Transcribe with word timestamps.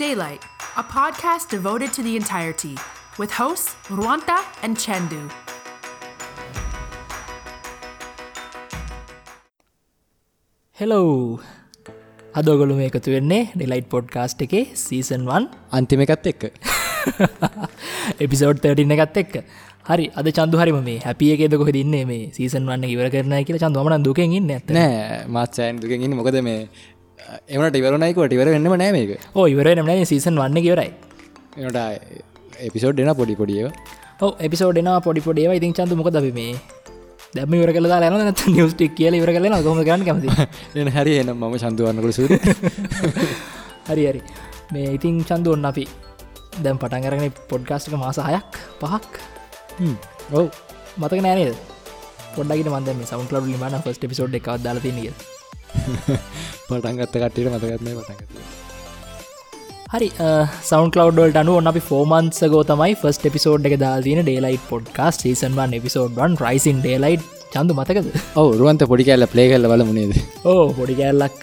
Daylight, 0.00 0.44
a 0.80 0.84
podcast 0.92 1.50
devoted 1.54 1.90
to 1.92 2.02
the 2.02 2.12
entirety, 2.18 2.74
with 3.18 3.32
hosts 3.38 3.70
Ruanta 3.98 4.36
and 4.64 4.74
Chandu. 4.84 5.18
Hello 10.76 11.02
අදගොලු 12.40 12.76
මේ 12.78 12.86
එකතු 12.90 13.10
වෙන්නේ 13.16 13.40
delight 13.54 13.88
podcast 13.94 14.44
එකේ 14.46 14.62
සීසන්වන් 14.84 15.48
අන්තිම 15.78 16.04
එකත් 16.06 16.30
එක්ක. 16.32 16.46
එපිසෝඩ් 18.26 18.62
13 18.68 18.96
එකත් 18.96 19.20
එක්ක. 19.24 19.34
හරි 19.90 20.06
අද 20.20 20.30
චන්දු 20.38 20.62
හරිම 20.62 20.78
මේ 20.88 21.02
හැපියකෙද 21.08 21.56
කොහ 21.62 21.68
දින්නේ 21.78 22.04
මේ 22.12 22.22
සීසන් 22.38 22.70
වන්න 22.70 22.88
ඉවර 22.94 23.10
කරන 23.16 23.36
කියලා 23.48 23.64
චන්දමන 23.66 24.06
දුකෙන් 24.08 24.38
ඉන්න 24.38 24.54
ඇත 24.56 24.72
නෑ 24.78 25.20
මාත්සෑන් 25.36 25.82
දුකින් 25.84 26.06
ඉන්න. 26.08 26.16
මොකද 26.20 26.40
මේ 26.48 26.58
එමට 27.48 27.76
ඉවරනයිකොට 27.76 28.32
ඉවර 28.32 28.50
වෙන්නම 28.54 28.74
නෑ 28.74 28.92
මේක. 28.92 29.12
ඕ 29.34 29.46
ඉවර 29.46 29.68
නෑ. 29.78 30.04
සීසන් 30.04 30.36
වන්න 30.36 30.62
කිවරයි 30.62 30.90
එනට 31.58 31.78
එපිසෝඩ් 32.60 33.00
එන 33.00 33.14
පොඩි 33.14 33.34
පොඩියව 33.36 33.66
ඔ 34.20 34.34
එපිසෝඩ්න 34.38 34.90
පොඩි 35.02 35.20
පොඩියව 35.20 35.52
ඉතින් 35.52 35.72
චන්තු 35.72 35.96
මොක 35.96 36.10
ද 36.10 36.20
මේ? 36.32 36.54
දැම 37.34 37.54
ඉවර 37.54 37.72
කලා 37.72 38.00
න 38.02 38.32
නිියස්ටික් 38.48 38.94
කියල 38.94 39.14
ඉවර 39.14 39.32
කලන 39.32 39.56
ගොම 39.62 39.82
ගන්න 39.82 40.04
කැමති? 40.04 40.28
එන 40.80 40.88
හරි 40.88 41.18
එනම් 41.18 41.36
මම 41.38 41.56
සන්දුවන්නකට 41.56 42.12
සූ 42.12 42.28
හරි 43.88 44.04
හරි. 44.06 44.20
මේ 44.72 44.94
ඉතින් 44.96 45.24
චන්දු 45.24 45.56
ඔන්න 45.56 45.64
අපි 45.64 45.86
දැම් 46.62 46.78
පටන් 46.78 47.06
අරගෙන 47.06 47.34
පොඩ්කාස්ටික 47.48 47.96
මාස 47.96 48.18
හයක් 48.20 48.62
පහක්. 48.78 49.12
ඔව්. 50.32 50.46
මතක 50.98 51.20
නෑනේද 51.22 51.54
පොඩ්ඩට 52.34 52.70
මන්ද 52.70 52.96
මේ 52.96 53.06
සවන් 53.06 53.28
ලබ් 53.30 53.44
ලිමන 53.46 53.78
ෆස්ට 53.80 54.10
පිසෝඩ් 54.10 54.34
එකක් 54.34 54.50
දාලතිනිය 54.60 55.12
පටන්ගත්ත 56.68 57.14
කට්ටට 57.22 57.52
මතගත්න 57.54 57.88
පටන්ගත 57.98 58.58
හරි 59.92 60.08
සවන් 60.70 60.90
කලවඩ්ඩ 60.94 61.38
අනු 61.42 61.52
ඔන්න 61.60 61.70
අපි 61.72 61.82
ෆෝමන්ස 61.90 62.40
ගෝතමයි 62.54 62.94
ෆස්ට 63.02 63.30
එපිසෝඩ් 63.30 63.68
එක 63.70 63.76
දාදන 63.84 64.22
ඩේලයිට 64.26 64.64
පොඩ්කාස් 64.72 65.20
සීසන්වන් 65.24 65.76
එපිසෝඩ්න් 65.80 66.36
රයිසින් 66.44 66.78
ඩේලයිට් 66.84 67.24
චන්ද 67.54 67.74
මතකද? 67.78 68.10
ඔව 68.40 68.48
රුවන්ත 68.60 68.84
පොඩි 68.92 69.06
කෑල්ල 69.08 69.26
ප්ලේ 69.32 69.48
කල්ල 69.52 69.70
බල 69.72 69.82
මුණේද 69.88 70.12
ඕ 70.52 70.64
පොඩි 70.78 70.94
කෑල්ලක්. 71.00 71.40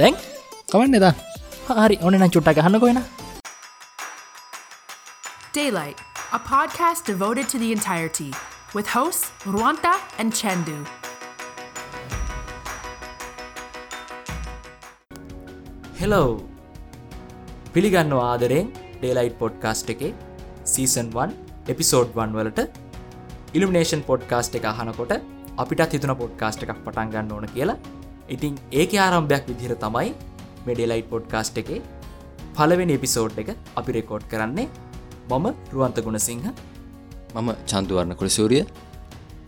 දැන්? 0.00 0.18
කවන්න 0.72 0.98
එදා 1.00 1.14
හරි 1.80 1.96
ඔන්න 2.08 2.28
චුට්ට 2.36 2.58
ගහන්න 2.60 2.80
කොෙන 2.84 3.00
Daylight, 5.56 6.00
a 6.36 6.40
podcast 6.52 7.06
devoted 7.06 7.48
to 7.48 7.58
the 7.58 7.72
entirety, 7.72 8.30
with 8.74 8.88
hosts 8.88 9.30
Ruanta 9.56 9.94
and 10.18 10.34
Chandu. 10.34 10.78
Hello 16.00 16.32
පිළිගන්න 17.74 18.10
ආදරෙන් 18.16 18.66
ඩේලයිට් 18.96 19.36
පොඩ්කාස්ට් 19.42 19.90
එකේ 19.92 20.10
සීසන්වන් 20.72 21.30
එපිසෝඩ්වන් 21.72 22.34
වලට 22.38 22.64
ඉල්ිනේෂන් 23.56 24.02
පොඩ්කාස්ට් 24.08 24.58
එක 24.58 24.66
අහනකොට 24.70 25.12
අපිටත් 25.62 25.94
හිතුන 25.96 26.12
පොඩ්කාස්ට් 26.22 26.64
එකක් 26.64 26.82
පටන් 26.86 27.12
ගන්න 27.14 27.32
ඕන 27.36 27.46
කියලා. 27.54 27.78
ඉතින් 28.34 28.54
ඒක 28.80 28.96
ආරම්භයක් 29.04 29.48
විදිහර 29.50 29.74
තමයි 29.84 30.10
මෙඩේලයිට් 30.66 31.08
පොඩ්කාස්ට් 31.14 31.60
එකේ 31.62 31.80
පලවෙනි 32.58 32.96
එපිසෝඩ් 32.98 33.40
එක 33.42 33.50
අපි 33.80 33.96
රෙකෝඩ් 33.98 34.26
කරන්නේ. 34.32 34.68
මම 35.30 35.46
රුවන්ත 35.74 36.02
ගුණසිංහ. 36.06 36.46
මම 37.36 37.48
චන්දුවරණ 37.70 38.18
කුළ 38.20 38.34
සූරිය 38.38 38.64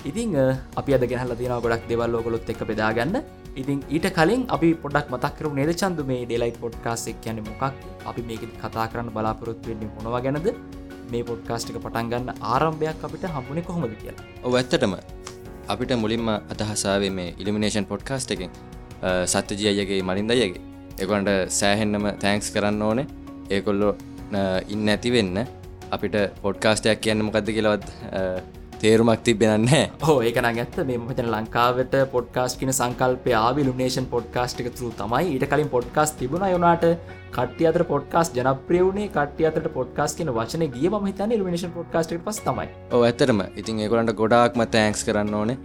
ඉතිං 0.05 0.33
අපි 0.81 0.97
අද 0.97 1.05
ගැහල 1.13 1.37
තියෙන 1.41 1.61
ගොඩක් 1.67 1.85
දෙවල් 1.93 2.11
ලෝකොලොත් 2.15 2.51
එක 2.55 2.65
බෙදාගන්න 2.73 3.21
ඉතින් 3.61 3.78
ඊට 3.95 4.06
කලින් 4.17 4.42
අපි 4.55 4.69
පොඩක් 4.83 5.06
මතක්කරු 5.12 5.48
නේද 5.59 5.70
චන්ද 5.81 6.01
මේ 6.11 6.27
ඩෙලයිට් 6.31 6.59
පොඩ්කාස් 6.64 7.03
එක් 7.11 7.25
යන 7.31 7.39
මොකක්? 7.48 7.62
අපි 8.11 8.23
මේක 8.28 8.42
කතා 8.62 8.87
කරන්න 8.91 9.11
බලාපොරොත්තු 9.17 9.70
වෙන්නේ 9.70 9.91
මොනවා 9.97 10.20
ගැනද? 10.27 10.48
මේ 11.12 11.23
පොඩ්කාස්ටික 11.31 11.79
පටන්ගන්න 11.84 12.29
ආරම්භයක් 12.53 13.03
අපිට 13.09 13.25
හම්බුණේ 13.36 13.67
කොහොමද 13.69 13.95
කියලා. 14.03 14.27
ඔව 14.46 14.55
ඇත්තටම. 14.61 14.95
අපිට 15.73 15.92
මුලින්ම 16.05 16.29
අදහසාවේ 16.52 17.13
මේ 17.19 17.35
ඉලිමිනේෂන් 17.42 17.89
පොඩ්කාස්ට 17.92 18.35
එකෙන්. 18.36 18.52
සත්‍යජී 19.33 19.70
අයගේ 19.73 20.02
මලින්ද 20.11 20.35
අයගේ 20.36 20.63
එකොන්ට 21.05 21.30
සෑහෙන්නම 21.61 22.07
තෑන්ක්ස් 22.25 22.51
කරන්න 22.55 22.83
ඕනේ. 22.90 23.07
ඒකොල්ලො 23.57 23.90
ඉන්න 24.75 24.89
ඇති 24.95 25.13
වෙන්න. 25.17 25.36
අපිට 25.96 26.17
පොඩ්කාස්ටයක් 26.45 27.02
කියන්න 27.07 27.27
මොකක්ද 27.27 27.51
කියලවත් 27.58 27.86
තේරුමක් 28.83 29.22
තිබෙනන්නේ 29.27 29.84
හෝ 30.06 30.16
ඒකන 30.27 30.46
ඇත්ත 30.48 30.77
මේ 30.89 30.98
මතන 30.98 31.28
ලංකාවට 31.34 31.94
පොඩ්කාස් 32.12 32.52
කියන 32.58 32.72
සංකල්පය 32.72 33.33
ආවිලුනේෂන් 33.39 34.06
පොඩ්කාස්ට් 34.12 34.61
එක 34.62 34.68
තුරු 34.78 34.90
තමයි. 35.00 35.24
ඊට 35.34 35.46
කලින් 35.52 35.70
පොඩ්කාස් 35.72 36.12
තිබුණ. 36.18 36.44
යනාට 36.56 36.84
කට්ටිය 37.36 37.68
අතර 37.70 37.84
පොඩ්කාස් 37.92 38.30
ජනප්‍රියවුණේ 38.36 39.08
කට්ටිය 39.16 39.48
අතට 39.50 39.66
පොඩ්කාස් 39.78 40.14
කියන 40.18 40.30
වචන 40.36 40.64
ගිය 40.77 40.90
ම 40.90 41.08
හිතන 41.11 41.34
ඉල්ිනේෂන් 41.36 41.72
පොඩ්කාස්ට 41.78 42.14
පස් 42.27 42.39
තමයි. 42.46 42.68
ඕ 42.92 43.02
ඇත්තරම 43.08 43.42
ඉතින් 43.62 43.83
ඒකොලන්ට 43.86 44.14
ගොඩාක්ම 44.20 44.62
තෑන්ක්ස් 44.77 45.02
කරන්න 45.08 45.34
ඕනේ. 45.40 45.58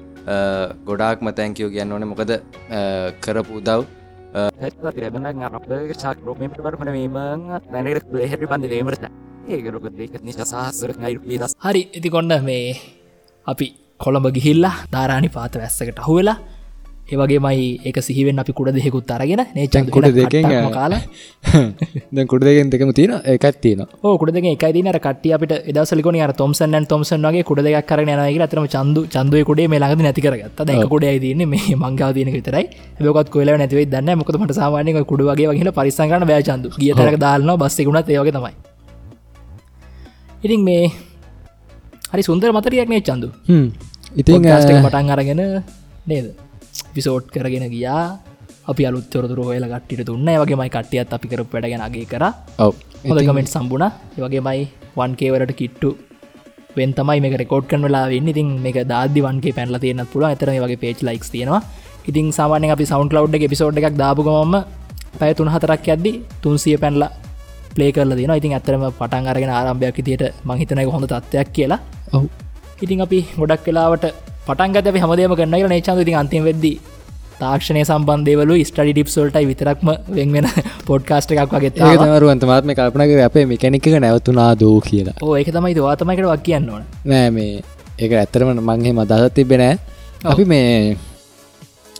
ගොඩාක්ම 0.89 1.29
තැංකයෝ 1.41 1.69
කියන්න 1.75 1.93
ඕනේ. 1.97 2.09
මොකද 2.13 2.33
කරපු 3.21 3.61
උදව් 3.61 3.85
හැරි 8.25 8.51
පන්දිවීමට 8.53 9.07
ඒකරොක 9.53 9.87
නිසාසර 10.23 10.91
හරි 11.63 11.81
ඉති 11.93 12.09
කොන්න 12.09 12.37
මේ 12.49 12.65
අපි 13.47 13.67
කොළඹ 13.99 14.27
ගිහිල්ලා 14.31 14.75
ධාරාණි 14.91 15.29
පාත 15.29 15.55
වැස්සකට 15.55 15.99
අහුවෙලා 15.99 16.37
ඒවගේමයි 17.05 17.81
ඒක 17.83 17.97
සිහිවෙන් 17.99 18.39
අපි 18.39 18.53
කුඩ 18.53 18.71
දෙහෙකුත් 18.71 19.11
අරගෙන 19.11 19.41
නේචන් 19.55 19.89
කුඩ 19.89 20.07
දෙකෙන් 20.11 20.45
කාලා. 20.71 21.01
දැ 22.15 22.25
කුඩ 22.25 22.43
දෙකෙන් 22.43 22.71
දෙකම 22.71 22.91
තියෙන 22.91 23.13
එකත් 23.25 23.59
තියෙන 23.61 23.83
කුඩ 24.01 24.31
දෙක 24.31 24.47
එකයි 24.47 24.71
දින 24.73 24.89
කටිය 24.97 25.33
අපට 25.33 25.53
එදසලිකොන 25.71 26.19
අර 26.21 26.33
තොම්සන් 26.33 26.79
තොම්සන් 26.87 27.27
වගේ 27.27 27.43
කුඩ 27.43 27.61
දෙයක් 27.61 27.85
කරන 27.85 28.07
යනගේ 28.07 28.41
අතරම 28.41 28.67
චන්දු 28.67 29.05
චන්දුව 29.07 29.43
කුඩේ 29.43 29.67
මේ 29.67 29.79
ළඟද 29.79 30.07
නැතිකරගත්ත 30.07 30.63
දැක 30.63 30.87
කුඩ 30.87 31.07
තියන්නේ. 31.19 31.45
මේ 31.45 31.75
මංගාව 31.77 32.13
තියන 32.13 32.31
විතරයි. 32.31 32.65
හැකත් 32.99 33.29
කොල 33.29 33.51
නැතිවේ 33.53 33.87
දන්න 33.87 34.17
මොකද 34.17 34.39
මට 34.39 34.55
සාමානය 34.55 34.95
කුඩ 35.03 35.27
වගේ 35.29 35.71
පරිසංගන 35.73 36.23
බෑ 36.25 36.43
චන්දු. 36.43 36.77
ගියතරක 36.79 37.19
දාලන 37.19 37.57
බස්සෙකුුණත් 37.57 38.07
ඒවගේ 38.09 38.31
තමයි. 38.31 38.55
ඉතින් 40.43 40.63
මේ 40.63 40.87
හරි 42.13 42.23
සුන්දර 42.29 42.49
මතරයක් 42.57 42.89
නේ 42.93 43.01
චන්දු. 43.07 43.27
ඉතින් 44.21 44.45
පටන් 44.85 45.09
අරගෙන 45.13 45.41
නේද? 46.09 46.25
පිසෝට් 46.95 47.27
කරගෙන 47.35 47.65
ගියා. 47.73 48.01
අපි 48.71 48.83
අලුත්තොරතුර 48.89 49.39
හොල 49.47 49.65
කට්ටිට 49.73 50.05
දුන්න. 50.09 50.29
වගේමයි 50.41 50.69
කට්ටියත් 50.75 51.13
අපි 51.17 51.27
කර 51.31 51.41
පැඩගෙන 51.53 51.83
අගේ 51.87 52.05
කර. 52.13 52.23
ඔව. 52.65 52.73
හොඳ 53.09 53.21
කමෙන්ට් 53.29 53.53
සම්බුණ. 53.55 53.85
වගේමයි 54.25 54.61
වන්කේවලට 54.97 55.53
කිට්ටු 55.61 55.89
වෙන් 56.77 56.93
තමයි 56.99 57.19
මේ 57.23 57.39
රෙකෝඩ් 57.43 57.65
කන 57.71 57.81
වෙලා 57.87 58.05
වෙන්න 58.13 58.29
ඉතින් 58.33 58.51
මේ 58.65 58.85
දාදි 58.93 59.25
වන්ගේ 59.25 59.55
පැන්ල 59.57 59.77
තියෙන 59.83 60.05
පුළ 60.13 60.25
ඇතර 60.29 60.49
වගේ 60.53 60.81
පේච් 60.83 61.01
ලයික්ස් 61.07 61.33
තියෙනවා. 61.33 61.61
ඉතින් 62.09 62.29
සාමානය 62.37 62.69
අපි 62.75 62.85
සෞන්් 62.93 63.09
ලව් 63.15 63.25
එක 63.37 63.45
පිසෝඩ් 63.53 63.81
එකක් 63.81 63.97
දාපුගමම 64.03 64.55
පැය 65.19 65.31
තුන් 65.39 65.49
හතරක් 65.55 65.89
ඇද්දි 65.95 66.11
තුන්සිය 66.43 66.77
පැන්ලා 66.83 67.11
පලේ 67.75 67.91
කරල 67.91 68.15
දෙන 68.15 68.33
ඉතින් 68.33 68.55
ඇතරම 68.57 68.85
පටන් 68.91 69.27
අරගෙන 69.27 69.51
ආරම්භයක් 69.51 69.99
තියට 70.01 70.23
මහිතනක 70.45 70.89
හොඳ 70.89 71.07
තත්වයක් 71.07 71.53
කියලා. 71.53 71.79
ඔහු 72.13 72.25
ඉතින් 72.81 73.01
අපි 73.01 73.19
ගොඩක් 73.35 73.67
වෙලාවට 73.67 74.05
පටන්ගත 74.47 74.97
හමදේම 74.97 75.35
කරන්න 75.35 75.69
නේචන්ද 75.69 76.03
ඉතින් 76.05 76.17
අන්තිම 76.21 76.43
වෙද්දි 76.43 76.73
තාක්ෂණය 77.39 77.83
සම්බන්ධයවලු 77.83 78.55
ස්ටඩි 78.63 78.93
ඩිප්සෝල්ටයි 78.93 79.45
විතරක්ම 79.51 79.89
වෙන් 80.09 80.35
වෙන 80.35 80.47
පොඩ්කාස්ට 80.89 81.31
එකක් 81.35 81.53
වගේ 81.53 81.71
ඒක 81.83 82.01
තමරුවන්ත 82.01 82.45
මාත්ම 82.49 82.73
කල්පනක 82.73 83.23
අපේ 83.27 83.45
මෙකැනික 83.45 83.87
නැවතුනා 83.99 84.51
දෝ 84.59 84.75
කියලා. 84.81 85.15
ඕ 85.21 85.33
ඒක 85.37 85.49
තමයි 85.51 85.79
වාතමයිකට 85.79 86.27
වක් 86.27 86.43
කියන්න 86.43 86.69
ඕන. 86.69 86.83
නෑ 87.05 87.31
මේ 87.31 87.63
ඒක 87.99 88.11
ඇත්තරම 88.13 88.53
මංගේ 88.59 88.93
මදහත් 88.93 89.33
තිබෙනෑ 89.35 89.79
අපි 90.25 90.45
මේ 90.45 90.97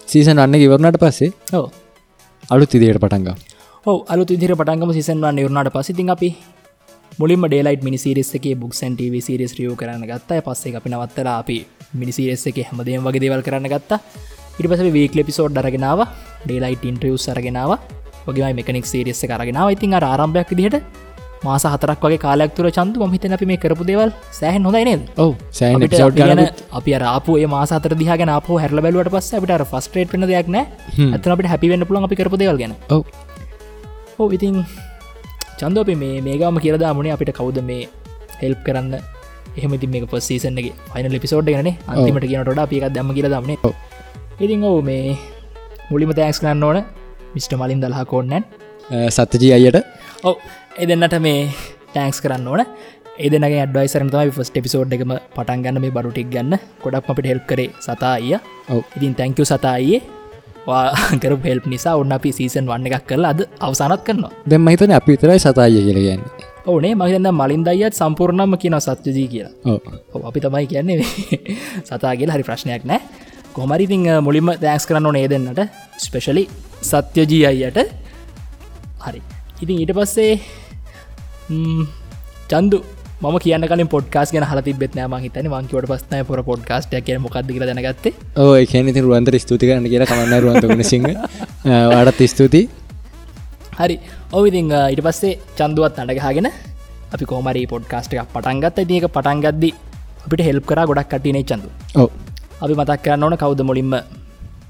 සීසන් 0.07 0.39
අන්න 0.39 0.55
ඉවරණට 0.57 0.99
පස්සේ 0.99 1.31
ඕ 1.53 1.65
අලු 2.49 2.65
තිදියට 2.65 2.99
පටන්ග 2.99 3.27
ඔව 3.29 3.52
අලු 3.85 4.23
ඉදිර 4.33 4.51
පටන්ගම 4.55 4.91
සිසන්වන්න 4.97 5.35
නිවරණට 5.37 5.69
පසිතින් 5.75 6.09
අපි 6.13 6.27
මුලින්ම 7.19 7.43
ඩේලයිට 7.45 7.81
මිනිසිරිස්සක 7.87 8.45
බුක්සන් 8.61 8.93
TV 8.99 9.19
සිරිස් 9.25 9.53
රියෝ 9.57 9.75
කරන්න 9.75 10.05
ගත්තා. 10.11 10.39
පස්සේ 10.45 10.75
අපි 10.79 10.89
නවත්තර 10.91 11.27
අපි 11.31 11.57
මිනිසිරෙස්ස 12.01 12.45
එක 12.49 12.59
හැමදේම 12.69 13.03
වගේ 13.07 13.23
දේවල් 13.23 13.41
කරන්න 13.47 13.67
ගත්තා. 13.73 13.99
ඉට 14.57 14.67
පස 14.71 14.83
වීක් 14.97 15.17
ලෙපිසෝඩ් 15.19 15.59
අරගෙනාව 15.61 15.99
ඩේලයිට 16.45 16.85
ඉන්ට්‍රියස් 16.91 17.25
අරගෙනාව 17.33 17.71
වගේ 18.27 18.53
මෙකනෙක් 18.59 18.87
සිරිස්ස 18.91 19.21
කරගෙනාව 19.31 19.73
ඉතින් 19.75 19.97
ආරම්භයක් 19.99 20.53
දිහට 20.61 20.79
මාස 21.43 21.65
හතරක් 21.73 21.99
වගේ 22.07 22.21
කාලක්තුර 22.25 22.71
චන්තු 22.77 23.09
මහිතන 23.11 23.35
අපි 23.37 23.49
මේ 23.51 23.59
කරපු 23.65 23.89
දේවල් 23.91 24.15
සෑහන් 24.39 24.63
හොඳයි 24.69 24.85
නේද? 24.89 25.03
ඔව 25.23 25.35
සෑන් 25.59 25.83
අපි 25.83 26.21
ගැන 26.21 27.03
රාපුේ 27.05 27.51
මාස 27.55 27.75
අතර 27.79 27.99
දිහගෙන 28.03 28.33
අප 28.37 28.47
හැරල 28.63 28.79
බැලුවට 28.85 29.13
පස්ස 29.15 29.35
අපිට 29.41 29.67
ෆස්ට්‍රේට් 29.73 30.15
වෙන 30.15 30.25
දෙයක් 30.31 30.55
නෑ 30.55 30.65
ඇතන 31.11 31.35
අපිට 31.35 31.51
හැපිවෙන්න 31.53 31.87
පුළන් 31.91 32.09
අපි 32.09 32.21
කරපු 32.21 32.41
දේවල් 32.43 32.63
ගැන 32.63 32.79
ඕ 34.21 34.29
ඉතින් 34.35 34.55
චන්ද 35.59 35.77
අපි 35.83 35.95
මේ 36.03 36.21
මේගම 36.27 36.57
කියරදා 36.63 36.93
මුණේ 36.97 37.13
අපිට 37.15 37.31
කවුද 37.39 37.57
මේ 37.69 37.89
හෙල්ප් 38.41 38.59
කරන්න? 38.65 38.95
එහෙමති 39.57 39.87
මේ 39.93 40.07
පස්සීසන්ගේ 40.11 40.73
ෆයින 40.91 41.07
ලිපිසෝඩ් 41.15 41.49
ගන 41.53 41.69
අන්තිමට 41.91 42.27
කියනට 42.31 42.63
අපික 42.65 42.85
දම 42.95 43.09
කියල 43.17 43.27
දමන. 43.33 43.53
ඉතින් 44.43 44.65
ඔව 44.69 44.77
මේ 44.89 45.17
මුලිම 45.91 46.11
තෑක්ස් 46.19 46.39
කරන්න 46.43 46.65
ඕන 46.69 46.79
මිට 47.35 47.53
මලින් 47.61 47.81
දල්හ 47.83 48.01
කෝන්නන්. 48.11 48.43
සත්‍යජී 49.15 49.53
අයට 49.57 49.79
ඔව 50.29 50.35
එ 50.81 50.85
දෙන්නට 50.89 51.17
මේ 51.27 51.39
ටෑන්ක්ස් 51.91 52.19
කරන්න 52.23 52.47
ඕන. 52.51 52.63
ඒදනගේ 53.25 53.61
අඩ්වයිසරන 53.65 54.09
තමයි 54.13 54.33
ෆස්ට 54.37 54.61
එපිසෝඩ් 54.61 54.93
එකම 54.97 55.13
පටන් 55.35 55.63
ගන්න 55.65 55.81
මේ 55.83 55.95
බඩුටික් 55.95 56.29
ගන්න. 56.33 56.53
ගොඩක් 56.83 57.09
අපිට 57.13 57.29
හෙල්ප් 57.31 57.45
කරේ 57.51 57.69
සතායිය 57.85 58.37
ඔව්. 58.73 58.81
ඉතින් 58.97 59.13
තැංකව 59.19 59.45
සතායේ 59.51 60.01
කර 61.21 61.35
හෙල්ප් 61.43 61.65
නිසා 61.67 61.95
ඔන්න 61.97 62.11
අපි 62.11 62.31
සීසන් 62.31 62.65
වන්න 62.67 62.87
එකක් 62.89 63.05
කරලා 63.07 63.31
අද 63.35 63.41
අවසානත් 63.59 64.03
කරනවා. 64.07 64.31
දැම් 64.49 64.63
මහිතන 64.65 64.95
අපි 64.99 65.11
විතරයි 65.15 65.39
සතාය 65.39 65.75
කියල 65.77 65.99
ගන්න 65.99 66.21
ඕනේ 66.65 66.93
මහිතන්න 66.95 67.29
මලින් 67.31 67.63
දයිත් 67.67 67.93
සම්පූර්ණම 67.93 68.55
කියන 68.57 68.79
සත්්‍යජී 68.79 69.27
කියලා. 69.27 69.53
අපි 70.23 70.39
තමයි 70.39 70.67
කියන්නේ 70.67 70.99
සතා 71.87 72.15
කියල 72.15 72.31
හරි 72.31 72.43
ප්‍රශ්නයක් 72.43 72.85
නෑ. 72.85 73.01
කොමරිතිං 73.53 74.07
මුලින්ම 74.21 74.49
දෑක්ස් 74.61 74.87
කරන්න 74.87 75.05
ඕනේ 75.05 75.27
දෙන්නට. 75.29 75.59
ස්පෙශලි 75.97 76.47
සත්‍යජී 76.81 77.45
අයියට. 77.45 77.79
හරි. 78.99 79.21
ඉතින් 79.61 79.77
ඊට 79.79 79.93
පස්සේ 79.93 80.39
චන්දු 82.49 82.77
ම 83.23 83.35
කියන 83.39 83.63
කලින් 83.63 83.87
පොඩ්කාස් 83.87 84.31
ගෙන 84.35 84.43
හල 84.43 84.59
තිබෙත් 84.59 84.95
නෑම 84.97 85.13
හිතන 85.25 85.45
මංකිවට 85.47 85.85
පස්නය 85.91 86.17
පොර 86.29 86.39
පොඩ්කාස්ට 86.43 86.95
කිය 87.07 87.17
මොකක්ද 87.25 87.51
කියල 87.51 87.63
දැනගත්තේ. 87.69 88.11
ඕ 88.35 88.53
එකන 88.55 88.89
ඉති 88.91 89.03
රුවන්තර 89.05 89.37
ස්තුති 89.39 89.69
කරන්න 89.69 89.87
කියලා 89.91 90.07
කමන්න 90.09 90.41
රුවන්ත 90.43 90.83
සිංහ. 90.83 91.07
වාඩත් 91.93 92.19
ස්තුතියි 92.33 92.67
හරි. 93.79 93.95
ඔවිඉතිං 94.31 94.67
ඊට 94.71 95.01
පස්සේ 95.05 95.39
චන්දුවත් 95.57 96.01
අඩගහගෙන 96.03 96.49
අපි 97.13 97.25
කෝමරි 97.25 97.63
පොඩ්කාස්ට 97.73 98.17
එකක් 98.17 98.33
පටන්ගත් 98.35 98.83
තියක 98.91 99.07
පටන්ගද්දි 99.09 99.69
අපිට 100.25 100.43
හෙල්ප් 100.49 100.67
කර 100.67 100.83
ගොඩක් 100.85 101.09
කටිනේ 101.13 101.45
චඳු 101.45 101.69
ඔව. 101.95 102.09
අපි 102.59 102.73
මතක් 102.75 102.99
කරන්න 103.05 103.23
ඕන 103.23 103.37
කවුද 103.37 103.63
මුලින්ම? 103.63 103.95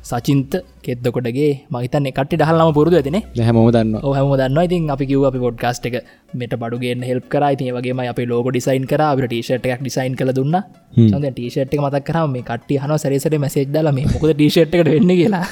සචින්ත 0.03 0.53
කෙද්දකොටගේ 0.85 1.51
මහිතන්න 1.73 2.09
කට 2.17 2.47
හල්ලම 2.49 2.71
පුරදු 2.77 2.97
ඇතින. 2.99 3.17
හැමෝම 3.39 3.69
දන්න 3.75 3.95
හම 4.17 4.33
දන්න 4.41 4.59
ඉතින් 4.67 4.89
අපි 4.95 5.05
කිව 5.11 5.25
අපි 5.29 5.43
පොඩ්කාස්ට 5.45 5.87
එක 5.89 5.95
මෙට 6.33 6.55
බඩුගේ 6.63 6.95
හෙල්ප 7.09 7.27
කර. 7.29 7.43
ඉතින් 7.55 7.71
වගේම 7.77 8.03
අප 8.05 8.19
ලෝක 8.31 8.49
ඩිසයින් 8.49 8.87
කර. 8.87 9.03
අපට 9.03 9.27
ටීෂට් 9.27 9.69
එකක් 9.69 9.85
ඩිසයින් 9.85 10.17
කළ 10.19 10.33
දුන්න. 10.39 10.57
සඳ 11.05 11.31
ටීෂට් 11.31 11.63
එක 11.67 11.79
මතක් 11.79 12.03
කරම 12.09 12.35
මේ 12.35 12.47
කට්ටි 12.49 12.81
හන 12.83 12.97
සරසට 12.97 13.39
මැසේජ් 13.45 13.71
දල 13.75 13.93
මේ 13.97 14.11
මොකද 14.11 14.33
ටීෂට් 14.33 14.75
එකට 14.75 14.91
වෙන්න 14.91 15.15
කියලා. 15.21 15.45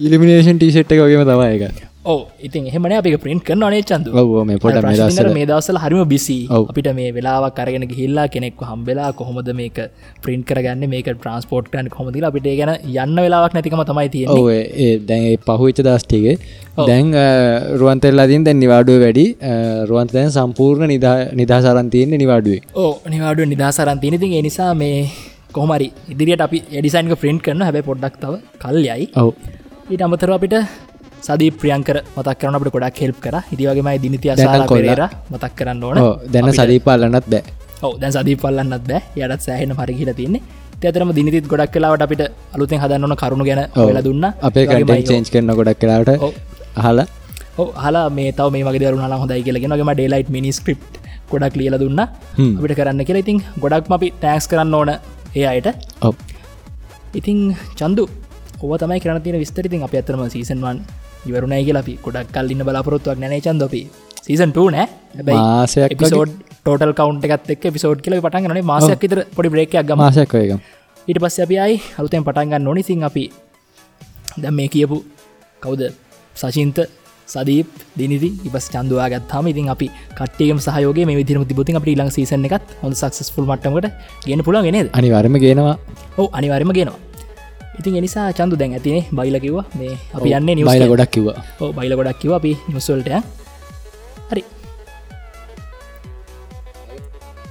ඉලිමිනේෂන් 0.00 0.58
ටීෂට් 0.58 0.96
එක 0.96 1.04
වගේම 1.04 1.28
තමයි 1.28 1.54
එක 1.58 1.86
ඕ 2.04 2.20
ඉතින් 2.40 2.66
එහෙමන 2.70 2.92
අපි 2.98 3.10
ප්‍රින්ට් 3.22 3.42
කරන 3.46 3.62
නේ 3.64 3.82
චන්දු? 3.82 4.10
මේ 4.48 4.58
පොට 4.62 4.76
මේ 5.36 5.46
දවසල 5.46 5.78
හරිම 5.82 6.02
බිසි. 6.12 6.36
අපිට 6.50 6.88
මේ 6.98 7.10
වෙලාවක් 7.16 7.56
කරගෙන 7.58 7.84
ගිහිල්ලා 7.90 8.26
කෙනෙක් 8.34 8.62
හම්බෙලා 8.68 9.10
කොහොමද 9.12 9.50
මේක 9.60 9.78
ප්‍රින්ට් 10.24 10.46
කරගන්න 10.48 10.88
මේක 10.88 11.08
ට්‍රන්ස්පෝට් 11.08 11.70
කන් 11.72 11.90
කොමති 11.96 12.22
අපිට 12.30 12.48
ගැන 12.60 12.72
යන්න 12.96 13.18
වෙලාවක් 13.24 13.56
නැතිකම 13.56 13.82
තමයි 13.90 14.24
ඒ 14.24 14.77
දැන් 15.08 15.24
පහුවිච්ච 15.46 15.80
දස්ටිගේ 15.86 16.36
දැන් 16.88 17.06
රුවන්තෙල්ලාදින් 17.80 18.44
දැන් 18.46 18.58
නිවාඩුව 18.64 18.98
වැඩි. 19.04 19.26
රුවන්ත 19.90 20.12
දැන් 20.16 20.30
සම්පූර්ණ 20.36 20.92
නිදහසරන් 21.40 21.90
තියන්නේ 21.94 22.20
නිවාඩුවේ. 22.24 22.60
ඕ 22.74 22.92
නිවාඩුව 23.14 23.48
නිදහසරන් 23.54 24.00
තිනති 24.04 24.32
ඒ 24.38 24.42
නිසා 24.48 24.72
මේ 24.82 24.98
කොහමරි 25.52 25.88
ඉදිරියට 26.14 26.44
අපි 26.48 26.58
එඩිසයින්ක 26.80 27.14
ප්‍රින්ට් 27.22 27.42
කරන 27.46 27.64
හැබැ 27.68 27.86
පොඩ්ඩක් 27.90 28.20
තව 28.24 28.34
කල්යයි. 28.64 29.08
ඔව්. 29.22 29.30
ඊට 29.90 30.04
අමතර 30.06 30.34
අපිට 30.38 30.56
සදී 31.28 31.50
ප්‍රියංකර 31.60 31.96
මතක් 32.16 32.36
කරන 32.40 32.58
අපට 32.58 32.74
ගොඩක් 32.76 33.00
හෙල්ප් 33.04 33.18
කර. 33.24 33.36
ඉදිවගේමයි 33.54 33.98
දිනිති 34.04 34.34
අසාලා 34.34 34.68
කොල්ලා. 34.72 34.96
පෙරේර 34.96 35.02
මතක් 35.32 35.52
කරන්න 35.58 35.84
ඕන. 35.84 35.98
ඕ 35.98 36.14
දැන්න 36.32 36.54
සදීපාලන්නත් 36.60 37.26
බෑ. 37.34 37.42
ඔව. 37.82 37.92
දැන් 38.00 38.12
සදී 38.12 38.36
පල්ලන්නත් 38.42 38.84
බෑ. 38.88 39.02
යටත් 39.16 39.42
සෑහෙන 39.46 39.74
පරිහිල 39.80 40.10
තින්නේ 40.20 40.42
තතරම 40.82 41.10
දිනිතිත් 41.18 41.46
ගොඩක් 41.52 41.72
කලාවට 41.74 42.02
අපිට 42.06 42.22
අලුතෙන් 42.56 42.78
හදන්නන 42.82 43.14
කරුණු 43.22 43.44
ගැන 43.48 43.60
වෙලා 43.88 44.04
දුන්න. 44.08 44.26
අපේ 44.48 45.02
චේන්ච් 45.10 45.28
කරන 45.34 45.50
ගොඩක් 45.60 45.80
කලාට. 45.82 46.10
අහලා. 46.80 47.06
හලා 47.84 48.06
මේ 48.18 48.30
තව 48.38 48.48
මේ 48.54 48.64
වගේ 48.68 48.82
දරුණ 48.84 49.16
හොඳයි 49.22 49.42
කියලගෙනගම 49.46 49.92
ඩේලයිට් 49.94 50.30
මිනි 50.36 50.52
ස්ක්‍රප් 50.58 50.80
ගොඩක් 51.32 51.56
ලියල 51.60 51.76
දුන්න. 51.82 52.00
අපිට 52.58 52.76
කරන්න 52.80 53.02
කියලා. 53.08 53.24
ඉතින් 53.24 53.38
ගොඩක්ම 53.64 53.92
අපි 53.98 54.08
ටෑක්ස් 54.20 54.46
කරන්න 54.52 54.74
ඕන 54.80 54.90
ඒ 55.40 55.46
අයට. 55.52 55.68
ඉතින් 57.20 57.38
චන්දු 57.80 58.04
ඔව 58.62 58.72
තමයි 58.82 59.00
කරන 59.04 59.22
තින 59.26 59.38
විස්තරිතින් 59.44 59.86
අප 59.86 59.94
ඇතරම 60.00 60.22
සීසන්වන් 60.34 60.78
ඉවරුණයි 61.28 61.64
කියලා 61.68 61.84
අපි 61.86 61.94
ගොඩක් 62.06 62.30
කල්ලින්න 62.36 62.66
බලාපොරොත්තුවක් 62.68 63.18
නැන 63.22 63.40
චන්දපි 63.46 63.82
සීසන් 64.26 64.52
2 64.52 64.70
නෑ. 64.76 64.86
පිසෝඩ් 66.02 66.30
ටෝටල් 66.68 66.92
කවන්් 66.98 67.18
එකත් 67.26 67.50
එක් 67.54 67.64
පිසෝඩ් 67.74 68.00
කියල 68.04 68.20
පටන්ගන 68.20 68.60
මාසයක් 68.70 69.00
විතර 69.04 69.20
පොඩි 69.36 69.48
බ්‍රේකයක් 69.54 69.84
ගම. 69.88 69.98
මාසයක් 69.98 70.32
වයක 70.34 70.52
ඊට 71.08 71.18
පස්ස 71.22 71.40
අපි 71.44 71.56
අයි 71.64 71.76
අලුතෙන් 71.98 72.24
පටන්ගන්න 72.26 72.64
නොනිසින් 72.68 73.04
අපි 73.08 73.24
දැම් 74.42 74.54
මේ 74.58 74.68
කියපු 74.74 74.98
කවුද? 75.62 75.82
සශීන්ත 76.36 76.78
සදීප 77.28 77.68
දිනිදි 77.98 78.30
ඉපස් 78.48 78.66
චන්දවා 78.74 79.08
ගත්හම 79.14 79.48
ඉතින් 79.52 79.72
අපි 79.74 79.88
කට්ටේම 80.18 80.60
සහයෝගේ 80.66 81.08
මේ 81.08 81.18
විදිරම 81.20 81.48
තිබුතින් 81.50 81.80
අපට 81.80 81.90
ඊලං 81.92 82.12
සීසන 82.16 82.46
එකත් 82.48 82.76
හොඳ 82.82 83.00
සක්සස්ෆුල් 83.00 83.48
මටමට 83.50 83.88
ගෙන 84.28 84.44
පුළන් 84.46 84.68
ගෙනද 84.68 84.90
අනිවර්ම 84.92 85.40
ගෙනවා. 85.44 85.76
ඔව 86.20 86.26
අනිවාරම 86.38 86.72
ගෙනවා. 86.78 87.00
ඉතින් 87.80 87.98
එනිසා 88.00 88.28
චන්දු 88.38 88.60
දැන් 88.60 88.76
ඇතිනේ 88.76 89.04
බයිලකිවා 89.18 89.66
මේ 89.80 89.92
අපි 90.16 90.28
යන්නේ 90.38 90.56
නිවස් 90.58 90.70
බයිල 90.70 90.88
ගොඩක් 90.92 91.12
කිව්වා. 91.16 91.36
ඕ 91.62 91.70
බයිල 91.72 91.92
ගොඩක් 91.98 92.20
කිව 92.22 92.32
අපි 92.38 92.52
නිවසල්ට 92.68 93.37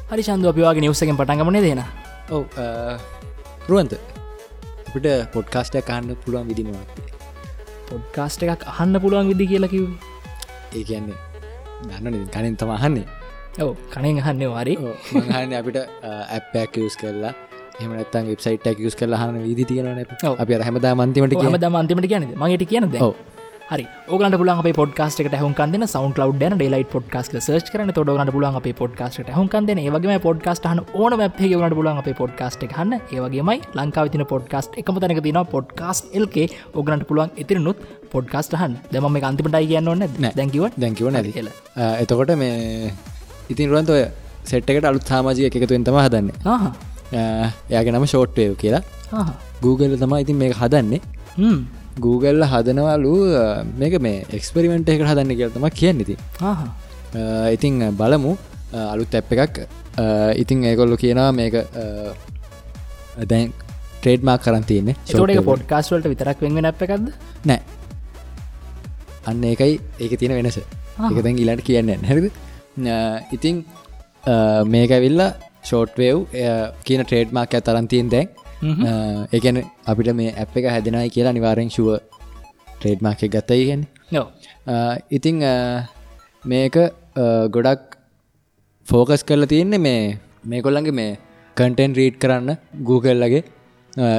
හරි 0.10 0.24
චන්දු 0.28 0.48
අපිවාගේ 0.52 0.84
නිවසකෙන් 0.84 1.18
පටන්ගමනේ 1.20 1.62
දෙන 1.66 1.82
ඔව 2.36 2.44
රුවන්ත. 3.70 3.94
අපිට 4.88 5.08
පොඩ්කාස්ටය 5.34 5.82
කාන්න 5.90 6.12
පුළුවන් 6.24 6.48
විදිමක් 6.50 6.76
පොඩ්කාස්ට 7.90 8.44
එකක් 8.48 8.64
අහන්න 8.74 8.96
පුළුවන් 9.04 9.28
විදි 9.32 9.46
කියලකිව 9.52 9.84
ඒ 10.78 10.84
කියන්නේ 10.90 11.18
දන්න 11.90 12.24
කනින් 12.36 12.56
තම 12.62 12.72
අහන්නේ. 12.78 13.06
ඔව 13.64 13.76
කනෙන් 13.94 14.24
අහන්න 14.24 14.44
වාරි 14.56 14.74
මහන්න 14.80 15.52
අපිට 15.60 15.78
ඇප්පයක් 16.36 16.80
යස් 16.88 16.96
කරලා. 17.02 17.34
එමනත්තන් 17.84 18.26
වෙබ්සයිට 18.32 18.68
ැකස් 18.70 18.96
කල 19.00 19.14
හන 19.22 19.36
විදි 19.48 19.64
තියෙනන. 19.70 20.00
අපි 20.44 20.54
හැමදා 20.68 20.94
මන්තිමට 21.00 21.36
හම 21.48 21.58
ද 21.64 21.66
අන්තිමට 21.82 22.08
කියන 22.12 22.24
මගේට 22.44 22.64
කියන 22.72 22.88
ඔව්. 23.08 23.14
හරි. 23.70 23.86
ඕගලට 24.12 24.38
පුලන් 24.42 24.50
අප 24.52 24.68
පොඩ්කාස්ට 24.78 25.22
එකට 25.22 25.34
හුන්කන්දන 25.42 25.84
සවන් 25.94 26.14
ලව් 26.26 26.44
න 26.50 26.54
ඩේලයිට 26.60 26.90
පොඩ්කාස්ට 26.94 27.34
සර්ච් 27.40 27.72
කරන 27.74 27.90
තොඩගන්න 27.98 28.32
පුලන් 28.36 28.58
අප 28.60 28.68
පොඩ්කාස්ට 28.82 29.32
හුන්කන්දන 29.38 29.82
ඒවගේ 29.84 30.20
පොඩ්කාස්ට 30.26 30.68
හන 30.70 30.80
ඕන 31.02 31.16
ැපේ 31.18 31.50
ගනට 31.52 31.78
පුලන් 31.80 32.00
අප 32.02 32.08
පොඩ්කාස්ට 32.22 32.64
හන්න 32.78 32.94
ඒවගේමයි 33.16 33.58
ලංකාවතින 33.80 34.24
පොඩ්කාස්ට 34.32 34.78
එකම 34.82 35.00
තැනක 35.04 35.20
තින 35.26 35.40
පොඩ්කාස්ට 35.56 36.16
එල්කේ 36.20 36.48
ඔගනට 36.82 37.04
පුළුවන් 37.10 37.34
ඉතිරනුත් 37.44 37.82
පොඩ්කාස්ට 38.14 38.56
හන් 38.62 38.78
දෙම 38.94 39.08
මේ 39.16 39.26
අන්තිමටයි 39.32 39.68
කියන්න 39.72 39.92
ඕන්න 39.94 40.06
නෑ. 40.06 40.34
දැකිව 40.40 40.64
දැංකිව 40.84 41.12
එල 41.42 41.50
එතකොට 42.04 42.32
මේ 42.44 42.94
ඉතින් 43.56 43.74
රුවන්ත 43.74 43.92
ඔය 43.96 44.06
සෙට්කට 44.52 44.88
අලුත් 44.92 45.12
සාමාජය 45.12 45.50
එකතුවෙන් 45.50 45.84
තම 45.90 46.00
හදන්න. 46.06 46.32
එයාගේ 47.72 47.96
නම 47.96 48.08
ෂෝට්වයව 48.08 48.56
කියලා. 48.64 49.28
Google 49.66 50.00
තමයි 50.06 50.24
ඉතින් 50.28 50.40
මේ 50.44 50.56
හදන්නේ 50.62 51.02
Google 52.06 52.46
හදනවලු 52.52 53.14
මේක 53.80 53.96
මේ 54.02 54.26
එක්ස්පෙරිමෙන්ට් 54.38 54.90
එකට 54.94 55.08
හදන්න 55.10 55.36
කියලතම 55.40 55.66
කියන්න 55.80 56.02
ඉති 56.06 56.16
බලමු. 58.02 58.34
අලුත් 58.94 59.16
ඇප් 59.16 59.32
එකක්. 59.34 59.58
අ, 59.98 60.04
ඉතින් 60.42 60.64
ඒකොල්ලු 60.72 60.98
කියනවා 61.04 61.32
මේක 61.34 61.56
දැන් 63.32 63.54
ට්‍රේඩ් 64.02 64.24
මාක් 64.30 64.42
කරන් 64.46 64.64
තියන්නේ. 64.72 64.96
තෝඩ 65.12 65.34
පොඩ්කාස්වලට 65.50 66.08
විතරක් 66.14 66.42
වෙන්වෙන 66.46 66.66
අප 66.72 66.82
එකක්ද? 66.82 67.08
නෑ. 67.46 67.62
අන්න 69.28 69.44
ඒකයි 69.44 69.80
ඒක 70.00 70.18
තියෙන 70.20 70.36
වෙනස. 70.40 70.60
එක 70.60 71.24
දැන් 71.24 71.38
ඉලට 71.44 71.64
කියන්න 71.68 71.94
හැරිද? 72.10 72.32
ඉතිං 73.36 73.64
මේකැවිල්ල 74.74 75.24
ෂෝට්වව් 75.64 76.20
කියන 76.86 77.04
ට්‍රේඩ් 77.06 77.34
මාක් 77.38 77.54
ඇතරන්තියෙන් 77.58 78.10
දැන් 78.14 78.28
ඒකන 79.34 79.58
අපිට 79.86 80.10
මේ 80.16 80.32
ඇප් 80.36 80.58
එක 80.58 80.66
හැදෙනයි 80.70 81.10
කියලා 81.10 81.34
නිවාරෙන් 81.34 81.70
ශුව 81.70 81.90
ට්‍රේඩ් 82.72 83.02
මාක 83.02 83.22
ගත්තයි 83.28 83.66
ගැන 83.70 83.84
නෝ 84.12 84.26
ඉතිං 85.12 85.38
මේක 86.46 86.76
අ, 86.78 86.88
ගොඩක් 87.48 87.98
ෆෝකස් 88.88 89.24
කරලා 89.24 89.48
තියෙන්නේ 89.48 89.78
මේ 89.80 90.18
මේකොල්ලන්ගේ 90.46 90.92
මේ 90.94 91.12
කන්ටෙන් 91.58 91.96
රීඩ් 91.96 92.18
කරන්න 92.20 92.58
Googleලගේ 92.84 93.44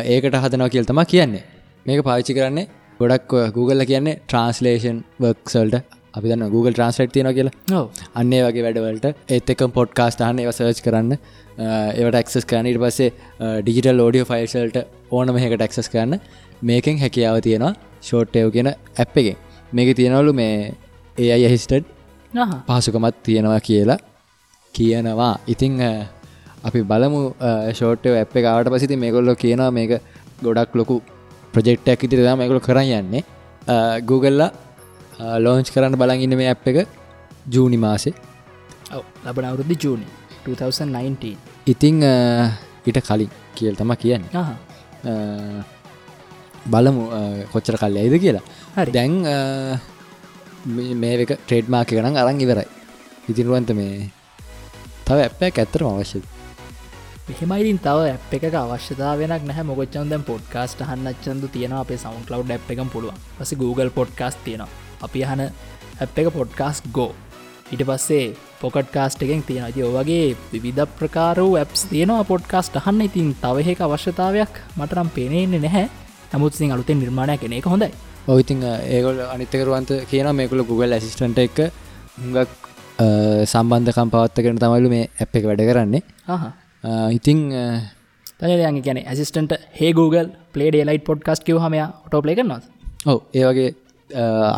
ඒකට 0.07 0.35
හදනව 0.37 0.68
කියල් 0.71 0.85
තම 0.85 1.00
කියන්නේ. 1.04 1.45
මේක 1.87 2.00
පාවිච්චි 2.02 2.35
කරන්නේ 2.35 2.66
ගොඩක් 3.00 3.33
Google 3.54 3.85
කියන්නේ 3.87 4.18
ට්‍රන්ස්ලේෂන් 4.26 4.99
වර්ක්සල්ට 5.21 5.76
අපි 6.17 6.27
දන්න 6.31 6.50
Google 6.55 6.73
ට්‍රන්ස්ලට් 6.77 7.12
තියෙන 7.17 7.31
කියලා. 7.38 7.83
අන්නේ 8.21 8.41
වගේ 8.47 8.65
වැඩවලට 8.67 9.07
ඒත් 9.37 9.50
එක 9.55 9.62
පොඩ්කාස්ට 9.79 10.25
හන්න 10.27 10.43
ඒව 10.45 10.53
සර්ච් 10.57 10.81
කරන්න. 10.87 11.12
ඒවට 12.00 12.19
ක්සස් 12.27 12.45
කරන්න. 12.50 12.67
ඉට 12.73 12.81
පස්සේ 12.85 13.11
ඩිජිටල් 13.62 14.05
ෝඩියෝ 14.07 14.29
ෆයිල්සල්ට 14.33 14.77
ඕන 15.11 15.35
මෙහකට 15.37 15.65
ක්සස් 15.71 15.88
කරන්න. 15.95 16.21
මේකෙන් 16.71 16.99
හැකියාව 17.05 17.41
තියෙනවා 17.47 17.75
ෂෝට්ටයව 18.07 18.53
කියන 18.57 18.69
ඇප් 18.73 19.17
එකෙන්. 19.23 19.37
මේක 19.73 19.97
තියෙනවලු 20.00 20.33
මේ 20.41 20.75
ඒ 21.19 21.33
අයි 21.37 21.49
හිස්ටඩ් 21.55 21.85
පහසුකමත් 22.69 23.17
තියෙනවා 23.27 23.61
කියලා 23.69 23.99
කියනවා. 24.75 25.35
ඉතිං 25.55 25.75
අපි 26.69 26.81
බලමු 26.91 27.21
ෂෝට්ටය 27.79 28.15
ඇප් 28.23 28.37
එකවට 28.41 28.73
පසිති 28.75 28.97
මේකොල්ලො 29.05 29.35
කියනවා 29.43 29.71
මේක 29.79 29.93
ගොඩක් 30.47 30.75
ලොකු 30.81 30.97
ප්‍රජෙක්්ටක් 31.55 32.07
ඉතිර 32.07 32.21
දම 32.27 32.41
එකකොල 32.45 32.61
කරන්න 32.69 32.97
යන්නේ. 33.00 33.23
Googleල 34.09 34.43
ලෝංච් 35.19 35.71
කරන්න 35.73 35.97
බලන් 35.97 36.21
ඉන්න 36.21 36.37
මේ 36.37 36.49
ඇප් 36.49 36.69
එක 36.69 36.87
ජූනි 37.49 37.77
මාසේ. 37.77 38.15
ඔව් 38.95 39.05
ලබන 39.27 39.45
අවුරුද්ධ 39.45 39.85
ජූනි 39.85 40.07
2019 40.47 41.37
ඉතිං 41.67 42.03
ඊට 42.87 42.99
කලින් 43.07 43.31
කියල් 43.55 43.75
තම 43.75 43.95
කියන්න. 43.95 44.25
ආහා. 44.35 44.57
බලමු 46.67 47.11
අ, 47.11 47.21
කොච්චර 47.53 47.77
කල් 47.77 47.97
ඇයිද 47.97 48.21
කියලා. 48.21 48.41
හරි. 48.77 48.93
දැන් 48.93 49.27
අ, 49.27 49.37
මේ- 50.67 50.95
මේ 50.95 51.19
එක 51.19 51.29
ට්‍රේඩ් 51.29 51.69
මාක 51.69 51.89
ගනම් 51.89 52.17
අරන් 52.17 52.41
ඉවරයි. 52.41 52.67
ඉතිරුවන්ත 53.29 53.71
මේ 53.71 54.11
තව 55.05 55.19
ඇප්පයක් 55.21 55.59
ඇත්තරම 55.59 55.87
අවශ්‍යද? 55.87 56.23
මෙහෙමයිරින් 57.29 57.79
තව 57.79 57.99
ඇ් 58.09 58.19
එක 58.33 58.55
අවශ්‍යතාවයක් 58.55 59.29
නැහ. 59.29 59.63
මොකොච්චන් 59.63 60.09
දැන් 60.09 60.23
පොඩ්කාස්ට 60.23 60.83
හන්නච්චන්දු 60.83 61.49
තියෙන 61.49 61.73
අපේ 61.73 61.97
සවන් 61.97 62.25
කලව් 62.27 62.51
ඇ් 62.51 62.61
එකම් 62.71 62.89
පුළුවන්. 62.89 63.15
පස 63.39 63.55
Google 63.55 63.91
පොඩ්කාස් 63.91 64.37
තියෙනවා 64.45 64.88
අපි 65.02 65.23
හන 65.25 65.40
ඇ් 65.40 66.09
එක 66.17 66.28
පොඩ්කාස් 66.33 66.83
ගෝ 66.93 67.12
ඉට 67.73 67.83
පස්සේ 67.88 68.26
පොකට් 68.61 68.90
කාස්ට 68.93 69.23
එකෙන් 69.23 69.43
තියෙන 69.43 69.64
ඇති 69.64 69.83
ඔවගේ 69.83 70.37
විධ 70.64 70.85
ප්‍රකාර 70.99 71.38
ඇප්ස් 71.40 71.85
තියෙනවා 71.90 72.25
පොඩ්කාස්ට 72.25 72.76
අහන්න. 72.76 73.00
ඉතින් 73.00 73.35
තවහෙක 73.43 73.81
අවශ්‍යතාවයක් 73.81 74.52
මටරම් 74.76 75.09
පේනෙන්නේ 75.17 75.61
නැහැ. 75.61 75.88
නමුත් 76.33 76.55
සිං 76.55 76.73
අලුතෙන් 76.73 76.99
නිර්මාණය 77.00 77.37
කෙනෙ 77.38 77.59
එක 77.59 77.67
හොඳයි. 77.67 77.90
ඔවිතින් 78.28 78.62
ඒගොල් 78.64 79.21
අනිතකරුවන්ත 79.35 79.90
කියන 80.11 80.26
මේකුල 80.37 80.62
Google 80.64 80.95
ඇසිස්ටන්ට 80.97 81.38
එක 81.38 81.59
හුඟක් 82.19 82.49
සම්බන්ධකම් 83.52 84.09
පවත්තගෙන 84.14 84.59
තමයිලු 84.59 84.88
මේ 84.90 85.05
ඇප් 85.21 85.37
එක 85.37 85.45
වැඩ 85.50 85.62
කරන්නේ. 85.71 86.02
ආහ 86.28 86.43
අ, 86.85 87.11
ඉතිං 87.11 87.38
අ, 87.55 87.64
තනයගේ 88.40 88.83
ගැන 88.87 88.99
ඇසිස්ටන්ට 89.05 89.52
හේ 89.78 89.93
Google 89.93 90.28
පලේඩ 90.52 90.76
ලයිට 90.88 91.05
පොඩ්කාස් 91.05 91.40
කිව 91.47 91.59
හම 91.59 91.76
ටෝ 92.09 92.23
පලේ 92.23 92.35
කරනවාද? 92.38 92.64
ඔව 93.07 93.19
ඒ 93.35 93.45
වගේ 93.47 93.69
අ, 93.71 93.75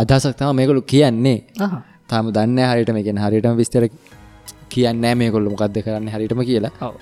අදහසක් 0.02 0.34
තම 0.38 0.56
මේකොලු 0.56 0.82
කියන්නේ. 0.82 1.38
තාම 2.08 2.32
දන්න 2.32 2.58
හරිට 2.70 2.90
මේකෙන 2.96 3.18
හරිටම 3.18 3.56
විස්තර 3.62 3.84
කියන්න 4.68 5.06
මේකොල්ලු 5.22 5.50
මොකක්ද 5.54 5.78
කරන්න 5.86 6.08
හරිටම 6.14 6.42
කියලා. 6.50 6.92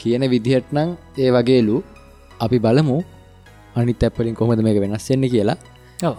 කියන 0.00 0.22
විදිහට 0.32 0.72
නම් 0.72 0.90
ඒ 1.18 1.30
වගේලු 1.36 1.76
අපි 2.40 2.58
බලමු 2.58 2.98
අනිත් 3.76 4.02
ඇපලින් 4.02 4.34
කොහොමද 4.34 4.62
මේක 4.66 4.78
වෙනස්සෙන්නේ 4.84 5.32
කියලා. 5.34 5.56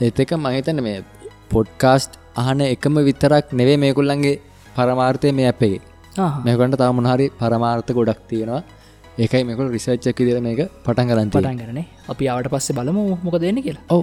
ඒත් 0.02 0.20
එක 0.20 0.32
මහිතන්න 0.46 0.82
මේ 0.88 1.04
පොඩ්කාස්ට් 1.52 2.20
අහන 2.42 2.62
එකම 2.74 2.96
විතරක් 3.10 3.54
නෙවේ 3.60 3.78
මේකුල්ලන්ගේ 3.84 4.36
පරමාර්ථය 4.76 5.32
මේ 5.40 5.54
ආහ 6.18 6.34
මේකට 6.46 6.78
තා 6.82 6.92
මොනහරි 6.98 7.28
පරමාර්ථ 7.40 7.92
ගොඩක් 7.98 8.22
තියෙනවා. 8.30 8.62
ඒකයි 9.24 9.44
මේකුල් 9.50 9.68
රිසර්ච්චක 9.76 10.20
දිර 10.28 10.40
මේක 10.48 10.62
පටන් 10.86 11.08
කරන්ති 11.12 11.36
පටන් 11.38 11.60
කරනේ 11.62 11.86
අපි 12.12 12.24
අවට 12.34 12.50
පස්සේ 12.54 12.78
බලමු 12.80 13.04
මොක 13.26 13.38
දෙන්න 13.44 13.60
කියලා. 13.68 13.86
ඔව් 13.96 14.02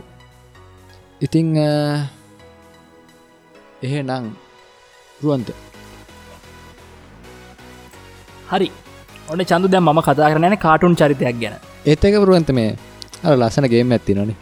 ඉතිං 1.20 1.56
එහෙ 3.82 4.00
නං 4.02 4.24
රුවන්ත 5.20 5.50
හරි. 8.50 8.68
ඔන්න 9.30 9.44
චන්දු 9.44 9.68
දැම් 9.68 9.84
ම 9.90 10.00
කතා 10.02 10.30
කරන 10.32 10.56
කාටුන් 10.58 10.96
චරිතයක් 10.96 11.36
ගැන. 11.40 11.54
ඒත් 11.86 12.04
එක 12.04 12.14
පුරුවන්ත 12.16 12.50
මේ 12.50 12.76
අර 13.22 13.36
ලස්සන 13.36 13.66
ගේම් 13.68 13.92
ඇත්ති 13.92 14.14
නොනේ 14.14 14.36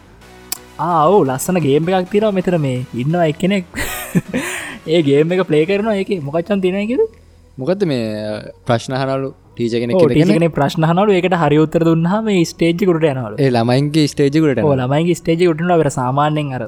ආව් 0.79 1.13
ලස්සන 1.21 1.61
ගේම් 1.61 1.83
එකක් 1.89 2.09
තිරව 2.09 2.33
මෙතර 2.33 2.57
මේ. 2.57 2.85
ඉන්නවා 2.95 3.29
එක්කෙනෙක්. 3.29 3.65
ඒ 4.93 5.01
ගේම් 5.01 5.31
එක 5.31 5.45
පලේ 5.47 5.65
කරන 5.65 5.87
එක 5.93 6.09
මොකච්චන් 6.21 6.59
තිනයකිද 6.59 7.01
මොකද 7.57 7.85
මේ 7.85 8.03
ප්‍රශ්නහනලු 8.65 9.29
ටීජගෙන 9.55 10.47
ප්‍රශ්නහනලු 10.51 11.17
එකට 11.17 11.35
හරි 11.41 11.59
උත්තර 11.63 11.83
දුන්නහම 11.87 12.29
ස්ටේජ්කුට 12.45 13.09
යනවල. 13.09 13.35
ළමයින්ගේ 13.49 14.07
ස්ටේජිකුට 14.07 14.63
ළමයිගේ 14.75 15.19
ස්ටේජ 15.19 15.45
උටන 15.51 15.73
වර 15.73 15.91
සාමාන්‍යෙන් 15.91 16.55
අර 16.57 16.63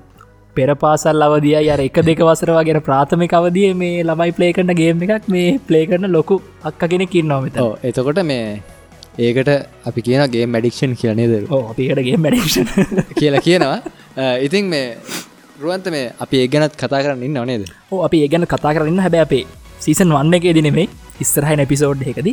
පෙර 0.55 0.69
පාසල් 0.75 1.25
අවදිය 1.27 1.57
යට 1.63 1.83
එක 1.87 1.99
දෙක 2.03 2.21
වසර 2.21 2.53
වගේ 2.57 2.83
ප්‍රාථමික 2.85 3.33
අවදිය 3.33 3.73
මේ 3.75 4.03
ළමයි 4.03 4.37
පලේ 4.37 4.53
කරන 4.53 4.73
ගේම් 4.75 5.03
එකක් 5.07 5.27
මේ 5.29 5.57
පලේ 5.67 5.83
කරන 5.89 6.11
ලොකු 6.11 6.39
අක්ක 6.63 6.87
කෙනෙ 6.87 7.05
කින්නවමත 7.07 7.59
එතකොට 7.83 8.23
මේ 8.23 8.47
ඒකට 9.19 9.51
අපි 9.85 10.01
කියනගේ 10.01 10.45
මැඩික්ෂන් 10.47 10.95
කියනේ 10.95 11.27
දර 11.27 11.43
අපිකටගේ 11.51 12.17
මැඩක්ෂන් 12.17 12.67
කියලා 13.15 13.41
කියනවා. 13.41 13.79
ඉතින් 14.47 14.65
මේ 14.67 14.97
රුවන්ත 15.59 15.87
මේ 15.89 16.07
අපි 16.19 16.41
ඒ 16.41 16.47
ගැනත් 16.47 16.75
කතා 16.75 17.01
කරන්න 17.01 17.45
නේද? 17.45 17.63
ඕ 17.91 18.01
අපි 18.03 18.23
ඒ 18.23 18.27
ගැන 18.27 18.47
කතා 18.47 18.73
කරන්න 18.75 18.99
හැබැ 18.99 19.21
අපේ 19.21 19.45
සීසන් 19.79 20.11
වන්න 20.11 20.37
එක 20.37 20.47
දිනෙමේ 20.57 20.87
ඉස්සරහයි 21.21 21.63
එපිසෝඩ් 21.63 22.03
එකද 22.03 22.29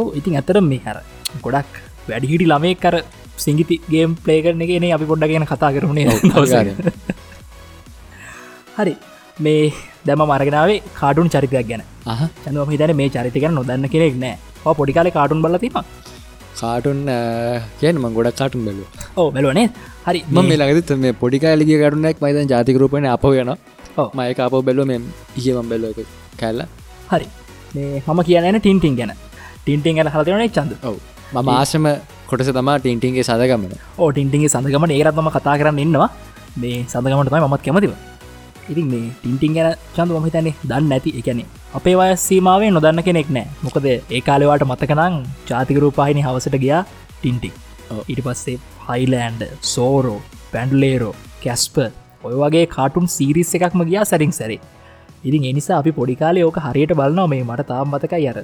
ඕ 0.00 0.08
ඉතින් 0.18 0.38
ඇතර 0.40 0.58
මේ 0.70 0.80
හර 0.86 0.98
ගොඩක් 1.44 1.74
වැඩිහිටි 2.08 2.46
ළමේ 2.52 2.74
කර 2.84 2.96
සිංගිති 3.44 3.76
ගේම් 3.92 4.10
පලේ 4.24 4.40
කරන 4.44 4.62
එකනේ 4.66 4.92
අපි 4.96 5.06
පොඩ්ඩ 5.10 5.32
ගැන 5.32 5.46
කතා 5.52 5.70
අනිවාර්යෙන්. 5.92 6.76
හරි 8.78 8.94
මේ 9.46 9.60
දැම 10.08 10.22
මරගෙනාවේ 10.30 10.80
කාටුන් 11.00 11.28
චරිතයක් 11.34 11.68
ගැන. 11.70 11.82
චනුව 12.44 12.72
හිතන 12.74 12.94
මේ 13.00 13.12
චරිත 13.16 13.38
ගැන 13.44 13.54
නොදන්න 13.60 13.86
කෙනෙක් 13.94 14.16
නෑ. 14.24 14.36
පොඩිකාල 14.80 15.10
කාටුන් 15.18 15.42
බලතිම 15.44 15.76
කාටුන් 16.60 16.98
කියන 17.80 17.96
ම 18.02 18.06
ගොඩක් 18.18 18.38
කාටුන් 18.40 18.62
බැලු 18.66 18.84
ඕ 19.20 19.28
බැලුවනේ 19.36 19.66
හරි 20.06 20.20
ම 20.34 20.52
ලගද 20.60 20.98
මේ 21.04 21.14
පොඩිකාලිග 21.22 21.72
කරුණක් 21.82 22.18
මයිත 22.24 22.50
ජාතිකරූපන 22.54 23.08
අප 23.14 23.26
යන. 23.32 23.52
මයක 24.18 24.40
අප 24.46 24.54
බැලුව 24.68 24.86
මෙ 24.90 24.96
ඉහම 25.40 25.68
බැල්ලෝ 25.70 25.92
කැල්ල 26.40 26.60
හරි 27.12 27.28
මේ 27.74 28.02
හම 28.06 28.20
කියන 28.28 28.58
ටින්ටින් 28.58 28.96
ගැන 29.00 29.12
ටින්ටින් 29.64 29.96
ගැන 29.98 30.12
හලතිවනේ 30.14 30.48
චන්ද. 30.56 30.72
ඔව. 30.88 30.96
ම 31.34 31.48
ආශම 31.50 31.86
කොටස 32.30 32.50
තමා 32.56 32.78
ටින්ටින්ගේ 32.80 33.28
සදගමන 33.28 33.72
ඕ 33.98 34.08
ටින්ටින්ගේ 34.12 34.54
සඳගමට 34.54 34.96
ඒරත්ම 34.98 35.28
කතා 35.36 35.54
කරන්න 35.60 35.84
ඉන්නවා 35.84 36.08
මේ 36.62 36.76
සඳගමටමයි 36.92 37.48
මත් 37.52 37.62
කැමතිව 37.66 37.94
ඉතින් 38.70 38.86
මේ 38.92 39.06
ටින්ටින් 39.14 39.52
ගැන 39.56 39.74
චන්ද 39.96 40.20
මහිතන්නේ 40.24 40.54
දන්න 40.70 40.88
නැති. 40.90 41.10
එකනේ 41.20 41.46
අපේ 41.78 41.96
වය 42.00 42.08
සීමාවේ 42.26 42.70
නොදන්න 42.76 43.02
කෙනෙක් 43.08 43.28
නෑ. 43.36 43.46
මොකද 43.64 43.86
ඒ 43.88 44.20
කාලෙවාට 44.28 44.64
මතකනං 44.70 45.16
ජාතිකරූපාහිනි 45.50 46.24
හවසට 46.26 46.56
ගියා 46.64 46.82
ටින්ටි. 47.18 47.50
ඉට 48.12 48.20
පස්සේ 48.26 48.58
හයිලෑන්ඩ 48.88 49.42
සෝරෝ 49.74 50.20
පැන්ඩලේරෝ 50.52 51.14
කැස්ප 51.44 51.76
ඔය 52.26 52.34
වගේ 52.42 52.66
කාටුන් 52.76 53.08
සීරිස් 53.16 53.54
එකක්ම 53.58 53.84
ගියා 53.90 54.04
සැරින් 54.10 54.34
සැරේ. 54.38 54.60
ඉතින් 55.28 55.48
එනිසා 55.50 55.78
අපි 55.82 55.92
පොඩිකාලේ 55.98 56.44
ඕක 56.48 56.60
හරියට 56.66 56.94
බලනවා. 57.00 57.28
මේ 57.32 57.42
මට 57.48 57.66
තාම් 57.72 57.88
මතකයි 57.94 58.28
අර 58.32 58.38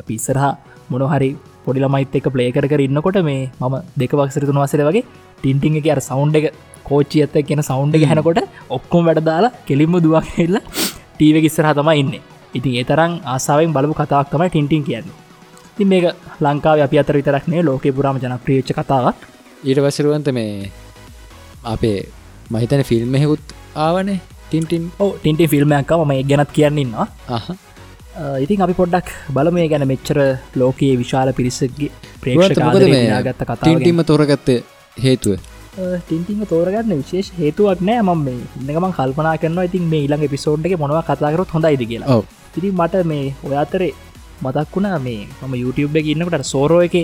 පිස්සරහ 0.00 0.44
මොනහරි 0.90 1.30
පොඩිලමයිත් 1.64 2.14
එක 2.14 2.26
පලේ 2.34 2.50
කර 2.52 2.66
කර 2.66 2.80
ඉන්නකොට 2.80 3.18
මේ 3.22 3.50
මම 3.60 3.76
දෙක 3.96 4.12
වක්සර 4.12 4.44
තුන 4.48 4.60
වසර 4.62 4.82
වගේ 4.88 5.04
ටින්ටිං 5.38 5.78
එක 5.80 5.88
අර 5.94 6.00
සෞන්් 6.00 6.34
එක 6.34 6.46
කෝච්චි 6.84 7.22
ඇත්ත 7.22 7.36
කියෙන 7.46 7.62
සෞන්් 7.62 7.94
එක 7.96 8.04
හැනකොට 8.10 8.40
ඔක්කොම 8.70 9.08
වැඩදාලා 9.08 9.52
කෙලින්ම 9.66 9.96
දුවක්ෙල්ල 9.98 10.56
ටීව 11.14 11.36
ඉස්සරහ 11.40 11.72
තමයි 11.72 11.96
ඉන්න. 12.02 12.12
ඉතින් 12.54 12.72
ඒ 12.74 12.84
තරම් 12.84 13.12
ආසාාවෙන් 13.24 13.74
බලපු 13.76 13.94
කතාවක් 13.94 14.30
තමයි 14.32 14.48
ටින්ටින් 14.48 14.82
කියන්නේ. 14.84 15.16
ඉතින් 15.72 15.88
මේක 15.88 16.06
ලංකාව 16.40 16.84
අපි 16.86 16.96
අතර 16.98 17.16
විතරක්නේ 17.20 17.62
ලෝක 17.62 17.84
පුරාම 17.96 18.16
ජනප්‍රියච්ච 18.18 18.72
කතාවක්. 18.72 19.16
ඊට 19.62 19.78
වසරුවන්ත 19.78 20.28
මේ 20.32 20.70
අපේ 21.64 21.98
මහිතන 22.50 22.82
ෆිල්ම්මෙකුත් 22.82 23.42
ආවනේ 23.76 24.20
ටින්ටින් 24.42 24.84
ඕ 24.98 25.10
ටින්ටි 25.14 25.46
ෆිල්ම්මයක්ක 25.46 25.92
ම 26.00 26.12
ගැනත් 26.24 26.50
කියන්නවා 26.50 27.06
අහ 27.28 27.46
ඉතින් 28.44 28.62
අපි 28.64 28.74
පොඩ්ඩක් 28.80 29.08
බලම 29.36 29.54
මේ 29.58 29.68
ගැන 29.72 29.84
මෙච්චර 29.90 30.18
ලෝකයේ 30.62 30.96
විශාල 31.02 31.28
පිරිසගේ 31.38 31.88
රුවන්ත 32.26 32.60
මොකද 32.66 32.82
ප්‍රේක්ෂ 32.82 32.92
මේ 32.94 33.22
ගත්ත 33.28 33.46
කතා 33.46 33.56
ටින්ටිම 33.62 34.02
තොරගත්ත 34.10 34.50
හේතුව? 34.96 35.46
ටින්ටිං 36.00 36.44
තෝරගන්න 36.52 36.92
විශේෂ 36.92 37.32
හේතුවක් 37.38 37.80
නෑ. 37.88 38.02
මම 38.02 38.20
මේ 38.26 38.38
ඉන්නකම 38.60 38.86
කල්පනා 38.98 39.34
කරනවා. 39.42 39.66
ඉතින් 39.70 39.88
මේ 39.92 40.02
ඉළඟ 40.06 40.26
පිසෝඩ්ගේ 40.34 40.80
මොනව 40.84 41.00
කතාකරොත් 41.08 41.56
හොඳයිද 41.56 41.84
කියලා. 41.92 42.20
ඉතින් 42.58 42.72
මට 42.78 43.04
මේ 43.12 43.26
ඔය 43.46 43.56
අතරේ 43.64 43.92
මතක් 44.44 44.68
වුණා 44.76 45.02
මේ 45.08 45.20
මම 45.40 45.54
YouTube 45.62 46.00
එක 46.00 46.12
ඉන්නකට 46.14 46.48
සෝරෝ 46.52 46.80
එක 46.88 46.96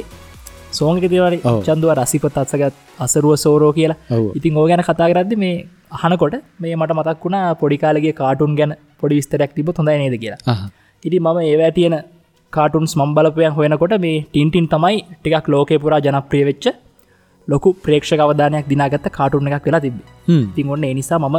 සෝංක 0.73 1.05
තිවරි. 1.13 1.41
චන්දුව 1.67 1.97
රසිපත් 1.99 2.41
අත්සගත් 2.43 2.75
අසරුව 3.05 3.37
සෝරෝ 3.47 3.73
කියලා. 3.79 4.01
ඉතින් 4.39 4.59
ඕ 4.61 4.67
ගැන 4.71 4.87
කතා 4.91 5.13
කරද්ද 5.13 5.39
මේ 5.45 5.55
අහනකොට 5.99 6.43
මේ 6.63 6.81
මට 6.81 6.99
මතක් 7.01 7.21
වුණා 7.25 7.47
පොඩිකාලගේ 7.63 8.19
කාටුන් 8.23 8.59
ගැන 8.59 8.75
පොඩි 9.01 9.21
විස්තරයක් 9.21 9.55
තිබ 9.57 9.79
හොඳයි 9.79 10.03
නේද 10.03 10.19
කියලා 10.25 10.59
ඉති 11.05 11.19
මම 11.19 11.39
ඒවැ 11.43 11.71
තියෙන 11.73 11.95
කාටුන්ස් 12.53 12.93
මම්බලපයන් 12.97 13.53
හොයනකොට 13.53 13.95
මේ 14.01 14.17
ටින්ටින් 14.25 14.67
තමයි 14.69 14.97
ටිකක් 15.13 15.49
ලෝකය 15.49 15.79
පුරා 15.79 16.01
ජනප්‍රිය 16.01 16.45
වෙච්ච 16.45 16.67
ලොකු 17.49 17.69
ප්‍රේක්ෂ 17.85 18.13
අවධානයක් 18.17 18.67
දිනාගත්ත 18.69 19.07
කාටුන් 19.11 19.49
එකක් 19.51 19.67
වෙලා 19.67 19.81
තිබ. 19.81 19.97
තින් 20.55 20.67
ඔන්න 20.69 20.85
එනිසා 20.87 21.19
මම 21.19 21.37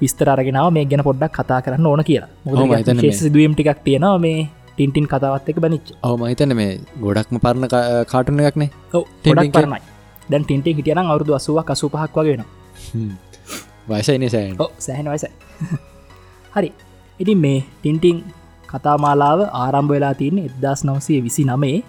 විස්තරගෙනාව 0.00 0.68
මේ 0.72 0.84
ගැන 0.84 1.02
පොඩ්ඩක් 1.02 1.34
කතා 1.38 1.60
කරන්න 1.60 1.86
ඕන 1.86 2.02
කියලා. 2.04 2.28
ඔව්, 2.46 2.54
මම 2.56 2.72
හිතන්නේ 2.72 2.94
මේ- 2.94 3.04
මොකද 3.04 3.20
සිදුවම් 3.20 3.52
ටිකක් 3.54 3.80
තියෙනවා 3.84 4.18
මේ 4.18 4.38
ටින්ටින් 4.70 5.06
කතාවත් 5.06 5.48
එක 5.48 5.56
බනිච් 5.58 5.86
ඔව 6.02 6.14
මහිතන 6.20 6.52
මේ 6.54 6.70
ගොඩක්ම 7.00 7.36
පරණ 7.38 7.66
කාටුන 8.06 8.40
එකක්නේ 8.42 8.70
ටින්ටින් 9.14 9.52
කරනයි 9.52 9.80
දැන් 10.28 10.44
ටින්ටින් 10.44 10.76
හිටියන 10.76 10.98
අවුදු 11.04 11.32
අසුවක් 11.34 11.70
කසු 11.70 11.88
පහක් 11.88 12.14
වගේ 12.16 12.34
වෙන 12.34 12.44
වයසයින 13.88 14.28
සෑන් 14.28 14.54
සෑහන. 14.78 15.06
වයස 15.08 15.24
හරි 16.54 16.70
ඉතින් 17.20 17.38
මේ 17.38 17.64
ටින්ටිං 17.76 18.24
කතාමාලාව 18.68 19.40
ආරම්භ 19.62 19.92
වෙලා 19.94 20.14
තියන්නේ 20.20 20.44
එදදාස් 20.50 20.84
නවසය 20.86 21.22
විසි 21.26 21.44
නමේ. 21.44 21.82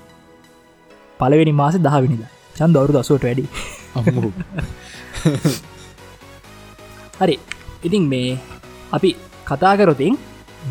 පලවෙනි 1.19 1.53
මාස 1.61 1.75
දහවිනිද 1.87 2.23
චන් 2.55 2.71
දවරු 2.75 2.91
දසුවට 2.95 3.23
වැඩි. 3.27 3.45
හරි. 7.19 7.35
ඉතින් 7.83 8.03
මේ 8.13 8.37
අපි 8.91 9.15
කතාකරොතින් 9.45 10.17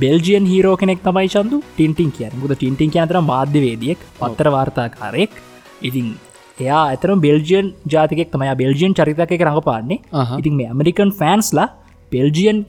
බෙල්ජියන් 0.00 0.46
හීරෝ 0.52 0.76
කෙනෙක් 0.76 1.02
තමයි 1.02 1.28
චන්දු. 1.34 1.62
ටින්ටින් 1.68 2.12
කියන 2.12 2.32
මුද 2.40 2.50
ටින්ටින් 2.54 2.90
කියනතර 2.94 3.20
මාධ්‍යවේදියෙක් 3.32 3.98
පත්තර 4.20 4.48
වාර්තාකාරයෙක්. 4.56 5.30
ඉතින් 5.82 6.06
එයා 6.58 6.84
ඇතර 6.86 7.10
බෙල්ජියන් 7.26 7.74
ජාතිකෙක් 7.94 8.30
තමයි. 8.34 8.54
බෙල්ජියන් 8.62 8.92
චරිතක 8.98 9.40
රඟපාන්නේ. 9.40 10.00
ඉතින් 10.40 10.54
මේ 10.58 10.66
ඇමරිකන් 10.66 11.10
ෆෑන්ස්ලා 11.20 11.68
බෙල්ජියන් 12.12 12.66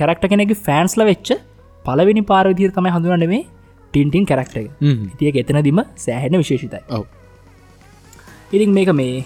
කැරක්ට 0.00 0.24
කෙනෙක 0.32 0.52
ෆෑන්ස්ල 0.66 1.02
වෙච්ච 1.10 1.28
පලවෙනි 1.84 2.22
පාරවිදිර 2.30 2.70
තමයි 2.76 2.94
හඳුනන 2.96 3.26
මේ 3.34 3.42
ටින්ටින් 3.94 4.24
කැරක්ට. 4.30 4.56
තිය 5.18 5.30
එතනදිම 5.42 5.80
සෑහෙන 6.04 6.38
විශේෂිතයි. 6.42 6.82
ඔව්. 6.96 7.04
ඉතින් 8.54 8.72
මේක 8.78 8.90
මේ 9.00 9.24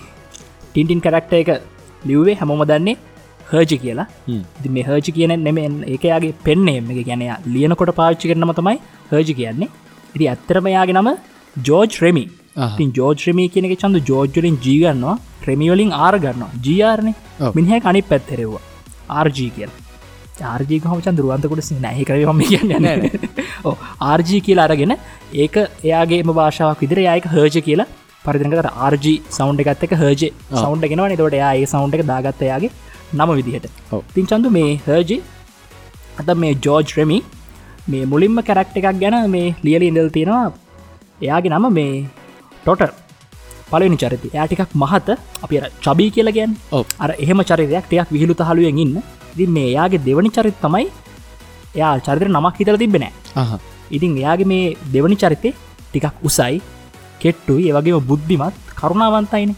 ටින්ටින් 0.73 1.01
කැරක්ට 1.07 1.33
එක 1.41 1.51
ලිව්වේ 2.11 2.37
හැමෝම 2.41 2.63
දන්නේ 2.71 2.97
හර්ජි 3.51 3.77
කියලා. 3.85 4.07
මේ 4.77 4.85
හර්ජි 4.89 5.13
කියන 5.17 5.35
නෙම 5.47 5.59
ඒකයාගේ 5.95 6.35
පෙන්නේ 6.47 6.79
එක 6.93 7.03
ගැනය 7.11 7.27
ලියනකොට 7.55 7.93
පාච්චි 8.01 8.31
කරනම 8.31 8.53
තමයි 8.61 8.79
හර්ජි 9.13 9.35
කියන්නේ. 9.41 9.69
ඉති 10.15 10.25
ඇත්තරමයාගේ 10.33 10.97
නම 10.99 11.11
ජෝජ් 11.69 11.93
රෙමි 12.05 12.25
ආහා. 12.25 12.77
තින් 12.79 12.89
ජෝජ් 12.99 13.19
රෙමී 13.29 13.49
කියන 13.55 13.69
චන්ද 13.75 14.03
ජෝජ්ජලින් 14.11 14.57
ජීගන්නවා 14.67 15.17
ක්‍රමියෝලින් 15.45 15.93
ආරගන්නවා 16.07 16.51
ජීආරණය. 16.67 17.13
මිනිහ 17.57 17.89
අනි 17.91 18.03
පැත්තරෙව්වා 18.11 18.63
ආර්ජී 19.21 19.51
කියල 19.57 19.71
ආර්ජී 20.41 20.81
හම 20.85 21.01
චන්දරුවන්තකොට 21.01 21.63
සින 21.63 21.85
හ 21.89 22.05
කරම 22.05 22.41
කියන්න. 22.41 22.87
ආර්ජී 24.01 24.41
කියලා 24.47 24.69
අරගෙන 24.69 24.95
ඒක 25.35 25.57
එයාගේම 25.59 26.33
භාෂාවක් 26.39 26.81
විදිර 26.85 27.03
යක 27.07 27.29
හර්ජ 27.35 27.59
කියලා 27.61 27.89
පරිදිනකට 28.25 28.71
ආර්ජී 28.87 29.19
සෞන්් 29.31 29.61
එකත් 29.65 29.85
එක 29.89 29.95
හර්ජ 29.95 30.25
සෞන්් 30.55 30.81
ගෙනවා 30.85 31.21
තොට 31.23 31.39
යාඒ 31.43 31.69
සෞන්් 31.75 31.95
එක 31.99 32.07
දාගත්තයාගේ 32.13 32.73
නම 33.15 33.31
විදිහට. 33.39 33.69
තින් 34.15 34.27
චන්දු 34.27 34.51
මේ 34.51 34.73
හර්ජි 34.89 35.21
අත 36.19 36.35
මේ 36.37 36.55
ජෝජ් 36.67 36.97
රෙමි 36.99 37.21
මේ 37.89 38.05
මුලින්ම 38.07 38.43
කැරක්ට 38.49 38.77
එකක් 38.81 38.91
ගැන 39.05 39.19
මේ 39.31 39.55
ලියලි 39.65 39.93
ඉඳල් 39.93 40.11
තියෙනවා. 40.17 40.49
එයාගේ 41.23 41.55
නම 41.55 41.73
මේ 41.79 42.05
ටොටර් 42.65 42.91
පලනි 43.73 43.99
චරිත 44.03 44.25
යාටිකක් 44.37 44.73
මහත. 44.83 45.09
අපි 45.45 45.55
චබී 45.85 46.11
කියලා 46.17 46.37
ගැන් 46.39 46.53
ඔව්. 46.79 46.85
අර 47.03 47.11
එහෙම 47.25 47.41
චරිතයක් 47.51 47.85
ටයක් 47.91 48.09
විහිලු 48.15 48.35
තහලුවෙන් 48.41 48.83
ඉන්න. 48.85 48.97
ඉතින් 49.35 49.51
මේ 49.57 49.69
එයාගේ 49.73 50.05
දෙවනි 50.09 50.31
චරිත 50.37 50.57
තමයි 50.65 50.87
එයා 51.77 51.93
චරිතර 52.07 52.29
නමක් 52.37 52.55
හිතල 52.61 52.79
තිබෙනෑ 52.83 53.13
ඉතින් 53.97 54.17
එයාගේ 54.23 54.49
මේ 54.53 54.65
දෙවනි 54.95 55.17
චරිතය 55.23 55.51
ටිකක් 55.91 56.17
උසයි 56.29 56.57
කෙට්ටුයි 57.23 57.69
ඒවගේම 57.71 58.07
බුද්ධිමත් 58.11 58.57
කරුණාවන්තයින. 58.81 59.51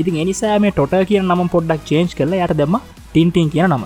ඉතින් 0.00 0.16
එනිසා 0.22 0.58
මේ 0.64 0.72
ටොට 0.76 0.94
කියන 1.10 1.24
නම 1.30 1.42
පොඩ්ඩක් 1.54 1.82
චේන්ජ් 1.88 2.12
කරල 2.18 2.34
යට 2.38 2.54
දෙම 2.60 2.76
ටින්ටින් 3.12 3.48
කියන 3.54 3.68
නම. 3.72 3.84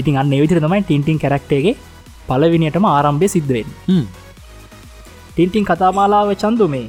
ඉතින් 0.00 0.18
අන්න 0.20 0.34
විතර 0.42 0.60
තමයි 0.64 0.82
ටින්ටින් 0.88 1.18
කැරක්ටේගේ 1.22 1.76
පලවිනිටම 2.28 2.86
ආරම්භය 2.88 3.28
සිද්ධවෙන්. 3.34 3.68
ටින්ටින් 5.34 5.64
කතාමාලාව 5.70 6.32
චන්දු 6.42 6.66
මේ 6.74 6.86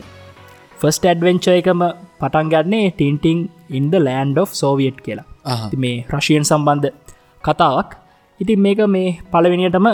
ෆස්ට 0.82 1.06
ඇඩවෙන්ච 1.06 1.48
එකම 1.52 1.82
පටන් 2.20 2.50
ගන්නේ 2.54 2.92
Tintin 2.92 3.40
in the 3.72 3.94
land 4.00 4.38
of 4.38 4.52
Soviet 4.54 5.00
කියලා. 5.02 5.28
මේ 5.78 5.96
රශයෙන් 6.12 6.46
සම්බන්ධ 6.46 6.90
කතාවක්. 7.44 7.90
ඉතින් 8.40 8.60
මේක 8.60 8.82
මේ 8.88 9.10
පලවෙනිටම 9.32 9.88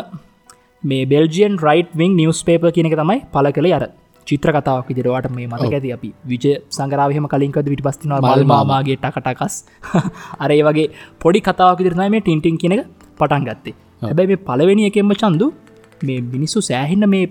මේ 0.83 1.05
බෙල්ජියන් 1.05 1.55
රයිට් 1.59 1.91
විං 1.93 2.13
නිවස් 2.15 2.41
පේප 2.43 2.69
කියනක 2.69 2.95
තමයි 2.95 3.19
පල 3.33 3.49
කළ 3.51 3.73
අර 3.73 3.85
චිත්‍ර 4.27 4.51
කතාවක් 4.51 4.89
විදිරවාට 4.89 5.29
මේ 5.31 5.47
මතක 5.47 5.73
ඇති 5.73 5.91
අපි 5.97 6.09
විජ 6.25 6.45
සංගරාවහම 6.69 7.27
කලින්කද 7.27 7.69
විට 7.73 7.83
පස්තිනවා 7.87 8.21
මල්මාමාගේ 8.27 8.97
ටකටකස්. 8.97 9.55
අරේ 10.43 10.61
වගේ 10.61 10.87
පොඩි 11.19 11.41
කතාවක් 11.41 11.79
විදිරනයි 11.81 12.09
මේ 12.15 12.21
ටින්ටින් 12.21 12.57
කියන 12.61 12.75
එක 12.77 12.83
පටන් 13.19 13.45
ගත්තේ. 13.49 13.75
හැබැයි 14.01 14.31
මේ 14.31 14.45
පලවෙනි 14.47 14.89
එකෙන්ම 14.89 15.13
චන්දු 15.21 15.47
මේ 16.03 16.19
මිනිස්සු 16.33 16.59
සෑහින්න 16.61 17.09
මේ 17.09 17.25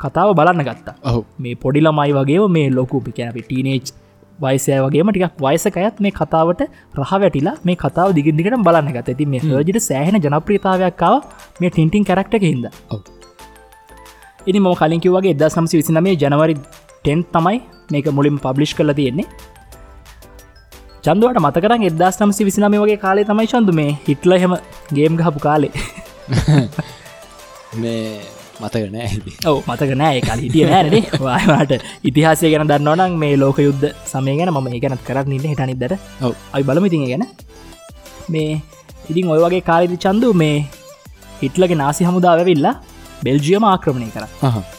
කතාව 0.00 0.30
බලන්න 0.34 0.64
ගත්තා. 0.64 0.96
ඔහු 1.04 1.20
මේ 1.38 1.54
පොඩිලමයි 1.56 2.12
වගේ 2.12 2.48
මේ 2.48 2.66
ලොකු 2.70 3.00
පිකැන 3.00 3.32
ටීනේජ් 3.34 3.92
වයිසය 4.38 4.78
වගේම 4.84 5.10
ටිකක් 5.10 5.36
වයසකයත් 5.38 6.00
මේ 6.00 6.12
කතාවට 6.12 6.62
රහ 6.94 7.12
වැටිලා 7.14 7.56
මේ 7.64 7.76
කතාව 7.76 8.14
දිගිදිකට 8.16 8.56
බලන්න 8.60 8.90
ගත 8.90 9.08
ඇති 9.08 9.26
මේ 9.26 9.40
හජට 9.42 9.80
සෑහෙන 9.80 10.18
ජනප්‍රියතාවයක්කාව 10.18 11.16
මේ 11.60 11.70
ටින්ටින් 11.70 12.04
කරක්ට 12.04 12.34
හිද. 12.42 12.66
ඉනි 14.46 14.60
මෝ 14.60 14.74
කලින්කිව 14.74 15.16
වගේ 15.16 15.34
එදා 15.36 15.50
සම්සි 15.50 15.80
විසිනමේ 15.80 16.16
ජනවරි 16.16 16.56
ටෙන් 16.58 17.22
තමයි 17.32 17.58
මේක 17.90 18.06
මුලින් 18.10 18.38
පබ්ලිෂ් 18.38 18.74
කල 18.74 18.92
තියෙන්නේ. 18.92 19.28
චන්දුවට 21.04 21.40
මතකරන් 21.40 21.82
එදදා 21.84 22.10
සම්සි 22.10 22.44
විසිනම 22.44 22.76
වගේ 22.76 22.98
කාලේ 22.98 23.24
තමයි 23.24 23.46
චන්දු 23.46 23.72
මේ 23.72 23.90
හිටල 24.06 24.38
හෙම 24.42 24.54
ගේම් 24.92 25.16
ගහපු 25.16 25.40
කාලේ. 25.40 25.72
මේ 27.80 28.33
මතක 28.64 28.84
නෑ 28.94 29.08
හිදි 29.14 29.32
ඔව 29.50 29.58
මතක 29.68 29.90
නෑ. 30.02 30.20
කල් 30.26 30.44
හිටිය 30.44 30.64
නෑනේ 30.70 31.02
වාට 31.50 31.72
ඉතිහාසය 32.10 32.52
ගැන 32.52 32.68
දන්නවනම් 32.70 33.18
මේ 33.24 33.34
ලෝක 33.42 33.58
යුද්ධ 33.66 33.86
සමය 34.12 34.36
ගැන 34.40 34.52
ම 34.54 34.70
ඒගැනත් 34.72 35.04
කරන්න 35.08 35.36
ඉන්න 35.38 35.50
හිටනිදට 35.52 35.94
ඔව්. 36.22 36.32
අයි 36.54 36.64
බලමිතින් 36.70 37.06
ගැන. 37.10 37.24
මේ 38.28 38.50
ඉතින් 39.10 39.30
ඔය 39.34 39.40
වගේ 39.44 39.62
කාලෙදි 39.70 39.96
චන්දු 40.04 40.32
මේ 40.42 40.56
හිටලගේ 41.42 41.80
නාසි 41.82 42.08
හමුදාවවෙල්ලා 42.08 42.74
බෙල්ජියම 43.24 43.64
ආක්‍රමණය 43.70 44.10
කර 44.14 44.24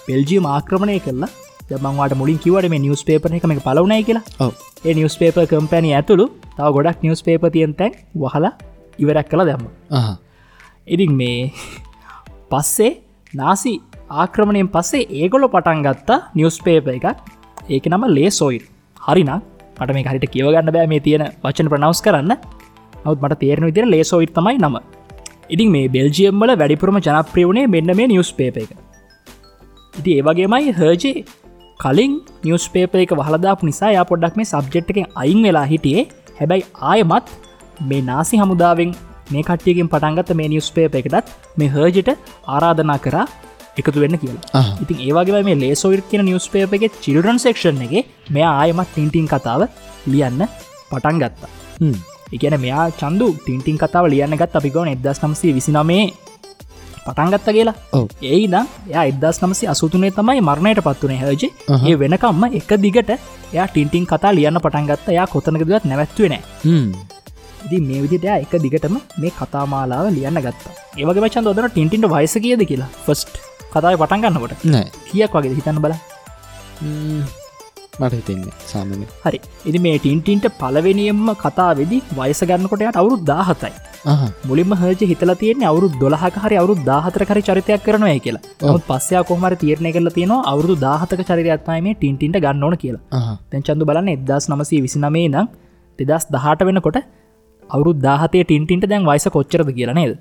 බෙල්ජියම 0.08 0.45
ආක්‍රමණය 0.48 1.00
කරලා 1.00 1.30
දමන්වාට 1.69 2.13
මුලින් 2.21 2.39
කිවට 2.39 2.69
මේ 2.74 2.82
නිවස් 2.86 3.04
පේපන 3.10 3.36
එක 3.38 3.45
මේ 3.52 3.65
පලවනයි 3.67 4.04
කියලා. 4.10 4.50
ඒ 4.88 4.93
නිවස් 4.93 5.15
පේප 5.21 5.38
කම්පැනි 5.52 5.93
ඇතුළු 6.00 6.26
තව 6.58 6.67
ගොඩක් 6.78 7.00
නිවස් 7.06 7.21
පේප 7.28 7.45
තියන් 7.56 7.74
තැන් 7.80 7.93
වහලා 8.24 8.54
ඉවරක් 9.00 9.28
කළ 9.32 9.45
දැම්ම. 9.50 9.65
ඉතින් 10.88 11.12
මේ 11.21 11.52
පස්සේ 12.52 12.91
නාසි 13.39 13.74
ආක්‍රමණයෙන් 14.21 14.69
පස්සේ 14.76 15.06
ඒගොලො 15.19 15.48
පටන් 15.56 15.82
ගත්තා 15.88 16.17
නිවස් 16.38 16.58
පේප 16.65 16.88
එකක්. 16.95 17.08
ඒක 17.69 17.86
නම 17.91 18.04
ලේ 18.17 18.32
සොයිල් 18.39 18.63
හරිනම් 19.02 19.32
මට 19.80 19.95
මේ 19.95 20.06
හරිට 20.10 20.28
කියවගන්න 20.34 20.71
බෑ 20.76 20.88
මේ 20.91 21.04
තියෙන 21.08 21.24
වචන 21.43 21.69
ප්‍රනවස් 21.71 22.02
කරන්න. 22.06 22.34
නවත් 23.06 23.21
මට 23.24 23.39
තේරණ 23.43 23.67
විදිර 23.69 23.86
ලේසෝයිත් 23.93 24.34
තමයි 24.38 24.58
නම. 24.60 24.76
ඉතින් 25.54 25.71
මේ 25.76 25.88
බෙල්ජියම්බල 25.95 26.54
වැඩිපුරම 26.62 27.00
ජනප්‍රියවුණේ 27.08 27.71
මෙන්න 27.76 27.95
මේ 28.00 28.08
නිවස් 28.13 28.32
පේප 28.39 28.58
එක. 28.63 28.71
ඉති 29.93 30.12
ඒවගේමයි 30.19 30.76
හර්ජේ 30.80 31.26
කලින් 31.80 32.13
නිවස් 32.45 32.67
පේප 32.76 32.95
එක 33.04 33.12
වහලදාපු 33.21 33.69
නිසා 33.71 33.91
යා 33.98 34.06
පොඩ්ඩක් 34.12 34.39
මේ 34.41 34.52
සබ්ජෙට් 34.54 34.93
එක 34.93 35.00
අයින් 35.24 35.41
වෙලා 35.48 35.65
හිටියේ. 35.74 36.08
හැබැයි 36.39 36.65
ආයමත් 36.91 37.36
මේ 37.89 38.02
නාසි 38.12 38.41
හමුදාවෙන් 38.41 38.91
මේ 39.33 39.43
කට්ටියකින් 39.47 39.89
පටන්ගත 39.93 40.31
මේ 40.39 40.49
නිවස් 40.53 40.69
පේප 40.75 40.95
එකටත් 41.01 41.33
මේ 41.59 41.69
හර්ජට 41.75 42.09
ආරාධනා 42.55 42.99
කරා 43.05 43.25
එකතු 43.79 43.99
වෙන්න 44.03 44.17
කියලා. 44.23 44.63
ඉතින් 44.83 44.97
ඒවාගේ 45.07 45.43
මේ 45.49 45.57
ලේසෝවිර් 45.63 46.01
කියන 46.09 46.25
නිවස් 46.29 46.47
පේප 46.53 46.73
එක 46.77 46.99
චිල්රන් 47.05 47.39
සෙක්ෂන් 47.45 47.81
එක 47.88 47.93
මෙයා 48.35 48.53
ආයමත් 48.61 48.89
ටින්ටින් 48.91 49.27
කතාව 49.33 49.61
ලියන්න 50.13 50.43
පටන් 50.91 51.17
ගත්තා. 51.23 51.49
එකන 52.35 52.55
මෙයා 52.65 52.85
චන්දු 53.01 53.27
ටින්ටින් 53.39 53.77
කතාව 53.81 54.05
ලියන්න 54.13 54.38
ගත් 54.41 54.61
අපිකවන 54.61 54.93
එදස් 54.93 55.19
නම්සේ 55.23 55.55
විසිනමේ 55.57 56.05
පටන්ගත්ත 57.05 57.49
කියලා. 57.57 57.75
ඔව්. 57.97 58.05
ඒයිද 58.31 58.55
එයා 58.91 59.03
එදස් 59.11 59.41
නමසි 59.43 59.67
අසුතුනේ 59.73 60.11
තමයි 60.19 60.41
මරණයට 60.41 60.81
පත්වනේ 60.88 61.19
හජ. 61.23 61.43
ඒ 61.89 61.95
වෙනකම්ම 62.03 62.45
එක 62.59 62.71
දිගට 62.85 63.11
එයා 63.53 63.67
ටින්ටින් 63.67 64.07
කතා 64.11 64.33
ලියන්න 64.38 64.63
පටන්ගත්ත 64.65 65.11
යා 65.17 65.27
කොතනකදවත් 65.27 65.85
නැවැත්වෙන 65.91 66.33
ඉදි 67.65 67.80
මේ 67.89 68.01
විදිට 68.04 68.28
එක 68.34 68.54
දිගටම 68.65 68.97
මේ 69.21 69.32
කතාමාලාව 69.39 70.12
ලියන්න 70.17 70.41
ගත්තා. 70.45 70.73
ඒවගේ 70.99 71.23
මචන් 71.25 71.49
ොදන 71.51 71.69
ටින්ටින්ට 71.71 72.12
වයිස 72.15 72.36
කියද 72.45 72.62
කියලා? 72.71 72.91
ෆස්ට් 73.06 73.34
කතාව 73.73 73.97
පටන්ගන්නකොට 74.01 74.67
නෑ. 74.73 74.86
කියක් 75.10 75.39
වගේ 75.39 75.58
හිතන්න 75.60 75.82
බල. 75.86 75.95
මට 78.01 78.13
හිතෙන්නේ 78.19 78.54
සාමන 78.71 79.04
හරි. 79.25 79.39
ඉදි 79.69 79.80
මේ 79.86 79.97
ටින්ටින්ට 80.04 80.47
පලවෙනියම්ම 80.62 81.28
කතා 81.43 81.71
වෙදි 81.82 81.99
වයස 82.19 82.41
ගන්නකොටයට 82.49 83.01
අවුරුත් 83.01 83.23
දාහතයි 83.32 83.73
මුලින්ම 84.49 84.73
හජ 84.82 85.10
හිතල 85.12 85.32
තියෙන 85.41 85.63
අවුරු 85.71 85.88
දොලහක 86.01 86.38
හරි 86.43 86.56
අවුරු 86.62 86.73
දාහතර 86.89 87.23
කරි 87.30 87.41
චරිතයක් 87.47 87.84
කරනය 87.86 88.15
කියලා. 88.25 88.43
ඔත් 88.73 88.84
පස්සයා 88.89 89.23
කොහමර 89.30 89.54
තීරණය 89.63 89.91
කරල 89.95 90.10
තියෙනවා 90.17 90.47
අවුරු 90.51 90.73
දාහතක 90.86 91.21
චරිතයක්මයි 91.30 91.82
මේ 91.86 91.95
ටින්ටින්ට 91.99 92.41
ගන්න 92.45 92.65
ඕන 92.67 92.75
කියලා. 92.84 93.04
තැන් 93.51 93.65
චන්දු 93.67 93.89
බලන්න 93.89 94.12
එදස් 94.15 94.47
නමසී 94.51 94.82
විසිනමේ 94.86 95.28
නම් 95.34 95.47
දෙදස් 95.99 96.25
දහට 96.36 96.67
වෙනකොට 96.69 96.99
අවුරු 97.69 97.93
දාහතේ 97.99 98.43
ටින්ටින්ට 98.43 98.88
දැන් 98.89 99.06
වයිස 99.06 99.28
කොච්චරද 99.28 99.69
කියලා 99.71 99.95
නේද? 99.95 100.17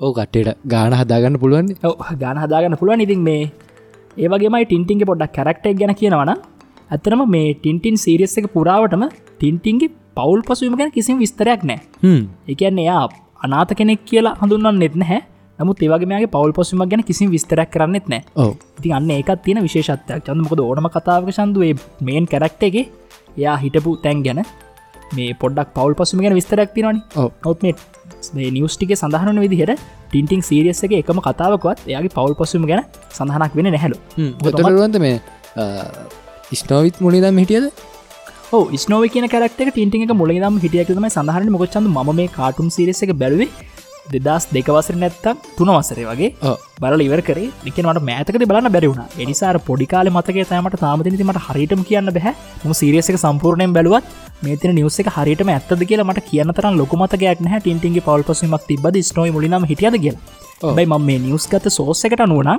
ඕ 0.00 0.12
කට්ටේට 0.12 0.58
ගාන 0.66 0.92
හදාගන්න 0.92 1.38
පුළුවන් 1.38 1.68
ගාන 2.18 2.38
හදාගන්න 2.38 2.76
පුළුවන්. 2.76 3.00
ඉතින් 3.00 3.20
මේ 3.20 3.52
ඒවගේමයි 4.16 4.64
ටින්ටින්ගේ 4.64 5.06
පොඩ්ඩක් 5.06 5.36
කැරක්ටක් 5.36 5.78
ගැන 5.80 5.94
කියනවන 5.94 6.32
ඇතරම 6.90 7.22
මේ 7.28 7.54
ටින්ටින් 7.54 7.96
සීරියස් 7.96 8.36
එක 8.38 8.48
පුරාවටම 8.52 9.04
ටින්ටින්ගේ 9.08 9.94
පවුල් 10.14 10.42
පසුවම 10.42 10.76
ගැන 10.76 10.90
කිසිම 10.90 11.16
විස්තරයක් 11.18 11.62
නෑ. 11.62 11.80
එකන්න 12.48 12.78
එයා 12.78 13.06
අනාත 13.40 13.72
කෙනෙක් 13.74 14.04
කියලා 14.04 14.36
හඳුන්න්න 14.42 14.78
නෙත් 14.78 14.94
නැහැ. 14.94 15.22
නමුත් 15.58 15.82
ඒවගේගේ 15.82 16.28
පවල් 16.28 16.52
පොසුම 16.52 16.84
ගැන 16.84 17.02
කිසි 17.02 17.26
විස්තරක් 17.26 17.70
කරන්නෙත් 17.70 18.08
නෑ 18.08 18.22
ඉතින් 18.78 18.92
අන්න 18.92 19.10
ඒකත් 19.10 19.42
තියෙන 19.44 19.62
විශේෂත්වයක්. 19.62 20.24
චන්දමකද 20.26 20.60
ඕනම 20.60 20.88
කතාවක 20.88 21.32
සන්දුවේ 21.32 21.74
මේන් 22.00 22.24
කැරක්ට 22.26 22.62
එක 22.62 22.76
එයා 23.36 23.56
හිටපු 23.56 23.96
තැන් 24.02 24.20
ගැන 24.22 24.44
මේ 25.16 25.34
පොඩක් 25.42 25.68
පවල් 25.76 25.94
පසුම 26.00 26.22
ගැන 26.24 26.34
විස්තරක් 26.40 26.70
තිනවනි 26.76 27.00
ඔව්. 27.22 27.30
ඔත් 27.50 27.58
මේ 27.62 27.74
නිියස්ටික 28.56 28.92
සඳහන 29.00 29.40
විදිහට 29.44 29.82
ටින්ටිං 30.10 30.42
සීරියස් 30.48 30.82
එක 30.86 30.94
එකම 31.00 31.20
කතාවකවත් 31.26 31.90
එයාගේ 31.90 32.14
පවල් 32.16 32.34
පසුම 32.40 32.64
ගැන 32.70 32.82
සඳහනක් 33.18 33.52
වෙන 33.58 33.68
නැහැලු 33.74 33.98
ගොතරුවන්ත 34.44 34.98
මේ 35.06 35.16
ස්නෝවිත් 36.62 36.96
මුලිදම් 37.04 37.38
හිටියද? 37.42 37.70
ස්නෝව 38.84 39.06
කියන 39.14 39.28
කරක්ට 39.28 39.62
ටින්ටිං 39.70 40.06
එක 40.06 40.12
මුලිදම් 40.22 40.60
හිටියකතම 40.64 41.08
සඳහන 41.08 41.50
මොකච්චන්ද 41.54 41.88
ම 41.94 42.12
මේ 42.20 42.28
කාටුම් 42.36 42.68
සිරිස 42.76 43.02
එක 43.06 43.12
බැලුවේ 43.22 43.48
දෙදස් 44.14 44.46
දෙකවසර 44.54 44.96
නැත්තම් 45.02 45.42
තුනවසරේ 45.58 46.06
වගේ. 46.10 46.30
බල 46.82 47.04
ඉවර 47.06 47.20
කර. 47.28 47.38
එකනට 47.70 48.00
මෑතක 48.10 48.38
බලන්න 48.50 48.70
බැරිවුණ 48.76 49.02
එනිසාර 49.24 49.56
පොඩිකාල 49.68 50.10
මතක 50.12 50.46
තෑමට 50.52 50.78
තාමතිනතිමට 50.84 51.42
හරිටම 51.48 51.82
කියන්න 51.90 52.14
බැහ 52.16 52.34
ම 52.64 52.72
සිරියසක 52.80 53.18
සම්පූර්ණයෙන් 53.24 53.76
බැලුවත් 53.76 54.08
මේතින 54.42 54.74
නිවස 54.78 54.98
එක 55.02 55.10
හරිටම 55.18 55.52
ඇත්තද 55.56 55.84
කියලා 55.90 56.08
මට 56.10 56.26
කියන්න 56.30 56.56
තරම් 56.58 56.80
ලොකමතකයක් 56.80 57.44
නෑ 57.46 57.60
ටින්ටිගේ 57.60 58.06
පවල් 58.08 58.26
පසීමක් 58.30 58.66
තිබද 58.70 58.98
ස්නෝයි 59.10 59.36
මුලිනම 59.36 59.68
හිටියද 59.72 59.96
කියලා. 60.04 60.74
බයි 60.76 60.86
ම 60.86 61.06
මේ 61.08 61.20
නිවස් 61.26 61.46
ගත 61.52 61.74
සෝසකට 61.78 62.26
නුවන 62.32 62.50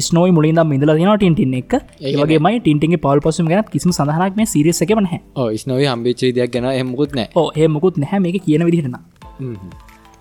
ස්නෝයි 0.00 0.32
මුලින්ද 0.32 0.60
මිදල 0.72 0.92
දින 0.98 1.10
ටින්ටින් 1.14 1.54
එක. 1.60 1.72
ඒගේ 2.02 2.40
මයි 2.46 2.60
ටින්ටිගේ 2.60 3.02
පවල් 3.04 3.24
පසුම 3.24 3.50
ගැත් 3.52 3.70
කිසිම 3.74 3.92
සඳහනක් 3.92 4.36
මේ 4.36 4.50
සිරියසක 4.54 4.94
නැහැ. 4.98 5.20
ඕ 5.36 5.48
ස්නෝවී 5.64 5.90
හම්බිච්චි 5.92 6.34
දෙයක් 6.38 6.54
ගැන 6.54 6.70
එමුකුත් 6.74 7.18
නෑ 7.18 7.28
ඕ 7.34 7.48
ඒ 7.56 7.68
මුකුත් 7.68 7.96
නැහැ. 7.96 8.24
මේක 8.26 8.42
කියන 8.46 8.66
විදිහටන 8.68 8.96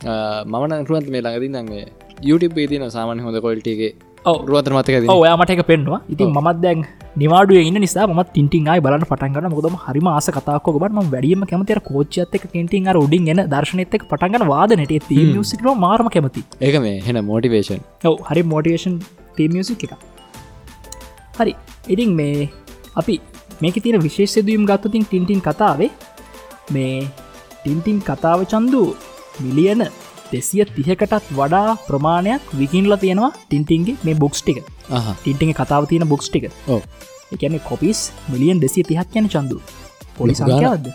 මමන 0.06 0.88
රුවන්ත 0.90 1.08
මේ 1.14 1.22
ළඟදී 1.26 1.52
නගේ 1.68 1.86
YouTube 2.30 2.66
තින 2.72 2.84
සාමාන්‍ය 2.96 3.22
හොඳ 3.26 3.38
කොල්ටගේ 3.46 3.92
ඔව්. 4.32 4.38
රුවතර 4.50 4.74
මතක 4.78 5.14
ඔයාමට 5.14 5.52
එක 5.54 5.62
පෙන්වා 5.70 6.00
ඉතින් 6.14 6.30
මත් 6.42 6.58
දැන් 6.66 6.82
නිවාඩුව 7.22 7.60
ඉන්න 7.70 7.80
නිසා 7.86 8.08
ම 8.08 8.22
ටින්ටිං 8.28 8.70
අයි 8.74 8.84
බලන්න 8.86 9.06
පටන්ගන්න 9.12 9.54
මොදම 9.56 9.76
හරිම 9.86 10.08
ආස 10.14 10.28
කතාක් 10.38 10.68
ොබට 10.72 10.96
ම 10.98 11.10
වැඩියම 11.14 11.44
කැමතිර 11.52 11.80
කෝච්චත් 11.90 12.36
එක 12.38 12.46
ටින්ටිං 12.48 12.90
අර 12.92 12.98
උඩින් 13.04 13.30
එන 13.34 13.42
දර්ශනත 13.54 13.96
එක 13.98 14.06
පටන්ගන්න 14.12 14.48
වාදනට 14.54 14.94
ති 15.10 15.20
සිකන 15.52 15.70
මාරම 15.86 16.10
කැමති. 16.16 16.44
ඒක 16.68 16.76
මේ 16.86 16.98
හෙන 17.08 17.20
මෝටිවේෂන් 17.30 17.82
ඔව 18.10 18.16
හරි 18.30 18.44
මෝටිවේෂන් 18.54 18.96
තීමියසික් 19.38 19.84
එක 19.88 19.94
හරි 21.40 21.54
ඉතින් 21.96 22.12
මේ 22.20 22.50
අපි 23.02 23.16
මේක 23.64 23.78
තියෙන 23.84 24.02
විශේෂදීම් 24.08 24.68
ගත්තතින් 24.70 25.08
ටින්ටින් 25.08 25.42
කතාවේ 25.48 25.92
මේ 26.76 27.08
ටින්ටින් 27.62 28.00
කතාව 28.10 28.40
චන්දු 28.54 28.84
මිලියන 29.40 29.84
දෙසිය 30.32 30.66
තිහකටත් 30.76 31.32
වඩා 31.40 31.78
ප්‍රමාණයක් 31.88 32.54
විකින්ල 32.60 32.96
තියෙනවා 33.04 33.32
ටින්ටින්ගේ 33.36 33.98
මේ 34.06 34.16
බොක්ස් 34.24 34.42
ටික. 34.42 34.60
ටින්ටිගේ 35.20 35.58
කතාව 35.62 35.90
තියෙන 35.90 36.08
බොක්ස් 36.14 36.30
ටික. 36.30 36.46
එකන 37.34 37.60
කොපිස් 37.70 38.00
මිලියන් 38.32 38.62
දෙසිය 38.64 38.84
තිහක් 38.90 39.20
යන 39.20 39.30
චන්දු. 39.34 39.58
පොලි. 40.18 40.34
සංඛ්‍යාවද 40.40 40.88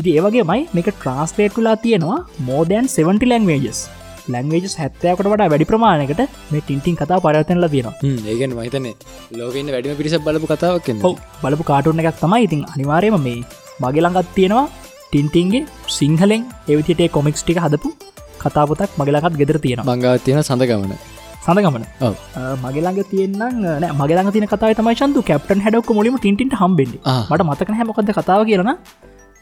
ඉති 0.00 0.10
ඒවගේ 0.16 0.44
මයි 0.50 0.62
මේක 0.76 0.88
ට්‍රන්ස්පේට් 0.92 1.54
වෙලා 1.58 1.76
තියෙනවා 1.84 2.18
මෝදෑන් 2.48 2.88
70 2.94 3.30
ලැංවේජස් 3.32 3.78
ලැංවේජස් 4.32 4.74
හැත්තයකට 4.80 5.28
වඩා 5.32 5.48
වැඩි 5.52 5.68
ප්‍රමාණයකට 5.70 6.22
මේ 6.52 6.62
ටින්ටින් 6.64 6.96
කතා 7.00 7.20
පරතැනල 7.24 7.68
තියෙනවා. 7.74 7.94
ඒගන 8.30 8.56
මහිතන 8.58 8.88
ලෝකන්න 9.38 9.72
වැඩිම 9.74 9.96
පිරිස 10.00 10.16
බලපු 10.26 10.50
කතාවක් 10.52 10.88
ඔව් 11.08 11.14
බලපු 11.44 11.64
කාටුන්න 11.70 12.02
එකක් 12.02 12.18
තමයි 12.24 12.42
ඉතින් 12.48 12.66
අනිවාරයම 12.72 13.16
මේ 13.28 13.38
මගේ 13.82 14.02
ළඟත් 14.04 14.34
තියෙනවා 14.38 14.66
ටින්ටින්ගේ 15.16 15.64
සිංහලෙන් 15.88 16.42
එවිතිටේ 16.68 17.08
කොමික්ස් 17.08 17.42
ටික 17.42 17.58
හදපු 17.64 17.88
කතාපතක් 18.42 18.90
මගලකත් 19.00 19.36
ගෙදර 19.40 19.58
තියෙන 19.58 20.42
සඳ 20.42 20.62
ගමන. 20.70 20.92
සඳගමන 21.44 21.84
ඔව්. 22.00 22.14
මගේළඟ 22.64 23.02
තියන්න 23.10 23.42
මගේළඟ 24.00 24.32
තින 24.34 24.46
කතාව 24.46 24.72
තමයි 24.74 24.94
චන්තු 25.00 25.20
කැප්ටන් 25.28 25.60
හැඩක් 25.64 25.90
මුලිම 25.98 26.16
ටින්ට 26.18 26.56
හම්බෙන්ඩ 26.60 26.94
ආ. 27.04 27.22
මට 27.30 27.42
මතක 27.48 27.68
හැමොකද 27.78 28.10
කතාව 28.18 28.40
කියරන 28.48 28.70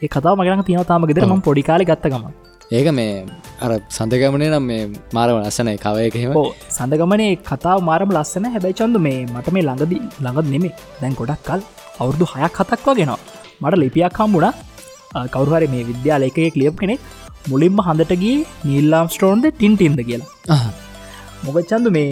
ඒ 0.01 0.07
කතාව 0.07 0.33
මගලඟ 0.39 0.63
තියෙන 0.67 0.85
තාම 0.85 1.07
ගෙදර 1.09 1.25
ම 1.27 1.41
පොඩිකාල 1.47 1.83
ගත්තගම 1.83 2.25
ඒක 2.71 2.87
මේ 2.91 3.25
අර 3.61 3.71
සඳගමනේ 3.89 4.51
නම් 4.51 4.65
මේ 4.69 4.83
මාරව 5.13 5.35
ලස්සනයි 5.41 5.75
කවයකහෙම 5.77 6.37
සඳගමනේ 6.69 7.31
කතාව 7.49 7.83
මාරම 7.89 8.15
ලස්සන 8.17 8.47
හැබැයි 8.53 8.77
චන්ද 8.79 9.01
මේ 9.07 9.19
මට 9.33 9.55
මේ 9.57 9.65
ළඟදී 9.67 10.01
ළඟත් 10.23 10.47
නෙමේ 10.53 10.73
දැන් 11.01 11.17
ගොඩක් 11.19 11.43
කල් 11.49 11.61
අවුරදු 11.99 12.31
හයක් 12.33 12.61
හතක් 12.61 12.87
වගෙනවා 12.89 13.19
මට 13.61 13.81
ලිපියක් 13.83 14.21
හම්බුණ 14.21 14.49
කවරුහරි 15.33 15.67
මේ 15.73 15.83
විද්‍යාලයකය 15.91 16.47
කලියප් 16.55 16.77
කෙනෙක් 16.81 17.01
මුලින්ම 17.51 17.79
හඳටගේ 17.87 18.37
නිල්ලාම් 18.69 19.07
ස්ටෝන්ද 19.15 19.45
ටින්ටින්ද 19.51 20.01
කියලා. 20.09 20.61
මොකච්චන්ද 21.45 21.89
මේ 21.97 22.09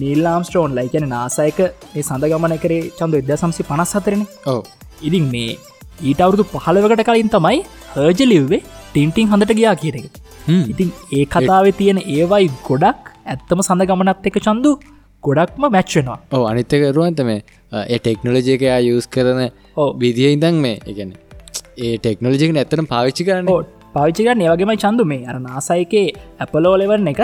නිල්ලාම් 0.00 0.42
ස්ටෝන් 0.48 0.76
ලයිකැන 0.78 1.06
නාසයක 1.14 1.60
ඒ 1.62 2.02
සඳගමන 2.08 2.56
කරේ 2.64 2.82
චන්ද 2.98 3.20
එද 3.22 3.32
සම්සි 3.40 3.68
පනස් 3.70 3.92
හතරන 3.98 4.22
ඉතින් 5.08 5.26
මේ 5.34 5.50
ඊට 6.08 6.22
අවුරුදු 6.26 6.44
පහළවකට 6.54 7.04
කලින් 7.08 7.30
තමයි 7.34 7.58
හර්ජ 7.96 8.22
ලිව්වේ 8.32 8.60
ටින්ටිං 8.92 9.30
හඳට 9.32 9.58
ගියා 9.58 9.76
කියන 9.82 9.98
එක. 10.00 10.14
ඉතින් 10.72 10.88
ඒ 11.18 11.24
කතාව 11.34 11.66
තියෙන 11.80 12.00
ඒවයි 12.16 12.48
ගොඩක් 12.68 13.12
ඇත්තම 13.32 13.60
සඳ 13.66 13.88
ගමනත් 13.90 14.30
එක 14.30 14.38
චන්දු 14.46 14.72
ගොඩක්ම 15.24 15.64
මැච්වෙනවා 15.74 16.18
ඕ 16.36 16.44
අනිත්තකරුවන්ත 16.52 17.20
මේ 17.28 17.40
ඒ 17.82 17.98
ටෙක්නොලජයකයා 17.98 18.80
යස් 18.92 19.06
කරන 19.14 19.42
ඔව්. 19.76 19.88
විදිහ 20.02 20.32
ඉදන් 20.36 20.56
මේ 20.64 20.78
එකන 20.92 21.12
ඒ 21.78 21.94
ටෙක්නොලජික 21.98 22.56
ඇත්තන 22.56 22.90
පාවිච්චි 22.94 23.28
කරන්න? 23.28 23.46
පාවිච්චික 23.94 24.26
ඒවගේම 24.32 24.74
චන්දු 24.84 25.06
මේ 25.12 25.22
අර 25.26 25.38
නාසයිකේ 25.46 26.08
ඇපලෝලෙවරන 26.40 27.08
එක. 27.14 27.22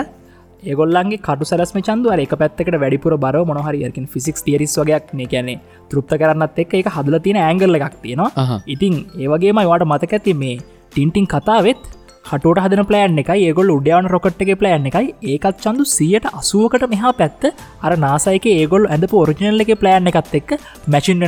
ඒගොල්ලන්ගේ 0.63 1.21
කටු 1.27 1.45
සරස්ම 1.49 1.77
චන්දුව 1.87 2.23
එක 2.25 2.33
පැත්තකට 2.41 2.79
වැඩිපුර 2.83 3.13
බර 3.25 3.37
මොහරියකින් 3.51 4.09
ෆිසික් 4.13 4.41
තිරිස් 4.47 4.75
වගේක් 4.81 5.13
මේ 5.19 5.29
කියැනෙ 5.33 5.55
තෘප්ත 5.91 6.17
කරන්නත් 6.21 6.59
එක් 6.63 6.73
එක 6.81 6.89
හදල 6.95 7.15
තියෙන 7.25 7.39
ඇංගල්ල 7.43 7.79
එකක් 7.79 7.95
තියෙනවා. 8.03 8.59
ඉතින් 8.67 8.97
ඒවගේම 9.23 9.61
වාට 9.71 9.87
මතක 9.91 10.19
ඇති 10.19 10.35
මේ 10.43 10.57
ටින්ටිං 10.91 11.27
කතාවෙත් 11.33 11.81
හටට 12.29 12.63
හදන 12.63 12.85
ප්ලෑන් 12.89 13.21
එකයි 13.23 13.47
ඒගොල් 13.47 13.71
උඩ්‍යාවන 13.77 14.11
රොකට් 14.13 14.41
එක 14.43 14.51
ප්ලෑන් 14.61 14.89
එකයි. 14.89 15.07
ඒකත් 15.33 15.63
චන්දු 15.63 15.85
සියට 15.95 16.25
අසුවකට 16.31 16.85
මෙහා 16.93 17.13
පැත්ත 17.21 17.43
අර 17.85 17.93
නාසයික 18.05 18.45
ඒගොල් 18.53 18.85
ඇඳපු 18.87 19.23
ඔරිජිනල් 19.23 19.65
එක 19.65 19.73
ප්ලෑන් 19.83 20.11
එකත් 20.11 20.35
එක්ක 20.41 20.51
මැචින් 20.95 21.25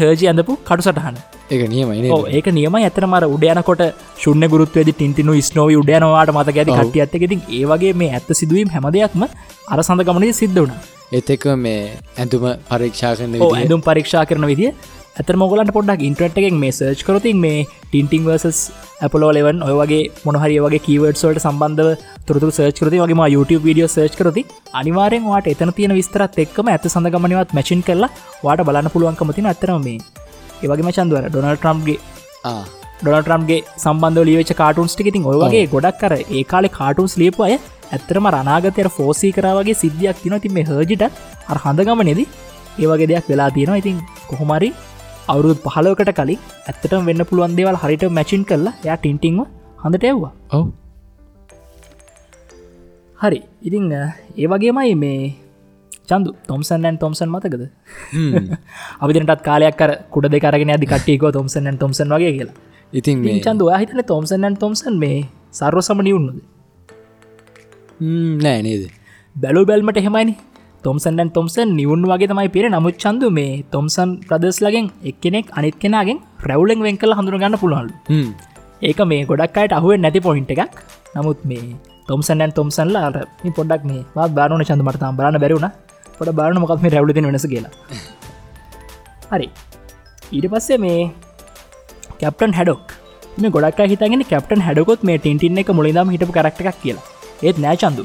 හර්ජි 0.00 0.28
ඇඳපු 0.30 0.56
කටු 0.68 0.82
සටහන. 0.86 1.16
ඒක 1.50 1.62
නියමයින 1.74 2.06
ඕ 2.16 2.22
ඒක 2.38 2.46
නියම 2.58 2.76
ඇතන 2.80 3.06
මර 3.08 3.24
උඩයනකොට 3.34 3.82
ශුන්න 4.22 4.48
ගුරුත්වද 4.52 4.92
තින්ටිනු 5.00 5.34
ස්නෝව 5.48 5.74
උඩයනවාට 5.82 6.32
මත 6.36 6.54
ගැති 6.56 6.72
ඔව්. 6.72 6.80
කට්ටිය 6.80 7.02
ඇත්තකෙතින් 7.04 7.42
ඒවගේ 7.58 7.92
මේ 8.02 8.10
ඇත්ත 8.18 8.32
සිදුවීම් 8.40 8.72
හැමදයක්ම 8.76 9.26
අර 9.72 9.82
සඳ 9.82 10.06
ගමනය 10.08 10.32
සිද්ධ 10.40 10.58
වුණ. 10.60 10.74
එතක 11.18 11.44
මේ 11.64 11.80
ඇඳුම 12.16 12.46
පරීක්ෂා 12.70 13.14
කරන. 13.18 13.36
ඇඳුම් 13.60 13.80
පරීක්ෂා 13.88 14.24
කරන 14.30 14.46
විදිිය 14.52 14.74
ඇතර 15.20 15.36
මොගලන්ට 15.40 15.72
පොඩක් 15.76 16.02
ඉන්ට්‍රට් 16.08 16.38
එකෙන් 16.40 16.56
මේ 16.62 16.72
සර්ච් 16.76 17.00
කරතින් 17.08 17.38
මේ 17.44 17.58
ටින්ටිං 17.82 18.22
වර්සස් 18.28 18.60
ඇපලෝ 19.04 19.30
ලෙවන් 19.36 19.58
ඔය 19.66 19.74
වගේ 19.80 20.02
මොනහරි 20.26 20.56
වගේ 20.64 20.82
කීවර්ඩ්ස්වලට 20.86 21.42
සම්බන්ධව 21.44 21.88
තුරතු 22.28 22.50
සර්ච් 22.56 22.78
කරති 22.80 23.00
වගේම 23.02 23.22
YouTube 23.34 23.62
වීඩියෝ 23.66 23.90
සර්ච් 23.94 24.14
කරති 24.20 24.42
අනිවාරෙන් 24.80 25.24
වාට 25.30 25.50
එතන 25.52 25.72
තියෙන 25.78 25.94
විස්තරත් 25.98 26.38
එක්කම 26.44 26.70
ඇත 26.74 26.86
සඳගමනවත් 26.92 27.56
මැචින් 27.58 27.82
කරලා 27.88 28.10
වාට 28.44 28.62
බලන්න 28.68 28.92
පුළුවන්කම 28.94 29.32
තින 29.38 29.48
ඇතරම 29.52 29.80
මේ 29.86 29.98
ඒවගේ 30.62 30.86
මචන්දුවර 30.88 31.26
ඩොනල් 31.28 31.58
ට්‍රම්ගේ 31.58 31.98
ආ. 32.50 32.62
ඩොන 33.00 33.18
ට්‍රම්ගේ 33.24 33.60
සම්බන්ධ 33.84 34.26
ලියවෙච 34.28 34.52
කාටුන්ස් 34.60 34.94
ටිකිතින් 34.94 35.26
ඔය 35.30 35.38
වගේ 35.42 35.64
ගොඩක් 35.74 35.98
කර 36.02 36.14
ඒ 36.18 36.44
කාලෙ 36.52 36.68
කාටුන්ස් 36.78 37.14
ලියපු 37.22 37.46
අය 37.48 37.56
ඇත්තරම 37.94 38.28
රනාගතයට 38.36 38.90
ෆෝසී 38.98 39.32
කරාවගේ 39.38 39.80
සිද්ධියක් 39.82 40.22
තින 40.24 40.36
තින් 40.44 40.54
මේ 40.58 40.66
හජිට 40.70 41.04
අර 41.50 41.58
හඳගමනෙද 41.64 42.20
ඒවගේ 42.82 43.10
දෙයක් 43.12 43.26
වෙලා 43.32 43.50
තියෙනවා. 43.56 43.80
ඉතින් 43.82 43.98
කොහොමරි 44.30 44.70
අවුරුත් 45.30 45.58
පහලෝකට 45.64 46.10
කලින් 46.18 46.40
ඇත්තට 46.66 46.94
වෙන්න 47.08 47.22
පුළුවන් 47.24 47.56
දේවල් 47.58 47.76
හරිට 47.82 48.04
මැචින් 48.10 48.42
කරලා 48.44 48.74
යා 48.86 48.96
ටින්ටිංව 48.96 49.40
හඳට 49.82 50.04
එව්වා. 50.04 50.32
ඔව්. 50.50 50.66
හරි. 53.18 53.40
ඉතිං 53.62 53.84
ඒ 53.92 54.46
වගේමයි 54.46 54.94
මේ 54.94 55.20
චන්දු 56.08 56.30
තොම්සන්න් 56.48 56.98
තොම්සන් 56.98 57.28
මතකද? 57.28 57.62
අපිටත් 59.00 59.42
කාලයක් 59.42 59.76
කර 59.76 59.92
කුඩ 60.10 60.26
දෙකරගෙන 60.28 60.70
ඇදි 60.70 60.86
කට්ටියකෝ 60.86 61.32
තොම්සන් 61.32 61.70
තොම්සන් 61.78 62.14
වගේ 62.14 62.32
කියලා. 62.36 62.56
ඉතින් 62.92 63.18
චන්ද 63.40 63.62
හිතන 63.80 64.02
තොම්සන් 64.04 64.56
තොම්සන් 64.56 64.94
මේ 64.98 65.18
සර්ව 65.52 65.80
සමනියුන්නද 65.80 66.40
නෑ 68.42 68.60
නේද? 68.62 68.84
බැලු 69.36 69.66
බැල්මට 69.66 69.96
එහෙමයිනි 69.96 70.34
තොම්සන්ඩන් 70.84 71.30
තොම්සන් 71.36 71.68
නිවුන් 71.78 72.02
වගේ 72.02 72.28
තමයි 72.30 72.48
පෙර 72.54 72.64
නමුත් 72.66 72.96
චන්දු 72.96 73.28
මේ 73.30 73.50
තොම්සන් 73.72 74.10
ප්‍රදෙස් 74.28 74.58
ලගෙන් 74.64 74.86
එක්කෙනෙක් 75.04 75.46
අනිත් 75.52 75.76
කෙනගෙන් 75.78 76.18
රැවලෙන් 76.48 76.80
වෙන් 76.86 76.96
කල 76.96 77.12
හඳුරගන්න 77.12 77.56
පුළුවන්ලු. 77.62 77.92
ඒක 78.82 79.00
මේ 79.12 79.22
ගොඩක් 79.24 79.58
අයට 79.62 79.72
අහුවෙන් 79.72 80.00
නැති 80.00 80.20
පොයින්ට 80.20 80.52
එකක්. 80.54 80.72
නමුත් 81.16 81.40
මේ 81.44 81.66
තොම්සන්න් 82.08 82.52
තොම්සන්ලා 82.52 83.04
අර 83.08 83.16
පොඩක් 83.58 83.84
මේ 83.84 84.28
බාරන 84.30 84.64
චන්ද 84.64 84.82
මටතාම් 84.86 85.18
බලන්න 85.18 85.40
බැරුණ 85.44 85.68
පොට 86.18 86.32
බාරන 86.32 86.62
මොකක් 86.64 86.82
මේ 86.84 86.94
රැවලති 86.96 87.26
වෙනස 87.28 87.46
කියලා. 87.46 87.72
හරි. 89.32 89.48
ඊට 90.32 90.48
පස්සේ 90.52 90.78
මේ 90.78 91.00
කැප්ටන් 92.20 92.52
හැඩොක් 92.52 92.84
මේ 93.38 93.50
ගොඩක් 93.50 93.80
හිතගෙන 93.92 94.28
කැප්ටන් 94.32 94.60
හැඩකොත් 94.60 95.02
මේ 95.02 95.18
ටින්ටින් 95.18 95.60
එක 95.60 95.70
මුලින්දම් 95.72 96.12
හිටපු 96.14 96.32
කරක්ට 96.32 96.60
එකක් 96.64 96.78
කියලා 96.82 97.09
ඒත් 97.48 97.58
නෑචන්දු 97.64 98.02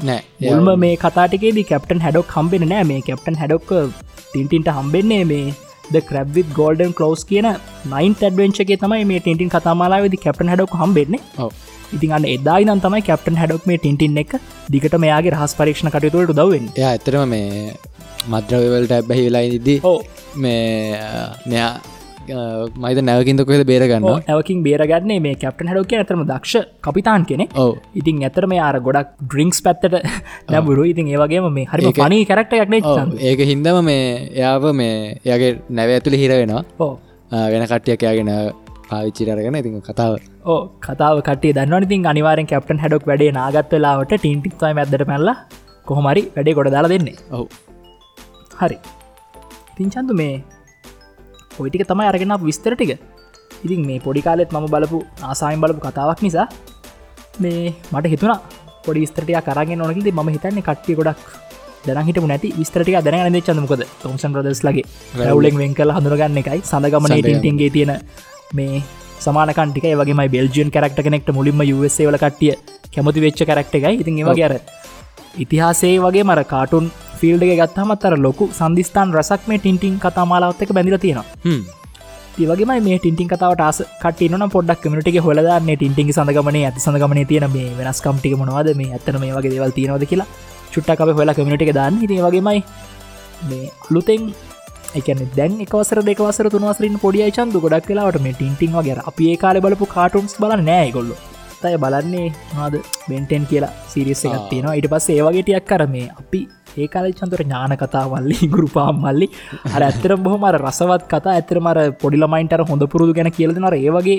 මුල්ම 0.48 0.70
මේ 0.86 0.96
කතාටකේද 1.04 1.60
කැප්ටන් 1.72 2.02
හැඩොක් 2.06 2.34
හම්බෙන 2.38 2.68
නෑ. 2.72 2.84
මේ 2.92 3.02
කැප්ටන් 3.08 3.40
හැඩොක් 3.42 3.70
ටින්ටින්ට 4.26 4.70
හම්බෙන්නේ 4.78 5.24
මේ 5.32 5.46
ද 5.94 6.02
ක්‍රබ්විත් 6.10 6.48
ගෝල්ඩන් 6.60 6.94
කලෝස් 7.00 7.24
කියන 7.30 7.48
නයින් 7.94 8.14
ටඩවෙන්චගේ 8.20 8.78
තමයි 8.84 9.06
මේ 9.12 9.20
ටින්ටින් 9.24 9.52
කතාමාලාවෙදි 9.56 10.18
කැප්ටන් 10.26 10.52
හැඩක් 10.54 10.76
හම්බෙන්නේ. 10.82 11.22
ඉතින් 11.96 12.14
අන්න 12.18 12.26
එදා 12.36 12.60
නම් 12.66 12.80
තමයි 12.86 13.02
කැප්ටන් 13.10 13.38
හැඩක් 13.42 13.68
මේ 13.72 13.78
ටින්ටින් 13.82 14.18
එක 14.24 14.32
දිකට 14.74 14.96
මෙයාගේ 15.06 15.34
රහස් 15.36 15.54
පරීක්ෂණ 15.60 15.92
කටයුතුවලට 15.96 16.38
දවෙන් 16.40 16.66
ඇතරම 16.92 17.28
මේ 17.34 17.74
මද්‍රවවලට 18.34 18.96
ඇබැහි 18.98 19.26
වෙලා 19.28 19.44
ඉදී 19.58 19.78
ඕ 19.92 20.00
මේ 20.44 20.64
මෙයා 21.52 21.72
මයිත 22.84 23.00
නැවකින්ද 23.10 23.42
කොහෙද 23.50 23.64
බේරගන්න 23.72 24.06
ඇවකින් 24.34 24.64
බේරගන්නේ 24.68 25.20
මේ 25.26 25.36
කැප්ටන් 25.44 25.72
හැඩක් 25.72 25.90
කිය 25.92 26.00
ඇතරම 26.02 26.24
දක්ෂ 26.32 26.68
කපිතාන් 26.88 27.26
කෙනෙ 27.32 27.46
ඔව. 27.64 27.72
ඉතින් 28.02 28.24
ඇතර 28.28 28.48
මේ 28.54 28.62
අර 28.68 28.76
ගොඩක් 28.88 29.16
ඩ්‍රිංක්ස් 29.24 29.60
පැත්තට 29.66 29.96
නැබුරු 30.56 30.86
ඉතින් 30.92 31.10
ඒවගේම 31.14 31.50
මේ 31.58 31.66
හරි 31.72 31.94
පනී 32.02 32.28
කරක්ටයක්නේ 32.32 32.82
ඒක 33.32 33.42
හින්දම 33.52 33.82
මේ 33.90 34.06
එයාව 34.40 34.70
මේ 34.82 34.94
එයාගේ 35.26 35.52
නැව 35.80 35.96
ඇතුළි 35.98 36.22
හිර 36.24 36.32
වෙනවා. 36.42 36.64
ඕ 36.86 36.94
වෙන 37.54 37.68
කට්ටියක් 37.72 38.08
යාගෙන 38.08 38.32
පාවිච්චිරගෙන 38.90 39.60
ඉතින් 39.62 39.78
කතාව. 39.90 40.18
ඕ 40.54 40.62
කතාව 40.88 41.22
කට 41.30 41.54
දන්න 41.58 41.88
ඉතින් 41.88 42.10
අනිවාරෙන් 42.14 42.50
කැප්ටන් 42.52 42.82
හැඩක් 42.84 43.08
වැඩේ 43.12 43.32
නාගත් 43.38 43.72
වෙලාවට 43.76 44.18
ටින්ටික්තයි 44.18 44.74
ඇදට 44.84 45.06
පැල්ල 45.12 45.32
කොහොමරි 45.90 46.24
වැඩේ 46.36 46.58
ගොඩ 46.60 46.74
දාලා 46.76 46.94
දෙන්නේ. 46.96 47.16
ඔහු 47.32 47.46
හරි. 48.62 48.78
ඉතින් 49.72 49.90
චන්තු 49.94 50.14
මේ 50.22 50.34
ඔයිටික 51.60 51.88
තමයි 51.88 52.08
අරගෙන 52.12 52.36
විස්තර 52.48 52.74
ටික. 52.76 53.00
ඉතින් 53.66 53.82
මේ 53.88 54.00
පොඩි 54.00 54.22
කාලෙත් 54.22 54.52
මම 54.52 54.68
බලපු 54.74 55.00
ආසායෙන් 55.24 55.62
බලපු 55.62 55.82
කතාවක් 55.88 56.22
නිසා 56.26 56.48
මේ 57.40 57.74
මට 57.94 58.12
හිතුනා 58.14 58.40
පොඩි 58.86 59.04
විස්තරටය 59.04 59.34
කරගෙන 59.48 59.80
නොනකිද 59.80 60.10
ම 60.14 60.30
හිතන්නේ 60.36 60.66
කට්ටිය 60.68 60.96
ගොඩක් 61.00 61.20
දැනහිට 61.88 62.20
නැති 62.32 62.54
විස්තරටික 62.60 62.98
දැන 63.06 63.40
චඳමකද 63.40 63.84
තොම්සන් 64.04 64.36
ප්‍රදස් 64.36 64.62
ලගේ 64.68 64.86
රැවලෙන් 65.20 65.58
වෙන් 65.62 65.74
කල 65.74 65.92
හඳුරගන්න 65.98 66.40
එකයි. 66.42 66.62
සඳගමන 66.64 67.16
ටින්ටින්ගේ 67.16 67.70
තියෙන 67.76 67.94
මේ 68.54 68.82
සමානකන්ටික 69.26 69.88
වගේ 70.02 70.28
බෙල්ජියන් 70.36 70.70
කරක්ට 70.76 71.00
කෙනෙක්ට 71.08 71.32
මුලින්ම 71.38 71.62
USA 71.76 72.10
වල 72.10 72.20
කට්ටිය 72.24 72.54
කැමති 72.94 73.26
වෙච්ච 73.26 73.42
කරක්ට 73.50 73.76
එකයි. 73.80 73.96
ඉතින් 74.02 74.20
ඒවගේ 74.22 74.48
අර 74.50 74.56
ඉතිහාසේ 75.44 75.96
වගේ 76.00 76.24
මර 76.24 76.44
කාටුන් 76.54 76.92
ෆිල්ඩ 77.22 77.44
ගත්තමත් 77.62 78.06
අර 78.10 78.16
ලොකු 78.28 78.46
සන්දිස්ථාන් 78.60 79.16
රසක් 79.18 79.50
මේ 79.52 79.60
ටින්ටින් 79.60 79.98
කතාමාලාවත් 80.06 80.64
එක 80.66 80.74
බැඳල 80.78 80.98
තියෙනවා. 80.98 81.26
ඒවගේ 82.40 82.80
මේ 82.88 82.98
ටින්ටින් 83.00 83.30
කතාවට 83.34 83.62
ආස 83.68 83.80
කටන 84.04 84.50
පොඩක් 84.56 84.82
කමිටි 84.84 85.24
හොලදන්න 85.28 85.70
ටින්ටින් 85.76 86.12
සඳගමන 86.16 86.58
ඇති 86.62 86.86
සඳගමන 86.86 87.22
තියෙන 87.32 87.48
මේ 87.56 87.70
වෙනස්කම්ටික 87.80 88.36
මොනවාද? 88.42 88.72
මේ 88.82 88.92
ඇත්තන 88.96 89.20
මේ 89.24 89.36
වගේ 89.38 89.54
දෙවල් 89.54 89.76
තියෙනවද 89.78 90.06
කියලා 90.12 90.28
චුට්ටක් 90.74 91.00
හොලා 91.22 91.38
කමිටික 91.38 91.72
දාන්න. 91.80 92.02
හිේ 92.02 92.26
වගේමයි 92.26 92.60
මේ 93.50 93.72
අලුතෙන් 93.86 94.26
එකන 95.00 95.22
දැන් 95.38 95.56
එකවසර 95.66 96.00
දෙකවසර 96.10 96.48
තුන්වසරින් 96.54 97.00
පොඩිය 97.06 97.32
චන්දු 97.38 97.64
ගොඩක් 97.66 97.90
වෙලාවට 97.92 98.20
මේ 98.26 98.36
ටින්ටිං 98.36 98.76
වගේ 98.78 99.00
අපි 99.12 99.32
කාල 99.44 99.58
බලපු 99.66 99.88
කාටුන්ස් 99.96 100.36
බල 100.42 100.54
නෑ 100.70 100.92
ගොල්ලො 100.98 101.16
තය 101.62 101.74
බලන්නේ 101.84 102.28
මාද 102.58 102.76
බෙන්ටෙන් 103.10 103.44
කියලා 103.52 103.74
සිරිස්ස 103.92 104.24
එකක් 104.28 104.46
තියෙනවා. 104.52 104.78
ඉට 104.80 104.88
පස්ස 104.92 105.10
ඒවගේටයක් 105.16 105.66
කර 105.72 105.84
මේ 105.96 106.08
අපි 106.22 106.42
ඒ 106.78 106.88
කාල 106.88 107.08
චන්තුර 107.14 107.42
ඥාන 107.42 107.76
කතා 107.78 108.06
වල්ලි 108.08 108.40
ගුරුපාම් 108.54 108.98
මල්ලි 109.02 109.28
අර 109.70 109.82
ඇත්තර 109.84 110.16
බොහමර 110.20 110.56
රසවත් 110.60 111.04
කතා 111.08 111.36
ඇතර 111.36 111.60
මර 111.60 111.80
පොඩිලමයින්ටර 112.02 112.66
හොඳ 112.66 112.86
පුරුදු 112.88 113.14
ගැන 113.14 113.32
කියලදනර 113.32 113.78
ඒවගේ 113.78 114.18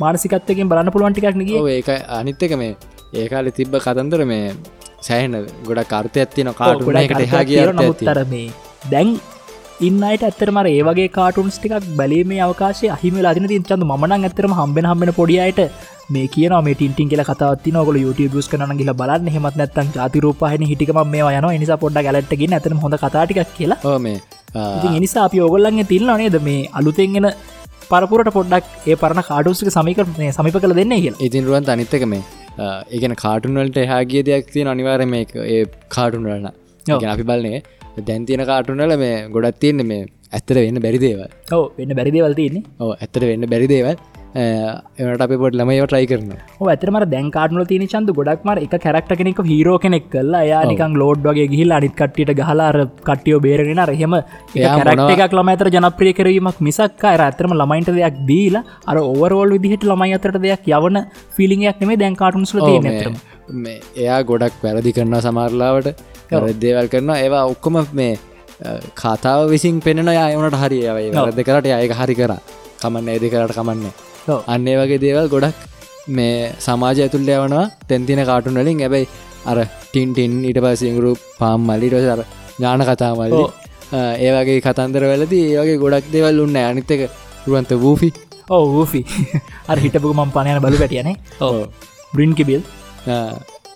මානසිකත්තකින් 0.00 0.70
බලන්න 0.70 0.92
පුළුවන්ටිකක් 0.92 1.36
නිග 1.36 1.52
ඔව් 1.56 1.70
ඒක 1.70 1.90
අනිත්තක 2.12 2.54
මේ 2.56 2.72
ඒකාල 3.14 3.50
තිබ්බ 3.52 3.76
කතන්දර 3.78 4.24
මේ 4.26 4.46
සෑහන 5.00 5.36
ගොඩ 5.64 5.82
කර්තය 5.86 6.18
ඇත්තින 6.20 6.52
කාටුනකට 6.54 7.20
එහා 7.20 7.44
කිය 7.44 7.66
නමුත්තර 7.72 8.22
මේ 8.26 8.48
දැන් 8.88 9.12
ඉන්නට 9.88 10.24
ඇත්තර 10.26 10.50
මර 10.52 10.66
ඒවගේ 10.70 11.06
කාටුන්ස් 11.14 11.56
ටිකක් 11.58 11.86
බැලීමේ 11.98 12.40
අවකාශය 12.46 12.88
අහිම 12.96 13.14
අදින 13.30 13.46
තින් 13.52 13.62
චන්ද 13.68 13.86
මන 13.86 14.14
ඇතරම 14.16 14.52
හම්බෙන 14.58 14.88
හම්බෙන 14.90 15.12
පොඩියට 15.18 15.60
මේ 16.14 16.26
කියන 16.34 16.54
මේ 16.66 16.74
ටින්ටින් 16.74 17.08
කියල 17.12 17.22
කතවත්ති 17.28 17.72
නොකල 17.76 17.98
ස් 18.42 18.50
කන 18.52 18.74
ගල 18.80 18.92
බලන්න. 19.00 19.30
හෙමත් 19.36 19.56
නැත්තන් 19.60 19.94
ජාතිරූපහන 19.96 20.66
හිටිකම 20.72 21.00
මේ 21.14 21.30
යන 21.38 21.48
නිසා 21.64 21.80
පොඩ්ඩ 21.84 22.04
ගැලටගෙන 22.08 22.56
ඇතන 22.58 22.76
හොඳ 22.84 22.98
කතාටික් 23.04 23.40
කියලා. 23.58 23.78
එනිසා 24.92 25.24
අපි 25.24 25.40
ඔගොල්ලන්ගේ 25.46 25.88
තිල්න 25.94 26.12
නේද? 26.22 26.38
මේ 26.50 26.68
අලුතෙන්ගෙන 26.74 27.30
පරපුරට 27.90 28.32
පොඩ්ඩක් 28.38 28.64
ඒ 28.86 29.00
පරණ 29.02 29.28
කාඩුස්ක 29.30 29.72
සමික 29.78 30.04
සමිප 30.38 30.62
කළ 30.62 30.78
දෙන්න 30.80 30.96
කියලා. 30.96 31.24
ඉතින් 31.28 31.50
රුවන් 31.50 31.72
අනිත්තක 31.76 32.08
මේ 32.14 32.22
ඒගෙන 32.94 33.20
කාටුන්වලට 33.24 33.84
එහාගිය 33.86 34.26
දෙයක් 34.30 34.54
තිය 34.54 34.70
අනිවාර 34.76 35.00
මේ 35.16 35.26
ඒ 35.50 35.60
කාටුන් 35.98 36.32
වලන 36.32 36.50
අපි 37.14 37.30
බලන්නේ 37.30 37.60
දැන්තියන 37.98 38.42
කාටුනල 38.46 38.96
මේ 39.02 39.16
ගොඩත් 39.34 39.60
තියන්නේ 39.62 39.86
මේ 39.90 40.06
ඇත්තර 40.32 40.56
වෙන්න 40.64 40.80
බැරිදේව 40.84 41.20
ඔව 41.56 41.62
වෙන්න 41.78 41.94
බැරිදේවල් 41.98 42.34
තියන්නේ. 42.40 42.62
ඕ 42.80 42.90
ඇත්තට 42.94 43.22
වෙන්න 43.22 43.50
බැරිදේවල් 43.52 43.96
එවට 44.34 45.22
අප 45.24 45.32
පොට 45.42 45.56
ළමයව 45.58 45.84
ට්‍රයි 45.86 46.06
කරන 46.06 46.28
ඇතරම 46.64 46.98
දැන් 47.12 47.30
කාටනල 47.36 47.64
තින 47.66 47.84
චන්ද 47.84 48.14
ගොඩක්ම 48.18 48.50
එක 48.56 48.76
කැරක්ට 48.84 49.14
කෙනෙක් 49.20 49.40
හීරෝ 49.48 49.78
කෙනෙක් 49.78 50.06
කල්ලා 50.12 50.42
යානිකං 50.46 50.94
ලෝඩ් 51.02 51.26
වගේ 51.26 51.48
ගිහිල් 51.52 51.74
අනිත් 51.78 51.94
කට්ටියට 52.00 52.34
ගහලාර 52.40 52.78
කට්ටියෝ 53.08 53.40
බේරෙන 53.46 53.82
රහෙම 53.84 54.14
එකක් 54.14 55.34
ළම 55.34 55.50
අතර 55.54 55.70
ජනප්‍රිය 55.76 56.12
කිරීමක් 56.12 56.60
මිසක් 56.60 57.04
අර 57.12 57.24
ඇතරම 57.26 57.56
ළමයින්ට 57.56 57.90
දෙයක් 57.98 58.22
දීලා 58.30 58.62
අර 58.86 59.02
ඕවරෝල් 59.02 59.56
විදිහට 59.56 59.88
ළමයි 59.90 60.14
අතරට 60.18 60.40
දෙයක් 60.46 60.70
යවන 60.70 61.02
ෆිලිියක් 61.36 61.82
නෙේ 61.82 62.00
දැන් 62.04 62.18
කාටුන්ස්ල 62.22 62.62
තියන 62.62 62.86
ඇතරම 62.86 63.18
මේ 63.64 63.80
එයා 63.96 64.22
ගොඩක් 64.22 64.62
වැරදි 64.62 64.92
කරන 64.92 65.18
සමාරලාවට 65.20 65.88
දේවල් 66.60 66.88
කරනවා. 66.88 67.18
ඒවා 67.18 67.44
ඔක්කොම 67.46 67.82
මේ 67.92 68.14
කාතාව 68.94 69.48
විසින් 69.50 69.80
පෙනෙන 69.80 70.08
අයවනට 70.08 70.60
හරි 70.62 70.80
වැරද 71.16 71.42
කරට 71.42 71.72
අයක 71.78 71.96
හරි 72.02 72.14
කර. 72.14 72.38
කමන්න 72.80 73.10
ඇදි 73.12 73.28
කරට 73.28 73.58
කමන්නේ 73.58 74.09
අන්නේ 74.46 74.76
වගේ 74.76 75.00
දේවල් 75.00 75.28
ගොඩක් 75.28 75.56
මේ 76.08 76.52
සමාජ 76.58 76.98
ඇතුල්ල 76.98 77.28
යවනවා. 77.28 77.64
තැන්තින 77.88 78.22
කාටුන් 78.24 78.54
වලින් 78.56 78.80
ඇබයි 78.80 79.06
අර 79.46 79.58
ටින්ටින් 79.84 80.32
ඊට 80.44 80.60
පසිංගුරු 80.64 81.12
පාම් 81.38 81.60
මල්ලිට 81.62 81.96
සර 82.00 82.22
ඥාන 82.58 82.84
කතා 82.88 83.12
මල්ලි. 83.14 83.44
ඒවගේ 84.20 84.58
කතන්දර 84.60 85.04
වැලදී 85.04 85.44
ඒවගේ 85.52 85.78
ගොඩක් 85.78 86.10
දෙවල් 86.12 86.40
උන්න 86.40 86.58
අනිත්තක 86.62 87.02
රුවන්ත 87.46 87.72
වූෆි? 87.76 88.10
ඕ 88.48 88.64
වූෆි. 88.66 89.02
අර 89.70 89.78
හිටපු 89.78 90.12
මම් 90.14 90.30
පනයන 90.30 90.60
බලු 90.60 90.82
පැටියනේ 90.82 91.16
ඕ 91.40 91.54
බ්‍රින් 92.14 92.34
කිබිල්. 92.34 92.62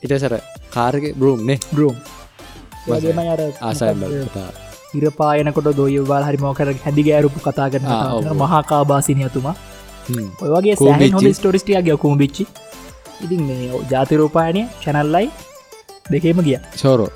ඉටසර 0.05 0.35
කාරක 0.71 1.05
බරුම්නේ 1.17 1.59
බරුම් 1.73 1.97
වගේම 2.87 3.19
අර 3.25 3.41
ආසයි 3.63 3.93
කතා 4.27 4.49
ඉරපායනකොට 4.95 5.71
දොයවාල් 5.77 6.25
හරිමෝකර 6.25 6.69
හැදිගෑරුපු 6.85 7.41
කතා 7.41 7.69
කරන 7.69 7.87
මහාකාබාසිනයතුමා 8.43 9.55
ඔයගේ 10.49 10.77
සෑහන් 10.77 11.19
හොඳ 11.19 11.35
ස්ටෝරිස්ටියක් 11.39 11.91
යකුම 11.95 12.17
බිච්චි 12.23 12.47
ඉතින් 13.25 13.43
මේ 13.49 13.83
ජාතිරෝපායනය 13.93 14.65
චැනල්ලයි 14.85 15.29
දෙකේම 16.11 16.43
ගිය. 16.49 16.59
සෝරෝ. 16.83 17.11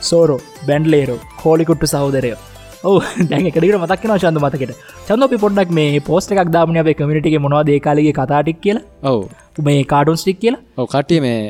සෝරෝ 0.00 0.40
බැන්ඩ්ලේරෝ 0.68 1.20
කෝලිකුට්ටු 1.42 1.86
සහෝදරයෝ. 1.86 2.40
ඕ 2.84 2.98
දැන් 3.30 3.48
එකට 3.50 3.66
මතක්න 3.78 4.14
ශන්ද 4.18 4.44
මතකට. 4.44 4.72
චන්දපි 5.08 5.40
පොඩ්ඩක් 5.44 5.74
මේ 5.80 6.00
පෝස්ට 6.10 6.34
එකක් 6.34 6.52
දාමන 6.56 6.80
අපේ 6.82 6.96
කමිටිගේ 7.00 7.42
මොවා 7.46 7.66
දේකාලගේ 7.70 8.14
කතාටික් 8.20 8.60
කියලා? 8.60 8.84
ඔව්. 9.02 9.20
මේ 9.68 9.84
කාඩුන් 9.92 10.20
ස්ටික් 10.22 10.40
කියලා? 10.44 10.62
ඔව 10.76 10.88
කටිය 10.94 11.20
මේ 11.26 11.40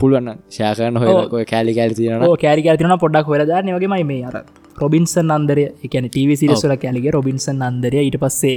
පුළුවන්න 0.00 0.40
ශයකරන 0.56 0.98
හොය 1.02 1.44
කෑලි 1.44 1.76
කෑල් 1.78 1.94
තියන 1.98 2.26
කෑරි 2.44 2.68
ඇතින 2.72 2.96
පොඩක් 3.04 3.30
හොලදාන්න 3.32 3.72
වගේමයි 3.76 4.04
මේ 4.10 4.22
අර 4.30 4.36
රොබින්සන් 4.78 5.32
අන්දරය 5.36 5.64
එකන 5.86 6.06
ටව 6.08 6.36
සිරස්වල 6.42 6.76
කැලිගේ 6.84 7.16
රොබින්සන් 7.16 7.64
අන්දරය 7.68 8.04
ඊට 8.04 8.18
පස්සේ 8.24 8.56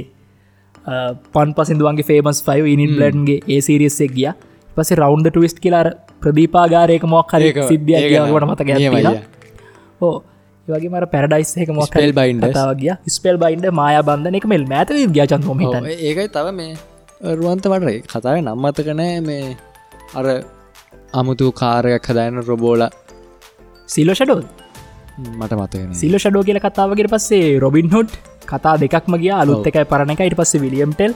පන් 1.32 1.54
පසිදුවන්ගේ 1.54 2.04
ෆේමස් 2.04 2.42
ෆයි 2.42 2.74
ඉනින් 2.74 2.96
බ්ලන්්ගේ 2.96 3.40
ඒ 3.48 3.60
සිරිස්සෙක් 3.60 4.12
ගිය. 4.12 4.30
පසේ 4.70 4.96
රවන්් 4.96 5.26
ටවිස්ට 5.26 5.58
කියලාර 5.64 5.88
ප්‍රදීපාගාරයක 6.22 7.04
මොක් 7.06 7.34
හර 7.34 7.66
සිද්ධියකට 7.68 8.46
මත 8.46 8.66
ගැ 8.68 8.78
ඕ 10.00 10.14
වගේ 10.68 10.90
මර 10.90 11.06
පැරඩයිස් 11.06 11.52
එක 11.58 11.70
මොක්ල් 11.76 12.10
බයින්ඩ 12.12 12.48
තාවගේ 12.52 12.96
ස්පෙල් 13.10 13.38
බයින්ඩ 13.38 13.70
මාය 13.72 14.00
බන්ධන 14.02 14.40
එක 14.40 14.46
මෙල් 14.46 14.66
මෑත 14.66 14.92
ගිය 15.12 15.26
චන්තොම 15.26 15.62
ඒකයි 15.66 16.28
තව 16.28 16.54
මේ 16.54 16.74
රුවන්ත 17.34 17.66
වටරේ 17.66 18.02
කතාව 18.06 18.40
නම්මතකනෑ 18.40 19.16
මේ 19.20 19.54
අර 20.14 20.26
අමුතු 21.14 21.52
කාරයක් 21.54 22.10
හදයන 22.10 22.42
රොබෝල 22.42 22.86
සිලෝ 23.88 24.14
ෂඩෝ 24.14 24.40
මට 25.18 25.52
මතකන 25.58 25.92
සිල්ල 26.00 26.16
ෂඩෝ 26.18 26.44
කියල 26.48 26.58
කතාවගේ 26.64 27.10
පස්සේ 27.12 27.44
රොබින් 27.64 27.90
හුට් 27.94 28.16
කතා 28.52 28.74
දෙකක්ම 28.82 29.14
ගිය. 29.22 29.30
අලුත් 29.42 29.68
එකයි 29.70 29.86
පරණ 29.92 30.14
එකයිට 30.14 30.36
පස්සේ 30.40 30.62
විලියම්ටෙල් 30.64 31.14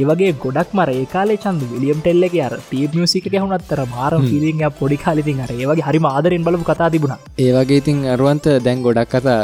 ඒවගේ 0.00 0.32
ගොඩක් 0.42 0.70
මර 0.78 0.90
ඒකාලේ 0.92 1.38
චන්ද 1.44 1.70
විලියම් 1.72 1.98
ටෙල්ල 2.04 2.26
අර 2.46 2.54
ටී 2.58 2.90
මියසික 2.94 3.26
හුනත්තර 3.44 3.80
මාර 3.94 4.12
පිලිිය 4.28 4.70
පොඩි 4.80 4.98
කාලිතින් 5.04 5.40
අර 5.44 5.50
ඒවගේ 5.56 5.86
හරි 5.88 6.00
ආදරෙන් 6.12 6.44
බලපු 6.46 6.68
කතා 6.70 6.90
තිබුණ. 6.94 7.16
ඒවගේ 7.46 7.80
ඉතින් 7.82 8.04
අරුවන්ත 8.14 8.48
දැන් 8.66 8.84
ගොඩක් 8.86 9.14
කතා 9.14 9.38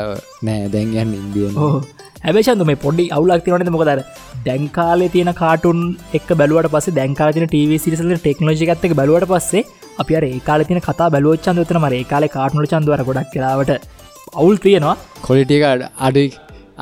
නෑ. 0.48 0.68
දැන් 0.74 0.94
යන්න 1.02 1.16
ඉන්දිය 1.20 1.48
හැබේෂන්ද 2.26 2.64
මේ 2.70 2.82
පොඩි 2.84 3.04
අවුලක් 3.16 3.44
තිවනට 3.46 3.74
මොකදර 3.74 4.00
දැන්කාලේ 4.46 5.12
තියෙන 5.16 5.32
කාටුන් 5.42 5.82
එක් 6.18 6.30
බැලුවට 6.40 6.72
පස 6.74 6.88
දැන්කාලතින 7.00 7.48
ටව 7.48 7.82
සිරිසල 7.84 8.16
ටෙක්නෝජි 8.16 8.70
ගත්තක 8.70 8.98
බලුවට 9.00 9.30
පස්සේ 9.32 9.66
අපි 10.02 10.18
ඒකාල 10.18 10.66
තින 10.68 10.80
කතා 10.88 11.08
බැලුවච්චන්ද 11.14 11.64
තන 11.70 11.80
මර 11.82 11.94
ඒකාල 12.00 12.28
කාටනු 12.36 12.66
චන්දුවර 12.72 13.02
ගොඩක් 13.08 13.32
කලාවට 13.34 13.72
අවුල් 14.34 14.56
තියෙනවා. 14.66 14.96
කොලිටික 15.22 15.64
අඩුයි 16.08 16.28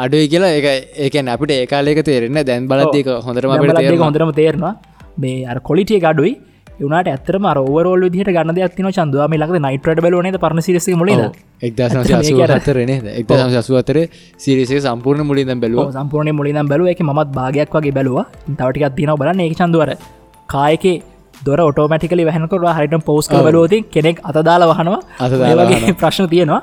අඩුයි 0.04 0.26
කියලා 0.32 0.52
එක 0.58 0.66
ඒකන් 1.04 1.32
අපිට 1.34 1.54
ඒකාලේක 1.60 2.02
තේරෙන 2.08 2.42
දැන් 2.50 2.68
බලදක 2.72 3.08
හොඳරම 3.28 3.56
හොඳරම 4.04 4.32
තේරවා 4.40 4.74
මේ 5.18 5.46
අර 5.52 5.58
කොලිටිය 5.70 6.00
ගඩුයි 6.06 6.32
යුනට 6.80 7.08
ඇතරම 7.08 7.46
ඔවරෝල් 7.52 8.02
විදිහට 8.06 8.30
ගන්න 8.36 8.56
දෙයක්තින 8.58 8.88
චන්දවාම 8.96 9.36
ලක 9.38 9.60
නයිට්‍රට 9.66 10.02
බලන 10.04 10.38
පරණ 10.42 10.62
සිරස 10.66 10.88
එක්දසම 13.20 13.56
සසු 13.58 13.78
අතර 13.80 13.98
සිරිසේ 14.38 14.80
සම්පූර්ණ 14.80 15.26
මුලින් 15.30 15.60
බැලුව. 15.62 15.92
සම්පූර්ණ 15.92 16.36
මුලින් 16.40 16.60
බැලුව. 16.72 16.92
එක 16.94 17.00
මත් 17.00 17.28
භාගයක් 17.38 17.76
වගේ 17.76 17.96
බැලවා. 17.98 18.26
තවටිකක් 18.50 18.96
තින 18.96 19.12
බලන්න. 19.20 19.40
ඒ 19.40 19.54
චන්දුවර 19.54 19.90
කායක 20.48 20.84
දොර 21.46 21.60
ඔටෝමටිකලි 21.62 22.26
වැහනකොට 22.28 22.66
හරිට 22.72 23.04
පෝස් 23.04 23.28
බලෝති 23.28 23.84
කෙනෙක් 23.94 24.24
අතදාල 24.24 24.66
වහනවා. 24.70 24.98
අතදාලගේ 25.20 25.94
ප්‍රශ්න 25.94 26.28
තියෙනවා. 26.28 26.62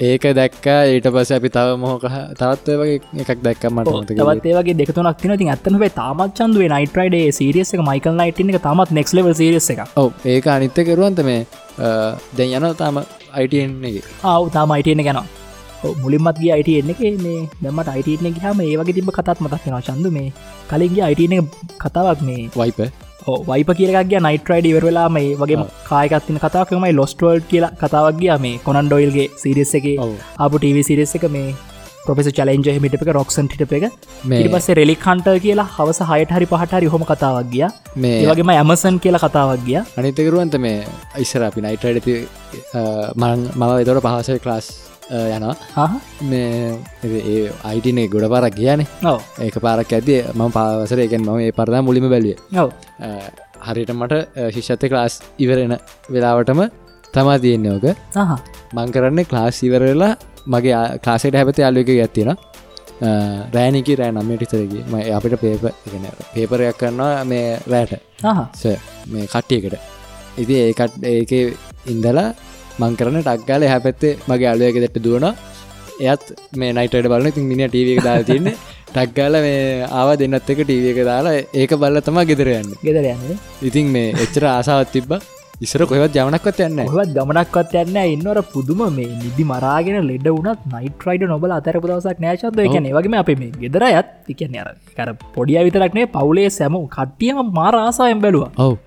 ඒක 0.00 0.24
දැක්ක 0.30 0.66
ඊට 0.88 1.06
පස 1.08 1.30
අපි 1.34 1.48
තව 1.50 1.70
මොහක 1.76 2.04
තත්ව 2.34 2.74
වගේ 2.80 3.22
එකක් 3.22 3.40
දැක්කමට 3.42 4.10
තවත් 4.10 4.46
ඒවගේ 4.46 4.76
දෙකතුනක් 4.80 5.18
තින 5.18 5.34
ති 5.36 5.48
ඇත්තනවේ 5.48 5.90
තාමත් 5.92 6.36
චන්දුවේ 6.38 6.68
නයිට්‍රයිඩේ 6.70 7.32
සිරියස 7.32 7.74
එක 7.74 7.82
මයිකල් 7.82 8.14
නයිට් 8.14 8.38
එක 8.44 8.60
තමත් 8.60 8.94
නෙක්ස් 8.98 9.14
ලව 9.16 9.32
සිරියස 9.34 9.66
එක 9.74 9.82
ඒක 10.26 10.46
අනිත්ත 10.48 10.78
කරුවන්ත 10.82 11.24
මේ 11.24 11.40
දැන් 12.36 12.54
යන 12.60 12.68
තාම 12.76 13.02
අයිටන්නේ 13.32 14.04
ආව 14.26 14.48
තාම 14.50 14.76
අයිටන 14.76 15.02
ගැන 15.02 15.20
මුලින්මත්ගේ 15.98 16.54
අයිට 16.54 16.72
එන්න 16.76 16.94
එක 16.94 17.02
මේ 17.18 17.42
දමට 17.58 17.94
අයිටන 17.96 18.32
හම 18.38 18.64
ඒවගේ 18.68 18.96
තිබ 18.96 19.10
කතත් 19.10 19.38
මතක්ෙන 19.40 19.78
චන්ද 19.82 20.14
මේ 20.14 20.32
කලින්ගේ 20.70 21.04
අයිටන 21.08 21.52
කතාවක් 21.80 22.22
මේ 22.22 22.48
වයිප 22.56 23.07
වයිප 23.26 23.70
කියලගේ 23.78 24.20
නයිට්‍රයිඩ 24.26 24.66
ඉවරවෙලා 24.70 25.08
මේ 25.16 25.30
වගේ 25.40 25.64
කායකත්තින 25.88 26.38
කතාකමයි 26.44 26.92
ලොස්ටෝල් 27.00 27.40
කියලා 27.50 27.72
කතාවක්ගේ 27.82 28.38
මේ 28.44 28.58
කොනන් 28.66 28.86
ඩොයිල්ගේ 28.86 29.28
සිරිස් 29.42 29.74
එක. 29.74 29.86
අපපු 30.38 30.58
ටව 30.58 30.84
සිරිස් 30.90 31.14
එක 31.18 31.26
මේ 31.36 31.54
පොපෙස 32.06 32.28
චලෙන්ජ 32.38 32.68
හිමිට 32.76 32.96
එක 32.96 33.12
රොක්සන් 33.18 33.48
ටිට 33.52 33.72
එක. 33.78 33.86
පස්සේ 34.54 34.78
රෙලි 34.80 34.96
කන්ට 35.04 35.36
කියලා 35.46 35.68
හවස 35.76 36.00
හයට 36.10 36.34
හරි 36.36 36.50
පහට 36.52 36.82
හොම 36.94 37.04
කතාවක් 37.10 37.50
ගිය. 37.54 37.66
මේ 37.96 38.26
වගේම 38.30 38.54
ඇමසන් 38.56 39.00
කියලා 39.06 39.24
කතාවක් 39.26 39.64
ගිය. 39.68 39.80
අනිතකරුවන්ත 39.98 40.60
මේ 40.66 40.84
ඉස්සර 41.24 41.48
අපි 41.48 41.66
නයිටඩ 41.66 42.06
මං 43.16 43.48
මව 43.56 43.70
එතොට 43.84 44.04
පහස 44.06 44.44
ක්ලාස් 44.46 44.87
යනවා. 45.10 45.88
මේ 46.30 46.78
ඒ 47.04 47.50
අයිටනේ 47.64 48.06
ගොඩ 48.08 48.26
පාරක් 48.32 48.54
කියන 48.54 48.80
ඒක 49.46 49.56
පාරක් 49.66 49.92
ඇතිය 49.92 50.20
ම 50.34 50.40
පාවසර 50.56 51.00
එකෙන් 51.06 51.22
මම 51.26 51.40
ඒ 51.46 51.52
පරදා 51.58 51.82
මුලිම 51.82 52.08
බැලිය 52.14 52.36
හරිට 53.68 53.92
මට 53.94 54.14
ශිෂ්ෂත්ත 54.54 54.84
ක්ලාස් 54.92 55.14
ඉවරෙන 55.38 55.74
වෙලාවටම 56.10 56.60
තමා 57.14 57.38
තියෙන්නේ 57.44 57.72
ඕක. 57.76 57.86
මං 58.76 58.92
කරන්නේ 58.94 59.28
ක්ලාස් 59.30 59.62
ඉවරවෙලා 59.68 60.12
මගේ 60.46 60.82
කාසට 61.06 61.34
හැපත 61.34 61.60
අල්ලක 61.68 61.90
ඇත්තිෙන 61.94 62.30
රෑනිකි 63.54 63.96
රෑ 64.00 64.12
නම්මටිතරගේ 64.12 64.84
ම 64.92 64.94
අපිට 65.16 65.36
පේප 65.44 65.64
එකන 65.68 66.04
පේපරයක් 66.34 66.76
කරන්නවා 66.80 67.24
මේ 67.24 67.46
රෑට. 67.72 67.92
මේ 69.12 69.26
කට්ටියකට. 69.26 69.74
ඉති 70.38 70.54
ඒකට 70.66 71.02
ඒක 71.04 71.32
ඉන්දලා 71.86 72.28
මං 72.78 72.98
කරන 72.98 73.20
ටක්ගාල 73.20 73.62
හැපැත්තේ 73.66 74.16
මගේ 74.28 74.50
අලුවක 74.50 74.76
දෙට 74.84 74.98
දුවන 75.04 75.26
එයත් 76.00 76.26
මේ 76.54 76.72
නයිටට 76.72 77.08
බලන 77.12 77.32
තින් 77.32 77.48
මිනි 77.50 77.66
ටව 77.66 77.88
එක 77.94 78.04
දා 78.04 78.18
තින්නේ 78.24 78.56
ටක්ගාල 78.90 79.40
මේ 79.44 79.88
ආව 79.92 80.10
දෙන්නත් 80.20 80.52
එක 80.52 80.60
ටව 80.60 80.92
එක 80.92 81.00
දාලා 81.08 81.40
ඒක 81.54 81.74
බල්ල 81.82 82.00
තමා 82.02 82.28
ගෙදරයන්න 82.30 82.70
ගෙදරයන්න 82.82 83.42
ඉතින් 83.62 83.90
මේ 83.96 84.14
එච්චර 84.24 84.46
ආසාවත් 84.50 84.92
තිබ්බ. 84.94 85.12
ඉස්සර 85.60 85.82
කොවත් 85.90 86.16
ජමනක්වත් 86.16 86.60
යන්න 86.64 86.80
හත් 86.84 87.14
ගමනක්වත් 87.16 87.72
යන්න 87.80 87.96
ඉන්නවර 88.04 88.38
පුදුම 88.52 88.84
මේ 88.96 89.08
නිදි 89.22 89.46
මරාගෙන 89.48 89.98
ලෙඩ 90.10 90.28
වුනත් 90.28 90.68
නයිට්‍රයිඩ 90.74 91.24
නොබල 91.32 91.54
අතර 91.56 91.78
පදවසක් 91.80 92.22
නෑශත්ද 92.24 92.60
එකන 92.66 92.86
වගේම 92.96 93.16
අප 93.20 93.32
මේ 93.40 93.50
ගෙදර 93.64 93.86
ඇත් 93.88 94.30
එකන 94.34 94.54
අර 94.62 94.70
කර 94.94 95.10
පොඩිය 95.34 95.58
විතරක්නේ 95.68 96.06
පවුලේ 96.14 96.46
සැම 96.58 96.78
කට්ටියම 96.94 97.42
මාරආසායෙන් 97.58 98.22
බැලවා. 98.24 98.52
ඔව. 98.58 98.78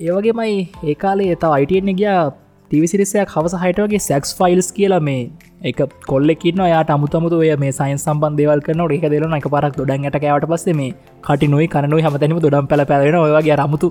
ඒවගේමයි 0.00 0.58
ඒකාලේ 0.84 1.30
එතා 1.36 1.54
අයිටන්නේ 1.54 1.98
ගියා 2.00 2.26
ටිවිසිරිසයක් 2.70 3.30
හවස 3.34 3.54
හයිටවගේ 3.60 4.00
සැක්ස් 4.06 4.30
ෆයිල්ස් 4.38 4.66
කියලා 4.76 5.00
මේ 5.04 5.20
එක 5.62 5.78
කොල්ලෙකින්න 6.06 6.60
යාට 6.64 6.90
අමුතමුතු 6.94 7.38
ඔය 7.38 7.48
මේ 7.62 7.72
සයින් 7.72 8.00
සම්බන්ධේවල් 8.02 8.60
කරන 8.66 8.82
ඒක 8.88 9.06
දෙලන 9.14 9.36
එක 9.38 9.48
පරක් 9.54 9.72
දොඩන් 9.78 10.04
ට 10.06 10.20
කෑවට 10.24 10.48
පස්සේ 10.50 10.74
මේ 10.80 10.90
කටි 11.22 11.48
නොයි 11.54 11.68
කරනුයි 11.74 12.04
හමතැනීම 12.06 12.42
දොඩම් 12.46 12.68
පැල 12.72 12.84
පැලෙන 12.90 13.18
ඔයගේ 13.22 13.58
රමුතු 13.62 13.90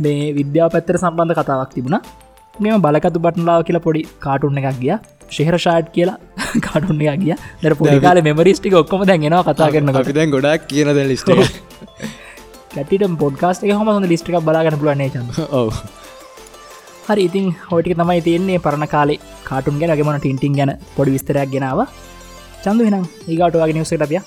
මේ 0.00 0.30
විද්‍යාව 0.38 0.72
පැත්තර 0.76 1.00
සම්බන්ධ 1.00 1.40
කතාවක් 1.40 1.74
තිබුණ. 1.74 1.98
මෙම 2.54 2.84
බලකතු 2.86 3.24
බටන්ලාව 3.24 3.66
කියලා 3.66 3.84
පොඩි 3.88 4.06
කාටුන්න 4.20 4.62
එකක් 4.62 4.80
ගිය. 4.80 4.94
ශෙහර 5.30 5.58
ෂාට් 5.58 5.92
කියලා 5.92 6.16
කාටුන්න 6.66 7.06
එක 7.06 7.20
ගිය. 7.20 7.36
දර 7.62 7.76
පොඩිකාල 7.76 8.22
මෙමරිස්ටික 8.22 8.80
ඔක්කොම 8.82 9.06
දැන්ගෙන 9.06 9.38
කතා 9.44 9.72
කරන 9.74 9.94
දැන් 10.12 10.36
ගොඩක් 10.36 10.70
කියනද 10.70 11.02
ලිස්ට 11.04 11.34
කැටිට 12.74 13.08
පොඩ්කාස්ට 13.20 13.64
එක 13.64 13.74
හම 13.74 14.06
ලිස්ටික් 14.08 14.44
බලාගන්න 14.44 14.78
පුලන්නේ 14.78 15.10
ච 15.10 15.48
ඔව 15.52 15.74
හරි 17.08 17.22
ඉතින් 17.28 17.46
හෝටික 17.68 17.94
තමයි 17.98 18.20
තියන්නේ 18.26 18.58
පරණ 18.64 18.88
කාලේ. 18.94 19.20
කාටුන් 19.48 19.78
ගැන 19.80 19.96
ගමන 19.98 20.20
ටින්ටින් 20.20 20.56
ගැන 20.58 20.72
පොඩි 20.96 21.14
විස්තරයක් 21.16 21.50
ගෙනාව. 21.54 21.80
චන්දු 22.64 22.82
වෙනම් 22.86 23.04
ඒගට 23.28 23.56
වගේ 23.56 23.76
නිවසට 23.76 24.04
අපිය 24.06 24.20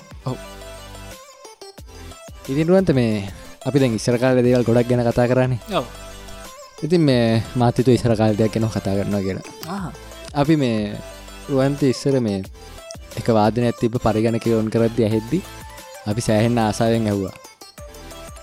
ඉතින්රුවන්ත 2.48 2.90
මේ 2.98 3.28
අපි 3.66 3.78
දැන් 3.78 3.94
ඉස්සරකාල 3.98 4.42
දේවල් 4.42 4.66
ගොඩක් 4.68 4.88
ගැන 4.90 5.04
කතා 5.08 5.26
කරන්නේ. 5.30 5.60
ඉතින් 6.84 7.02
මේ 7.08 7.42
මාතතු 7.54 7.90
ඉස්සර 7.90 8.16
කාලදයක් 8.16 8.52
ගැන 8.54 8.68
කතා 8.68 8.98
කරනවා 8.98 9.22
කියලා. 9.26 9.92
අපි 10.34 10.54
මේ 10.56 10.96
රුවන්ත 11.48 11.82
ඉස්සර 11.84 12.16
මේ 12.20 12.42
එක 13.18 13.26
වාදන 13.36 13.66
ඇතිබ 13.68 13.94
පරිගණක 14.04 14.46
ඔොන් 14.58 14.70
කරද්දි 14.74 15.06
ඇහෙද්දි 15.06 15.38
අපි 16.10 16.20
සෑහෙන්න 16.26 16.58
ආසාාවෙන් 16.58 17.08
ඇව්වා 17.10 17.34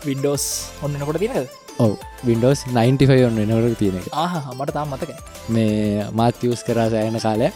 වින්ඩෝස් 0.05 0.45
ඔන්නකොට 0.85 1.19
තිනද 1.23 1.58
ඔව 1.79 1.91
වින්ඩෝස් 2.27 2.61
95 2.69 3.27
ඔන්න 3.27 3.39
වෙනවට 3.41 3.77
තියෙන 3.81 3.97
එක. 3.99 4.07
මට 4.57 4.75
තාම් 4.77 4.93
මතක 4.93 5.11
මේ 5.55 6.07
මාත්‍යස් 6.19 6.63
කරා 6.67 6.87
සෑන 6.93 7.19
කාලය 7.25 7.49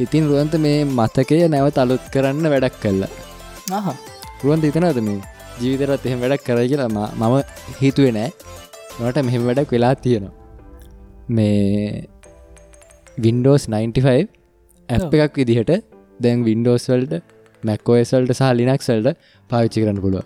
ඉතින් 0.00 0.28
රුවන්ත 0.30 0.54
මේ 0.66 0.78
මතකය 0.98 1.40
නැවත 1.54 1.78
අලුත් 1.84 2.04
කරන්න 2.14 2.50
වැඩක් 2.54 2.80
කල්ලා 2.84 3.94
රුවන්ත 4.44 4.70
ඉතනද 4.70 5.02
මේ 5.08 5.20
ජීවිතරත් 5.60 6.06
එහෙම 6.06 6.24
වැඩක් 6.24 6.46
කරයි 6.48 6.70
කියලා? 6.72 6.88
මම 7.20 7.34
හිතුවේ 7.82 8.14
නෑ. 8.18 8.30
නොට 9.00 9.20
මෙහෙම 9.28 9.46
වැඩක් 9.50 9.76
වෙලා 9.76 9.94
තියෙනවා. 10.06 10.34
මේ 11.28 12.08
වින්ඩෝස් 13.18 13.68
95 13.68 14.28
ඇප් 14.88 15.14
එකක් 15.16 15.38
විදිහට 15.40 15.70
දැන් 16.20 16.44
වින්ඩෝස් 16.44 16.88
වල්ට 16.90 17.22
මැක්කෝස්වල්ට 17.62 18.34
සහ 18.34 18.50
ලිනක්සල්ට 18.58 19.08
පාවිච්චි 19.50 19.84
කරන්න 19.84 20.00
පුළුව 20.04 20.24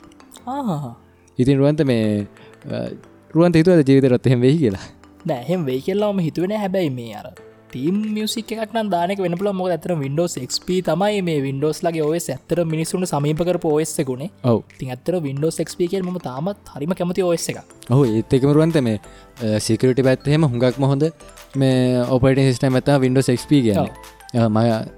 ඉතින් 1.39 1.61
රුවන්ත 1.61 1.85
මේ 1.91 2.27
රුවන් 3.35 3.53
හිතුවද 3.55 3.85
ජීවිතරත් 3.89 4.27
එහෙම 4.27 4.41
වෙයි 4.41 4.63
කියලා 4.63 4.87
දැහෙම 5.27 5.67
වෙයි 5.67 5.85
කියල්ලාම 5.85 6.19
හිතුවෙන 6.21 6.57
හැබැයි 6.57 6.91
මේ 6.91 7.13
අර 7.21 7.29
ටීම් 7.69 7.97
මියසික් 8.15 8.53
එකක් 8.55 8.75
දානක 8.93 9.21
වෙනපුල 9.25 9.51
මොක 9.53 9.69
ඇතර 9.69 9.93
වින්ඩෝස් 10.03 10.37
XP 10.41 10.79
තමයි 10.87 11.23
මේ 11.23 11.41
වින්ඩෝස් 11.47 11.83
ලගේ 11.87 12.05
ඔය 12.05 12.21
ඇත්තර 12.27 12.63
මිනිසුන්ට 12.65 13.11
සමීපකර 13.13 13.59
පෝස්සකුණේ 13.65 14.31
ඔව 14.45 14.61
තින් 14.79 14.93
ඇත්තර 14.95 15.19
වින්ඩෝස් 15.21 15.61
XP 15.67 15.91
කිය 15.93 16.05
ම 16.05 16.21
තාමත් 16.21 16.73
හරිම 16.75 16.95
කැමති 17.01 17.27
ඔස් 17.31 17.49
එක 17.53 17.61
ඔහු 17.91 18.07
ඒත් 18.11 18.39
එකමරුවන්ත 18.39 18.81
මේ 18.81 19.57
සිකරට 19.61 20.05
පැත්හෙම 20.09 20.49
හුඟක් 20.49 20.79
මොහොද 20.79 21.11
මේ 21.57 22.07
ඔපට 22.09 22.45
සිස්ටම 22.45 22.81
ඇත 22.81 22.95
වින්ඩෝස් 23.05 23.31
XP 23.37 23.61
කියන 23.69 23.85
ම 24.35 24.57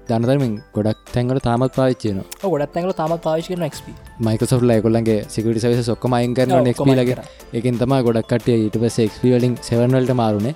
දනතරමින් 0.09 0.53
ගොඩක් 0.73 0.97
තැන්ගල 1.07 1.39
තාමත් 1.39 1.71
පාවිච්චයන 1.73 2.17
ගොඩත් 2.43 2.73
තැන්ගල 2.73 2.91
තාමත් 2.93 3.21
පාවිච්චන 3.23 3.63
XP. 3.65 3.87
මයිකසොට් 4.19 4.63
ලයිකොල්ලන්ගේ 4.63 5.23
සිකට 5.27 5.59
සවිස 5.59 5.85
සොක්කම 5.85 6.13
අයින්කරන 6.13 6.71
ක්ප 6.71 6.87
ලගේ 6.91 7.17
එකින් 7.53 7.77
තම 7.77 7.93
ගොඩක් 8.01 8.27
කටිය 8.29 8.57
ඊට 8.59 8.77
පස 8.77 8.99
එක්ස්පිවලින් 8.99 9.55
සෙවන්වලට 9.61 10.11
මාරුණේ 10.13 10.55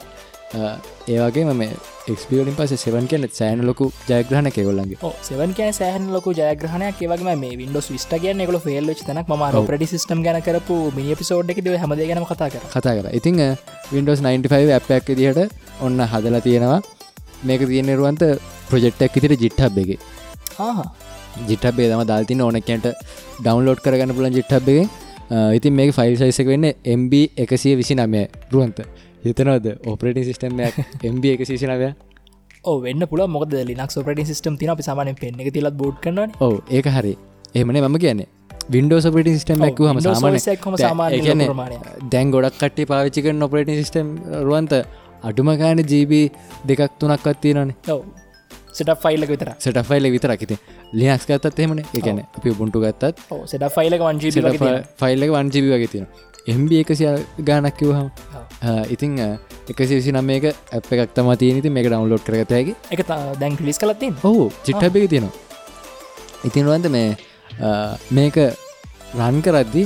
ඒවගේ 1.08 1.46
ම 1.46 1.62
එක්ස්පියලින් 2.08 2.58
පස 2.58 2.74
සෙවන් 2.78 3.08
කියන 3.08 3.28
සෑන 3.32 3.64
ලොකු 3.66 3.88
ජයග්‍රහණ 4.10 4.52
කෙගොල්ලන්ගේ 4.52 5.12
සෙවන් 5.24 5.54
කිය 5.54 5.72
සෑහන 5.74 6.10
ලොක 6.12 6.28
ජයග්‍රහණයක් 6.34 7.00
ඒවගේ 7.02 7.36
මේ 7.38 7.56
වින්ඩෝස් 7.56 7.88
විස්ට 7.90 8.16
කියන 8.18 8.44
එකල 8.46 8.60
ෆෙල්ල 8.60 8.92
තනක් 9.02 9.28
ම 9.30 9.46
පට 9.62 9.90
සිස්ටම් 9.94 10.26
ගැන 10.28 10.42
කරපු 10.42 10.82
මිනි 10.98 11.16
පිසෝඩ් 11.16 11.56
එක 11.56 11.64
හම 11.78 11.96
ගැන 12.02 12.26
කතා 12.26 12.50
කර 12.50 12.68
කතා 12.70 12.98
කර 12.98 13.08
ඉතින් 13.14 13.42
වින්ඩෝස් 13.94 14.26
95 14.26 14.78
අපයක් 14.80 15.16
දිහට 15.16 15.42
ඔන්න 15.82 16.06
හදලා 16.06 16.44
තියෙනවා 16.44 16.82
මේක 17.50 17.66
තියෙනරුවන්ත 17.72 18.24
ප්‍රජෙක්්ටක් 18.70 19.18
ඉතිර 19.22 19.34
ජිට්හබ් 19.44 19.82
එක. 19.84 19.92
ජිටබේ 21.50 21.90
තම 21.92 22.04
දාල්තින 22.12 22.42
ඕනකන්ට 22.42 22.88
ඩවන්ලෝඩ් 23.40 23.82
කරගන්න 23.86 24.16
පුලන් 24.20 24.38
ජිට්හබ් 24.40 24.70
එක. 24.76 24.90
ඉතින් 25.58 25.74
මේ 25.74 25.92
ෆයිල් 25.92 26.16
සයිසක 26.18 26.48
වෙන්න 26.54 26.72
MB 27.00 27.14
එකසිය 27.44 27.76
විසි 27.76 27.96
නමය 27.96 28.26
රුවන්ත 28.54 28.82
හිතනවද 29.26 29.68
ඕපරට 29.90 30.20
සිිටම්යක් 30.28 30.76
MB 31.14 31.24
එක 31.36 31.42
සිසිනවය 31.50 31.90
වෙන්න 32.86 33.08
පුල 33.12 33.22
මොද 33.28 33.54
ලිනක් 33.70 33.94
පට 34.08 34.28
සිටම් 34.32 34.58
තින 34.62 34.72
සාමන 34.88 35.14
පෙන්න්න 35.22 35.42
එක 35.42 35.52
තිලත් 35.54 35.78
බෝඩ් 35.82 35.98
කරන 36.04 36.20
ඕ 36.40 36.56
ඒක 36.70 36.88
හරි. 36.98 37.14
එහමන 37.56 37.78
මම 37.82 37.98
කියන්නේ. 37.98 38.28
වින්ඩෝස් 38.74 39.08
පට 39.16 39.34
සිටම්මක් 39.40 39.82
හම 39.88 40.00
සාමාන 40.78 41.74
දැන් 42.14 42.32
ගොඩක් 42.32 42.60
කට 42.62 42.88
පාවිචික 42.92 43.28
නොපරට 43.34 43.74
සිටම් 43.82 44.08
රුවන්ත 44.48 44.74
අඩුම 45.30 45.50
ගෑන 45.62 45.82
ජීබී 45.92 46.26
දෙකක් 46.70 47.00
තුනක් 47.02 47.28
අත්තිනනේ 47.32 47.76
සට 48.78 48.94
ෆයිල්ලක 49.04 49.30
විතර 49.34 49.50
සට 49.56 49.82
ෆයිල 49.90 50.06
විතරක්. 50.16 50.42
ඉති 50.46 50.56
ලියක්ස් 51.00 51.26
ගත්තත් 51.30 51.60
එමන 51.66 51.82
එකන 52.00 52.22
අපි 52.38 52.56
පුන්ටු 52.60 52.80
ගත්තත් 52.86 53.26
සට 53.46 53.70
ෆයිලක 53.76 54.02
වංජී 54.08 54.32
ෆයිල්ලක 55.02 55.32
වන්ජිබි 55.36 55.70
වගේ 55.74 55.92
තියෙන 55.94 56.08
එම්බ 56.54 56.74
එකසිය 56.82 57.14
ගානක් 57.48 57.78
කිවහම 57.80 58.08
ඉතිං 58.96 59.16
එකසි 59.72 59.94
විසි 59.98 60.12
නම් 60.16 60.28
මේක 60.32 60.46
අප 60.80 60.92
එකක් 60.94 61.16
තම 61.16 61.32
තියනති 61.44 61.74
මේක 61.78 61.88
ඩවන්ලෝඩ් 61.90 62.26
කරගතයකි 62.28 62.76
එක 62.94 63.02
දැන් 63.42 63.58
ලිස් 63.70 63.82
කලත්තින් 63.84 64.14
ඔහු 64.30 64.46
චිට්ටබ 64.68 65.00
තියෙනවා. 65.14 65.34
ඉතින්වන්ද 66.48 66.88
මේ 66.96 67.10
මේක 68.12 68.38
රන් 69.18 69.42
කරද්දි 69.46 69.84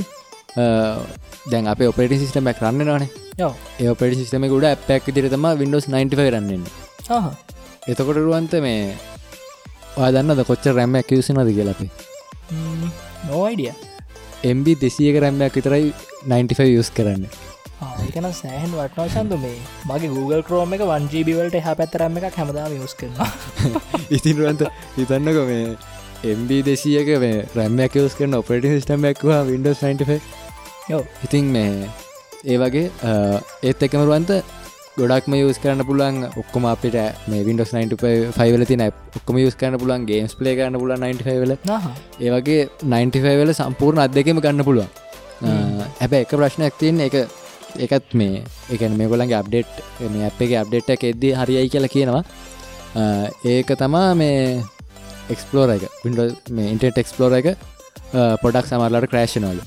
දැන් 1.50 1.72
අප 1.72 1.80
ඔපට 1.88 2.14
සිස්ටමක් 2.22 2.62
රන්න 2.64 2.94
නේ 3.04 3.29
ඒ 3.80 3.88
ඔපට 3.92 4.16
සිස්ටම 4.20 4.48
ගුඩ 4.54 4.68
ඇපක් 4.70 5.12
දිරතම 5.18 5.46
විඩස් 5.60 5.88
95 5.88 6.32
රන්නෙන් 6.34 6.64
එතකොට 7.88 8.18
රුවන්ත 8.24 8.56
මේ 8.66 8.82
ඔයදන්නද 9.98 10.44
කොච්ච 10.50 10.72
රැම්මයක් 10.80 11.08
කිවසිනද 11.12 11.46
කියලපි 11.58 11.88
නෝයිඩිය 13.28 13.72
එම්බ 14.44 14.66
දෙසියක 14.82 15.16
රැම්මයක් 15.22 15.54
විතරයි 15.54 15.92
95 16.24 16.80
යස් 16.80 16.90
කරන්න. 16.96 17.24
ඒකන 18.04 18.28
සෑහන් 18.32 18.72
වටනා 18.72 19.08
චන්ද 19.14 19.36
මේ. 19.42 19.58
මගේ 19.88 20.12
Google 20.14 20.42
ක්‍රෝම 20.42 20.72
එක 20.76 20.84
වන්ජීබිවලට 20.90 21.56
හ 21.60 21.74
පැත්තරම 21.80 22.16
එක 22.20 22.38
හැමදාම 22.40 22.76
යස් 22.76 22.94
කරනවා. 22.96 23.28
ඉතින්රුවන්ත 24.16 24.64
හිතන්නක 24.96 25.40
මේ 25.50 25.76
එම්බ 26.32 26.52
දෙසියක 26.68 27.10
මේ 27.24 27.44
රැම්මයක් 27.56 27.98
යස් 28.04 28.16
කරන 28.18 28.38
ඔපට 28.40 28.68
සිටමක්වා 28.76 29.42
විඩස් 29.50 29.84
95 29.84 30.20
යෝ 30.90 31.02
ඉතින් 31.24 31.52
මේ 31.56 31.90
ඒ 32.44 32.56
වගේ 32.56 32.88
ඒත් 33.68 33.82
එකමරුවන්ත 33.86 34.30
ගොඩක්ම 34.96 35.34
යස් 35.36 35.58
කරන්න 35.62 35.84
පුළුවන් 35.88 36.22
ඔක්කොම 36.40 36.64
අපිට 36.70 36.96
මේ 37.28 37.44
විඩස් 37.44 37.72
95 37.74 38.68
තින 38.70 38.82
ඔක්කම 38.86 39.40
යස් 39.42 39.56
කරන්න 39.60 39.80
පුලන් 39.82 40.06
ගේම්ස් 40.08 40.34
පලේ 40.38 40.54
කරන්න 40.58 40.80
පුල 40.80 40.94
95 40.94 41.42
වල. 41.42 41.52
ඒවගේ 42.20 42.68
95 42.82 43.36
වල 43.40 43.52
සම්පූර්ණ 43.52 44.04
අදකම 44.06 44.40
ගන්න 44.40 44.64
පුළුවන්. 44.68 44.88
හැබැ 46.00 46.22
එක 46.24 46.32
ප්‍රශ්නයක් 46.40 46.78
තියන්නේ 46.80 47.10
එක 47.10 47.16
එකත් 47.86 48.16
මේ 48.20 48.42
එකන 48.72 48.96
මේ 49.00 49.10
ගොලන්ගේ 49.12 49.40
අප්ඩේට් 49.42 49.84
මේ 50.14 50.26
අප 50.30 50.40
එක 50.46 50.56
අප්ඩේට් 50.62 50.94
එක 50.96 51.04
එද්දී 51.12 51.34
හරියි 51.40 51.68
කියලා 51.74 51.94
කියනවා. 51.96 52.22
ඒක 53.44 53.74
තමා 53.82 54.14
මේ 54.22 54.64
එක්ස්පලෝර 55.28 55.76
එක 55.76 55.84
එක්ස්පලෝර 57.02 57.36
එක 57.40 57.52
පොඩක් 58.42 58.66
සමරලට 58.72 59.12
ක්‍රේෂනවල 59.12 59.60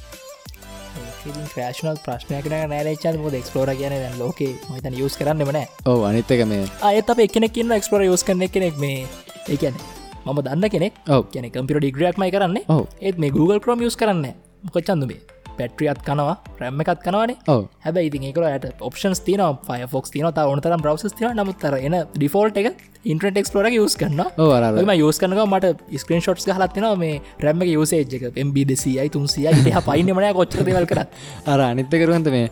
ක්‍රේෂනල් 1.23 1.97
ප්‍රශ්නයක් 2.05 2.47
නෑරච 2.51 3.05
ොද 3.27 3.35
එක්ස්පලෝර 3.39 3.71
කියන 3.79 3.95
ලෝක 4.19 4.39
මතන 4.69 4.97
යස් 4.99 5.15
කරන්න 5.19 5.43
මන 5.47 5.59
ඕ 5.87 5.99
අනිත්තක 6.09 6.43
මේ. 6.51 6.67
අයත් 6.83 7.09
අප 7.09 7.19
එකනෙක් 7.25 7.53
කියන්න 7.57 7.75
එක්ස්පලෝර 7.79 8.03
යස් 8.07 8.23
කරන 8.27 8.47
කෙනෙක් 8.55 8.79
මේ 8.83 9.05
ඒකැන 9.47 9.77
මම 10.25 10.39
දන්න 10.41 10.69
කෙනෙක්. 10.69 10.93
ඔව. 11.07 11.29
කියන 11.31 11.47
කම්පිට 11.51 11.79
ඩිග්‍රක්මයි 11.79 12.31
කරන්න. 12.31 12.59
ඒත් 13.01 13.17
මේ 13.17 13.31
Google 13.31 13.59
ක්‍රෝම 13.63 13.85
යස් 13.87 13.95
කරන්න 13.95 14.35
කොච්චන්දුමේ 14.75 15.32
පැට්‍රියත් 15.57 16.01
කනවා 16.07 16.35
ප්‍රැම්ම 16.57 16.81
එකත් 16.83 17.03
කනවානේ. 17.05 17.37
හැබයි 17.85 18.09
ඉතින් 18.09 18.25
ඒකලට 18.29 18.81
ඔප්ෂන්ස් 18.81 19.21
තින 19.27 19.43
ෆයෆොක්ස් 19.67 20.13
තින 20.13 20.27
ත 20.29 20.45
ඕනතරම් 20.45 20.81
බ්‍රවස් 20.81 21.13
තින 21.13 21.35
නමුත්තර 21.35 21.77
එන 21.79 21.97
ඩිෆෝල්ට 22.15 22.57
එක 22.57 22.81
ඉන්ට්‍රට 23.05 23.37
එක්ස්පලෝර 23.41 23.67
යස් 23.69 23.97
අර 23.99 24.65
ම 24.79 24.91
යස් 24.95 25.19
කනක 25.19 25.45
මට 25.45 25.99
ස්ක්‍රීන් 25.99 26.23
ෂොට්ස් 26.23 26.47
හලත්තින 26.49 26.87
මේ 26.97 27.21
රැම්ම 27.39 27.63
යුසේජ් 27.67 28.17
එක 28.19 28.37
එම්බ 28.37 28.57
දෙසියයි 28.71 29.09
තුන්සිය 29.09 29.47
හ 29.47 29.85
පයිනමන 29.89 30.33
කොච්චර 30.33 30.63
දෙවල් 30.63 30.87
කර 30.87 31.05
අර 31.51 31.65
අනිත්ත 31.69 31.93
කරුවන්ත 31.93 32.31
මේ 32.31 32.49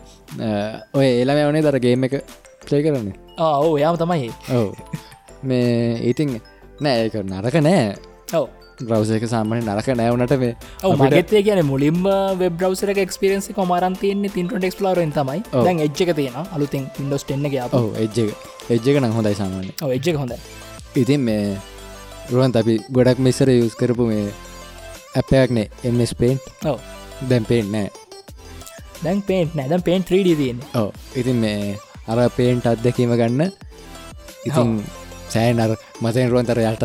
ඔය 0.92 1.06
ඒලම 1.08 1.42
වනේ 1.42 1.62
දර 1.62 1.80
ගේම 1.80 2.08
එක 2.08 2.18
ප්ලේ 2.62 2.82
කරන්න? 2.84 3.12
ඕ 3.38 3.76
යාම 3.78 3.98
තමයි 3.98 4.30
ඔව. 4.52 4.74
මේ 5.42 6.00
ඉතින් 6.10 6.40
නෑ 6.80 7.06
ඒක 7.06 7.22
නරක 7.22 7.62
නෑ. 7.62 7.94
ඔව 8.32 8.61
බ්‍රවසක 8.80 9.26
සාමන 9.32 9.60
නරක 9.60 9.88
නෑවනට 10.00 10.34
මේ. 10.42 10.54
ඔව 10.82 10.96
මගත්තේ 10.98 11.42
කියන 11.48 11.60
මුලින්ම 11.66 12.00
බ්‍රවසර 12.38 12.94
එක්ස්පිරන්ස 13.04 13.50
කොමරන්තයන්නේ 13.58 14.32
තින්ට 14.36 14.64
ෙක්ස්ලරෙන් 14.70 15.12
තමයි. 15.18 15.42
ඔව්. 15.52 15.64
දැන් 15.66 15.84
එච්චක 15.86 16.14
තියෙන 16.20 16.38
අලුතින් 16.56 16.88
ඉන්ඩස් 17.00 17.24
ටෙන්න 17.24 17.46
ඔව 17.72 17.92
එජ්ජක 18.70 18.96
නම් 19.00 19.12
හොඳයි 19.18 19.34
සාමාන්‍ය 19.42 19.70
එච්චක 19.98 20.16
හොඳ 20.22 20.32
ඉතින් 20.96 21.20
මේ 21.28 21.56
රුවන් 22.30 22.56
අපි 22.62 22.78
ගොඩක් 22.96 23.18
මෙසර 23.18 23.48
යස් 23.50 23.74
කරපු 23.74 24.06
මේ 24.12 24.26
ඇපයක්නේ 25.16 25.68
එමස් 25.84 26.14
පේන්ට් 26.14 26.42
දැම් 27.28 27.44
පේෙන් 27.44 27.70
නෑ. 27.72 27.88
දැන් 29.04 29.22
පේන්ට 29.22 29.54
නෑදම් 29.58 29.82
පේන් 29.82 30.04
3D 30.04 30.36
තියන්නේ. 30.40 30.68
ඕ 30.74 30.92
ඉතින් 31.16 31.36
මේ 31.44 31.78
අර 32.06 32.18
පේන්ට් 32.36 32.66
අත්දැකීම 32.66 33.14
ගන්න. 33.20 33.52
ඉතින් 34.46 34.68
සෑන් 35.28 35.60
අර 35.64 35.76
මතෙන් 36.02 36.30
රුවන්තර 36.30 36.60
යට 36.62 36.84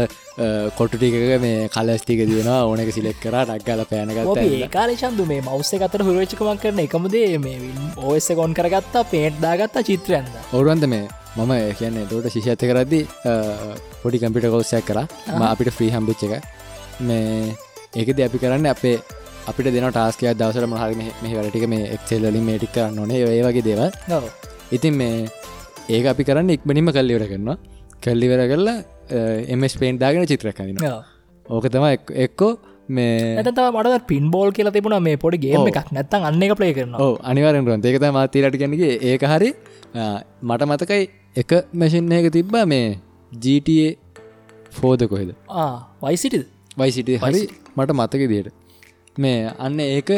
කොටු 0.78 0.98
ටික 0.98 1.16
මේ 1.42 1.68
කලස්ටික 1.76 2.20
දයෙනවා 2.30 2.60
ඕනක 2.70 2.92
සිලෙක් 2.94 3.18
කර 3.22 3.36
ඩක්ගල 3.44 3.82
පෑනගත්ත 3.92 4.42
ඒ 4.42 4.68
කාලශන්දු 4.76 5.24
මේ 5.32 5.42
මවස්ස 5.42 5.86
අතර 5.88 6.02
හුරච්චකමක් 6.08 6.60
කරන 6.64 6.82
එකමදේ 6.84 7.38
මේ 7.46 7.72
ඕස 8.10 8.28
ගොන් 8.40 8.54
කරගත්තා 8.58 9.04
පේට් 9.14 9.40
දාගත්තා 9.46 9.88
චිත්‍රයන්ද 9.88 10.34
ඔරුවන්ද 10.54 10.86
මේ? 10.94 11.08
මම 11.38 11.54
කියන්නේ 11.80 12.06
තෝට 12.12 12.28
ශිෂඇත 12.34 12.64
කරදදි 12.70 13.00
පොඩි 14.02 14.20
කම්පිට 14.22 14.50
කෝස්සයක් 14.54 14.86
කර. 14.90 15.00
අපිට 15.52 15.72
ෆ්‍රී 15.78 15.92
හම්බිච්ච 15.96 16.22
එක. 16.28 16.44
මේ 17.00 17.56
ඒකද 17.96 18.22
අපි 18.28 18.42
කරන්න 18.44 18.70
අපේ 18.74 18.98
අපිට 19.50 19.72
දෙන 19.76 19.88
ටාස්කය 19.90 20.28
දවසරම 20.34 20.76
හරි 20.82 20.96
මේ 21.24 21.34
වැඩටික 21.38 21.66
මේ 21.74 21.90
එක්සෙල්ලින් 21.96 22.46
මේටික් 22.50 22.74
කරන්න 22.76 23.00
ඕනේ. 23.00 23.24
ඒ 23.32 23.42
වගේ 23.48 23.66
දේව 23.70 23.82
නොව 24.12 24.30
ඉතින් 24.72 24.94
මේ 25.02 25.26
ඒක 25.90 26.06
අපි 26.14 26.28
කරන්න 26.30 26.54
ඉක්මනිම 26.58 26.94
කල්ලිවර 26.98 27.26
කරනවා. 27.32 27.58
කල්ලිවර 28.06 28.42
කරලා 28.54 28.78
එමස් 29.54 29.78
පේන්් 29.82 30.00
දාගෙන 30.02 30.26
චිත්‍රකන්න 30.32 30.82
ඕක 31.46 31.68
තම 31.74 31.86
එක්කෝ 32.26 32.52
මේ 32.90 33.38
ඇත 33.40 33.50
මට 33.76 34.08
පින් 34.08 34.32
බෝල් 34.32 34.52
කියලා 34.52 34.74
තිබුණ 34.76 34.98
මේ 35.04 35.18
පොඩි 35.18 35.54
ඔව්. 35.54 35.68
එකක්. 35.68 35.92
නැත්තන් 35.92 36.28
අන්න 36.30 36.44
එක 36.44 36.56
ප්ලේ 36.60 36.74
කරනවා. 36.74 37.00
ඕ 37.00 37.14
අනිවාරෙන්රුවන් 37.24 37.86
ඒකත 37.86 38.06
මාතීරට 38.18 38.58
ගැනගේ 38.62 38.92
ඒක 39.12 39.24
හරි 39.34 39.50
මට 40.44 40.70
මතකයි 40.72 41.10
එක 41.36 41.52
මැසින් 41.74 42.12
එක 42.12 42.32
තිබ්බා 42.38 42.66
මේ 42.66 43.00
GTA 43.32 43.90
ෆෝද 44.72 45.02
කොහෙද? 45.12 45.36
වයිසිටිද 46.04 46.46
වයිසිට 46.78 47.10
හරි 47.24 47.44
මට 47.76 47.92
මතක 47.94 48.30
දියට 48.34 48.54
මේ 49.18 49.52
අන්න 49.60 49.80
ඒක 49.80 50.10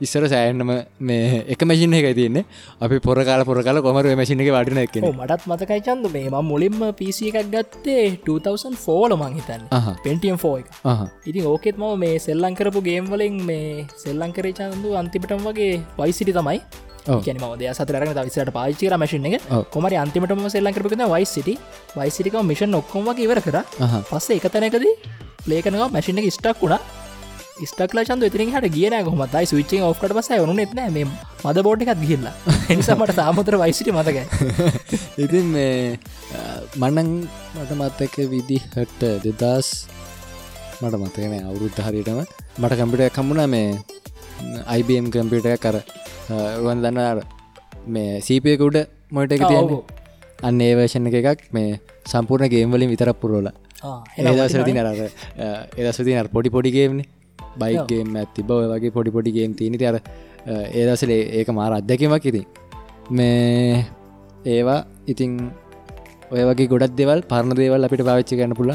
ඉස්සර 0.00 0.24
සෑන්නම 0.32 0.70
මේ 1.08 1.44
එක 1.54 1.62
මැසින් 1.70 1.94
එක 1.98 2.08
තියන්නේ. 2.18 2.44
අපි 2.80 2.98
පොර 3.06 3.18
කාල 3.28 3.44
පොර 3.44 3.62
කාල 3.62 3.80
කොමර 3.86 4.04
මැසින 4.20 4.40
එක 4.44 4.50
වටින 4.56 4.82
එක 4.84 4.96
මටත් 5.00 5.48
මතකයි 5.52 5.80
චන්ද 5.86 6.12
මේ 6.16 6.30
ම 6.30 6.36
මුලින්ම 6.50 6.80
පිසි 7.00 7.30
එකක් 7.30 7.50
ගත්තේ 7.54 8.04
2004ල 8.26 9.16
මං 9.20 9.34
හිතන්න. 9.38 9.62
පෙන්ටියම් 10.04 10.38
ෆෝ 10.44 10.54
එක. 10.60 10.68
ඉතින් 11.30 11.46
ඕකෙත් 11.46 11.76
ම 11.78 11.84
මේ 12.04 12.18
සෙල්ලං 12.26 12.54
කරපු 12.60 12.82
ගේම් 12.90 13.10
වලින් 13.12 13.40
මේ 13.48 13.86
සෙල්ලං 14.04 14.32
කරේ 14.36 14.54
චන්දු 14.60 14.96
අන්තිපටම 15.02 15.44
වගේ 15.48 15.74
වයිසිටි 15.98 16.32
තමයි. 16.38 16.60
ම 17.42 17.44
දය 17.60 17.68
සතරන 17.74 18.12
විසට 18.26 18.52
පාචිර 18.56 18.92
මශන 19.02 19.26
එක. 19.28 19.42
කොමරි 19.74 19.96
අන්තිමටම 20.04 20.48
සෙල්ලං 20.56 20.74
කරපන 20.76 21.04
වයිසිටි 21.14 21.54
වයිසිටික 21.98 22.40
මිෂන් 22.52 22.74
ඔක්කොම 22.80 23.04
වගේ 23.10 23.26
ඉවර 23.28 23.40
කර. 23.46 23.58
පස්සේ 24.10 24.40
එක 24.40 24.48
තැනකද 24.56 24.86
පලේකනවා 25.44 25.88
මැසින 25.94 26.18
එක 26.20 26.28
ස්ටක් 26.32 26.60
වුණා 26.62 26.80
ස්ටක්ල 27.62 28.00
චන්ද 28.02 28.24
ඉතිරින් 28.24 28.52
හට 28.52 28.72
කියන 28.72 28.94
කොමතයි 29.04 29.44
සවිච්චේ 29.44 29.80
ඔෆ්කට 29.82 30.14
පස 30.16 30.30
වනු 30.34 30.54
නෙත්න 30.54 30.80
මේ 30.88 31.06
මද 31.44 31.62
බෝඩ් 31.62 31.82
එකත් 31.84 32.02
ගිල්ලා 32.02 32.34
එනිසාමට 32.68 33.12
සාමතර 33.12 33.56
වයිසිටි 33.56 33.92
මතකයි. 33.92 34.24
ඉතින් 35.24 35.46
මේ 35.46 35.98
මන්නන් 36.78 37.10
මට 37.54 37.72
මත්තක 37.76 38.16
විදිහට 38.32 39.04
දෙදස් 39.22 39.68
මට 40.80 40.94
මතකන 40.96 41.36
අවුරුද්ධ 41.42 41.80
හරිටම 41.82 42.20
මට 42.58 42.72
කම්පිට 42.74 43.12
කම්මුණ 43.12 43.50
මේ 43.50 43.68
අයිබම් 44.66 45.12
කම්පිට 45.12 45.48
කර 45.58 45.80
රුවන් 46.56 46.82
දන්න 46.82 47.00
අර 47.02 47.24
මේ 47.88 48.20
සීපයකුඩ 48.22 48.82
මොට 49.10 49.32
එක 49.32 49.44
තියන්නේ. 49.44 49.82
අන්න 50.42 50.60
ඒවර්ෂණ 50.62 51.12
එකක් 51.12 51.48
මේ 51.52 51.80
සම්පූර්ණ 52.06 52.48
ගේම්වලින් 52.48 52.88
විතර 52.88 53.12
පුරෝල 53.14 53.52
ඒදසරති 54.18 54.72
නර 54.72 54.88
ඒදසති 55.78 56.12
නර 56.12 56.28
පොඩි 56.28 56.50
පොඩිගේම්න 56.50 57.00
බයිගේම් 57.62 58.18
ඇති 58.22 58.46
බව 58.50 58.60
වගේ 58.72 58.94
පොඩි 58.96 59.14
පොඩිගේම් 59.16 59.56
තියනති 59.60 59.88
අර 59.90 59.96
ඒදසල 60.80 61.12
ඒක 61.16 61.48
මාර 61.58 61.72
අත්දැකීමක් 61.78 62.28
ඉතින්. 62.30 62.46
මේ 63.16 63.84
ඒවා 64.54 64.78
ඉතිං 65.12 65.32
ඔය 66.32 66.42
වගේ 66.50 66.70
ගොඩක් 66.72 66.96
දෙවල් 67.00 67.20
පරණ 67.32 67.58
දේවල් 67.60 67.86
අපිට 67.88 68.06
පාවිච්චි 68.08 68.40
ගන්න 68.40 68.56
පුළ 68.60 68.72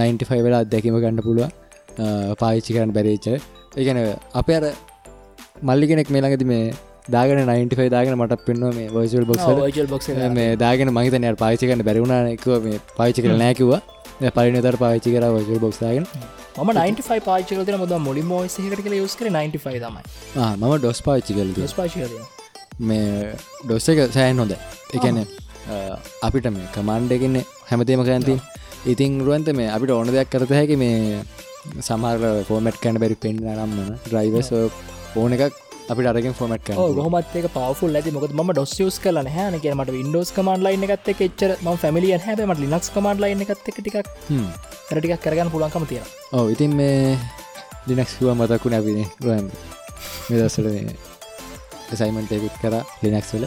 95 0.00 0.44
වෙලා 0.46 0.62
අත්දැකීම 0.66 0.98
ගන්න 1.04 1.22
පුළුව 1.28 1.48
පාවිච්චි 2.42 2.76
කරන්න 2.76 2.96
බැරේච්ච 2.98 3.26
ඒගැන 3.30 3.98
අප 4.40 4.48
අර 4.58 4.64
මල්ලි 5.68 5.86
කෙනෙක් 5.90 6.10
මේ 6.14 6.22
ළඟති 6.24 6.48
මේ 6.52 6.64
දාගෙන 7.14 7.38
95 7.42 7.90
දාගෙන 7.94 8.14
මට 8.20 8.38
පෙන්ව 8.46 8.64
මේ 8.78 8.88
වයිසල් 8.94 9.24
මේ 10.38 10.48
දාගෙන. 10.64 10.88
මහිතනය 10.98 11.34
පාචි 11.42 11.68
කන්න 11.68 11.86
බැරිවුණ 11.88 12.32
එකව 12.34 12.50
මේ 12.66 12.80
පාචි 12.98 13.22
කර 13.24 13.36
නෑකිවා 13.44 13.80
පලිනතර 14.20 14.76
පාචි 14.76 15.12
කර 15.14 15.24
වයිසල් 15.30 15.60
බොක්සාගෙන 15.60 16.06
ම 16.58 16.70
95 16.72 17.20
පාචිකල 17.22 17.76
මුද 17.76 17.92
මුලි 18.00 18.22
මෝසකට 18.24 18.80
කල 18.80 18.94
යස් 18.98 19.14
කර 19.14 19.28
95 19.30 19.80
තමයි. 19.80 20.02
මම 20.56 20.76
ඩොස් 20.78 21.02
පාච්චි 21.02 21.34
කලද 21.34 21.58
ස් 21.64 21.74
පාචිකද 21.74 22.14
මේ 22.80 23.34
ඩොස්ස 23.64 23.88
එක 23.88 24.00
සෑන් 24.12 24.38
හොඳ 24.38 24.54
එකන 24.96 25.18
අපිට 26.22 26.48
මේ 26.50 26.70
කමන්්ඩ 26.74 27.16
එකන්න 27.18 27.36
හැමතේම 27.70 28.04
කැන්ති 28.04 28.38
ඉතින් 28.86 29.20
රුවන්ත 29.20 29.52
මේ 29.52 29.68
අපිට 29.68 29.90
ඕන 29.90 30.08
දෙයක් 30.08 30.32
කරත 30.32 30.56
හැකි 30.58 30.76
මේ 30.76 31.20
සමහර 31.82 32.26
ෆෝමට් 32.48 32.80
කැන 32.82 33.00
බැරි 33.02 33.20
පෙන්න්න 33.22 33.44
නම්මන 33.54 33.94
ඩ්‍රයිවස් 34.04 34.52
ඕන 35.16 35.36
එකක් 35.36 35.65
අපිට 35.90 36.08
අරගෙන් 36.10 36.34
ෆෝමට් 36.34 36.70
ගොමත් 36.96 37.32
පවල් 37.54 37.98
ඇති 37.98 38.12
මොක 38.14 38.26
ම 38.34 38.50
ඩොස්යස් 38.50 38.98
කලන 39.02 39.28
හැන 39.36 39.56
කියමට 39.64 39.92
වින්ඩෝස් 39.96 40.32
කමන් 40.36 40.64
ලයින් 40.66 40.86
එකත් 40.86 41.10
එච්චර 41.14 41.52
ම 41.56 41.68
ෆැමිලිය 41.82 42.18
හැබමට 42.26 42.62
ලිනක්ස් 42.62 42.90
කමන් 42.94 43.22
ලයින් 43.24 43.44
එකත් 43.44 43.70
එක 43.70 43.78
ටික් 43.78 43.98
රටිකක් 44.92 45.22
කරගන්න 45.24 45.52
පුලන්කම 45.54 45.86
තියෙන 45.90 46.06
ඕ 46.32 46.46
ඉතින් 46.54 46.74
මේ 46.80 47.18
ලිනක්ස්කුව 47.88 48.34
මතක්කු 48.34 48.72
නැබින 48.74 49.04
රුවන් 49.22 49.46
මේ 50.28 50.38
දස්සල 50.40 50.68
සයිමන්ටයකුත් 51.92 52.54
කර 52.62 52.74
ලිනක්ස් 53.02 53.30
වල. 53.34 53.46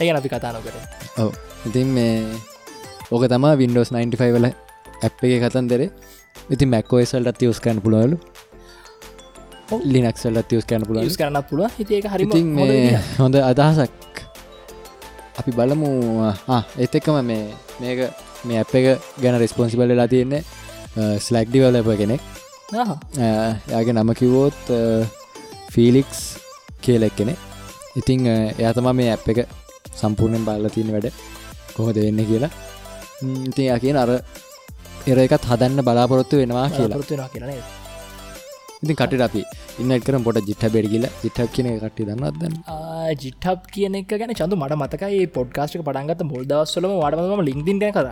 ඒ 0.00 0.10
අපි 0.12 0.28
කතා 0.28 0.52
නොකර 0.52 0.74
ඔව. 1.18 1.32
ඉතින් 1.64 1.88
මේ 1.88 2.14
ඕක 3.10 3.24
තමා 3.26 3.56
වින්ඩෝස් 3.56 3.90
95 3.92 4.36
වල 4.36 4.50
ඇප් 5.02 5.24
එක 5.24 5.40
කතන් 5.42 5.70
දෙරේ 5.70 5.88
ඉතින් 6.50 6.68
මැක්කෝයිසල්ටත් 6.68 7.42
යස් 7.42 7.60
කන්න 7.60 7.80
පුළුවලු 7.80 8.20
ලිනක්සල්ලත් 9.70 10.52
යස් 10.52 10.66
කන්න 10.66 10.86
පුළුව 10.88 11.04
ස් 11.04 11.16
කරන්න 11.16 11.42
පුළුව 11.48 11.76
හිතික 11.78 12.06
හරි 12.06 12.26
හොඳ 13.18 13.36
අදහසක් 13.42 14.22
අපි 15.38 15.50
බලමු 15.52 15.90
ඒත් 16.78 16.94
එක්කම 16.94 17.20
මේ 17.22 17.44
මේක 17.80 18.00
මේ 18.44 18.58
ඇප් 18.58 18.74
එක 18.74 18.86
ගැන 19.22 19.38
රෙස්පොන්සිබල් 19.38 19.88
වෙලා 19.88 20.08
තියෙන්නේ 20.08 20.42
ස්ලැක් 21.20 21.48
ඩිවලප 21.50 21.90
කෙනෙක් 22.00 22.22
යාගේ 23.68 23.94
නම 23.94 24.12
කිවෝත් 24.14 24.58
ෆිලික්ස් 25.70 26.20
කියලෙක් 26.82 27.16
කෙනෙ 27.16 27.34
ඉතිං 27.96 28.26
එයා 28.26 28.72
තමා 28.72 28.94
මේ 28.94 29.10
ඇප් 29.12 29.28
එක 29.28 29.40
සම්පූර්ණයෙන් 29.94 30.44
බල්ල 30.44 30.68
තියෙන 30.70 30.94
වැඩ 30.94 31.08
කොහොද 31.76 31.96
වෙන්න 31.98 32.22
කියලා 32.24 32.52
ඉතින් 33.48 33.74
කියන 33.80 33.96
අර 33.96 34.10
එර 35.06 35.18
එකත් 35.24 35.50
හදන්න 35.50 35.84
බලාපොරොත්තු 35.84 36.40
වෙනවා 36.40 36.70
කියලා 36.70 37.77
ඉතින් 38.82 38.96
කට 39.00 39.20
අපි 39.26 39.42
ඉන්න 39.82 39.92
කරම් 40.06 40.22
පොට 40.26 40.38
ජිට 40.48 40.64
බෙඩ 40.74 40.86
කියල 40.92 41.06
ජිටක් 41.22 41.50
කියන 41.54 41.68
කට්ටි 41.82 42.04
දන්නත්දන්න 42.08 42.54
ජිට්හප් 43.22 43.68
කියන 43.74 43.98
එක 44.00 44.12
ගැන 44.20 44.32
චඳු 44.40 44.56
මට 44.62 44.78
මතකයි 44.82 45.26
පොඩ්කාස්ට් 45.36 45.78
පටන්ගත 45.80 46.22
බොල්දවස්සලම 46.32 46.94
වඩම 47.02 47.42
ලින්දින් 47.48 47.80
කර 47.96 48.08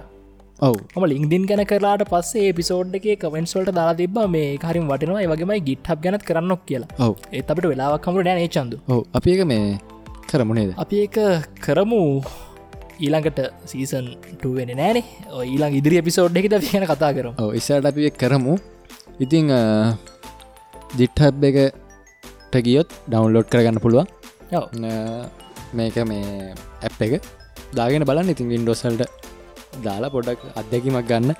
ඔවු. 0.58 0.78
ම 1.00 1.04
ලින්දින් 1.12 1.44
ගැන 1.50 1.62
කරලාට 1.70 2.02
පස්සේ 2.12 2.50
පිසෝඩ් 2.58 2.96
එක 2.98 3.06
කවෙන්ස්වල්ට 3.24 3.70
දාලා 3.78 3.98
තිබ 4.00 4.18
මේ 4.34 4.48
හරිම 4.64 4.88
වටනවා. 4.92 5.28
වගේමයි 5.32 5.60
ගිට්හප් 5.68 5.98
ගැනත් 6.04 6.24
කරන්නක් 6.28 6.62
කියලා. 6.70 6.90
ඔව්. 7.06 7.14
ඒත් 7.36 7.50
අපට 7.52 7.68
වෙලාවක්කමට 7.72 8.24
ඩැන 8.24 8.50
චන්දු. 8.56 8.76
අපි 9.18 9.36
එක 9.36 9.42
මේ 9.52 9.78
කරමුණේද 10.30 10.74
අපි 10.84 10.96
එක 11.06 11.16
කරමු. 11.66 12.02
ඊළඟට 13.04 13.40
සීසන් 13.70 14.06
ටුවෙන 14.34 14.74
නෑනේ 14.80 15.04
ඊළඟ 15.52 15.78
ඉදිරි 15.80 16.02
පිසෝඩ් 16.08 16.42
එකට 16.42 16.58
කියන 16.70 16.90
කතා 16.92 17.12
කරම. 17.16 17.34
ඉස්සට 17.60 17.90
අපි 17.92 18.10
එක් 18.10 18.18
කරමු. 18.24 18.58
ඉතිං 19.24 19.52
ජිට්හබ් 20.98 21.44
එකට 21.44 22.56
ගියොත් 22.66 22.90
ඩවන්ලෝඩ් 23.06 23.50
කරගන්න 23.52 23.80
පුළුවන්. 23.80 24.06
මේක 25.72 25.96
මේ 26.04 26.54
ඇප් 26.82 27.00
එක. 27.00 27.14
දාගෙන 27.74 28.04
බලන්න. 28.04 28.32
ඉතින් 28.34 28.52
වින්ඩෝසල්ට 28.52 29.02
දාලා 29.84 30.10
පොඩක් 30.10 30.44
අත්දැකීමක් 30.54 31.08
ගන්න. 31.08 31.34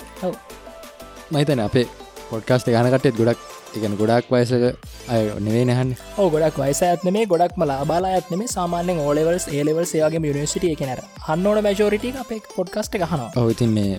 මහිතන 1.33 1.61
අපේ 1.61 1.87
පොඩ්කාස්ට 2.31 2.69
ගනකටෙත් 2.69 3.17
ගොඩක් 3.17 3.41
එකන 3.77 3.95
ගොඩක් 3.99 4.29
වයසක 4.31 4.65
අය 5.09 5.23
නෙවේ 5.41 5.65
නැහන්න 5.67 5.93
ඕ 6.17 6.27
ගොඩක් 6.31 6.59
වයිස 6.63 6.83
ඇත්න 6.83 7.11
මේ 7.13 7.27
ගොඩක් 7.27 7.57
මලා 7.61 7.85
බලා 7.85 8.13
ඇත්න 8.13 8.39
මේ 8.41 8.49
සාමාන්‍යෙන් 8.49 9.01
ඕලෙවල්ස් 9.05 9.47
ඒලෙවල් 9.51 9.87
සේවගේ 9.87 10.23
මිනිසිටිය 10.25 10.75
කෙනර 10.77 11.03
හන්නවන 11.27 11.67
මැජෝරිටි 11.67 12.13
අපේ 12.23 12.41
පොඩ්කස්ට 12.51 12.99
ගහනවා 13.03 13.31
ඔහු 13.37 13.55
ඉතින් 13.55 13.75
මේ 13.79 13.99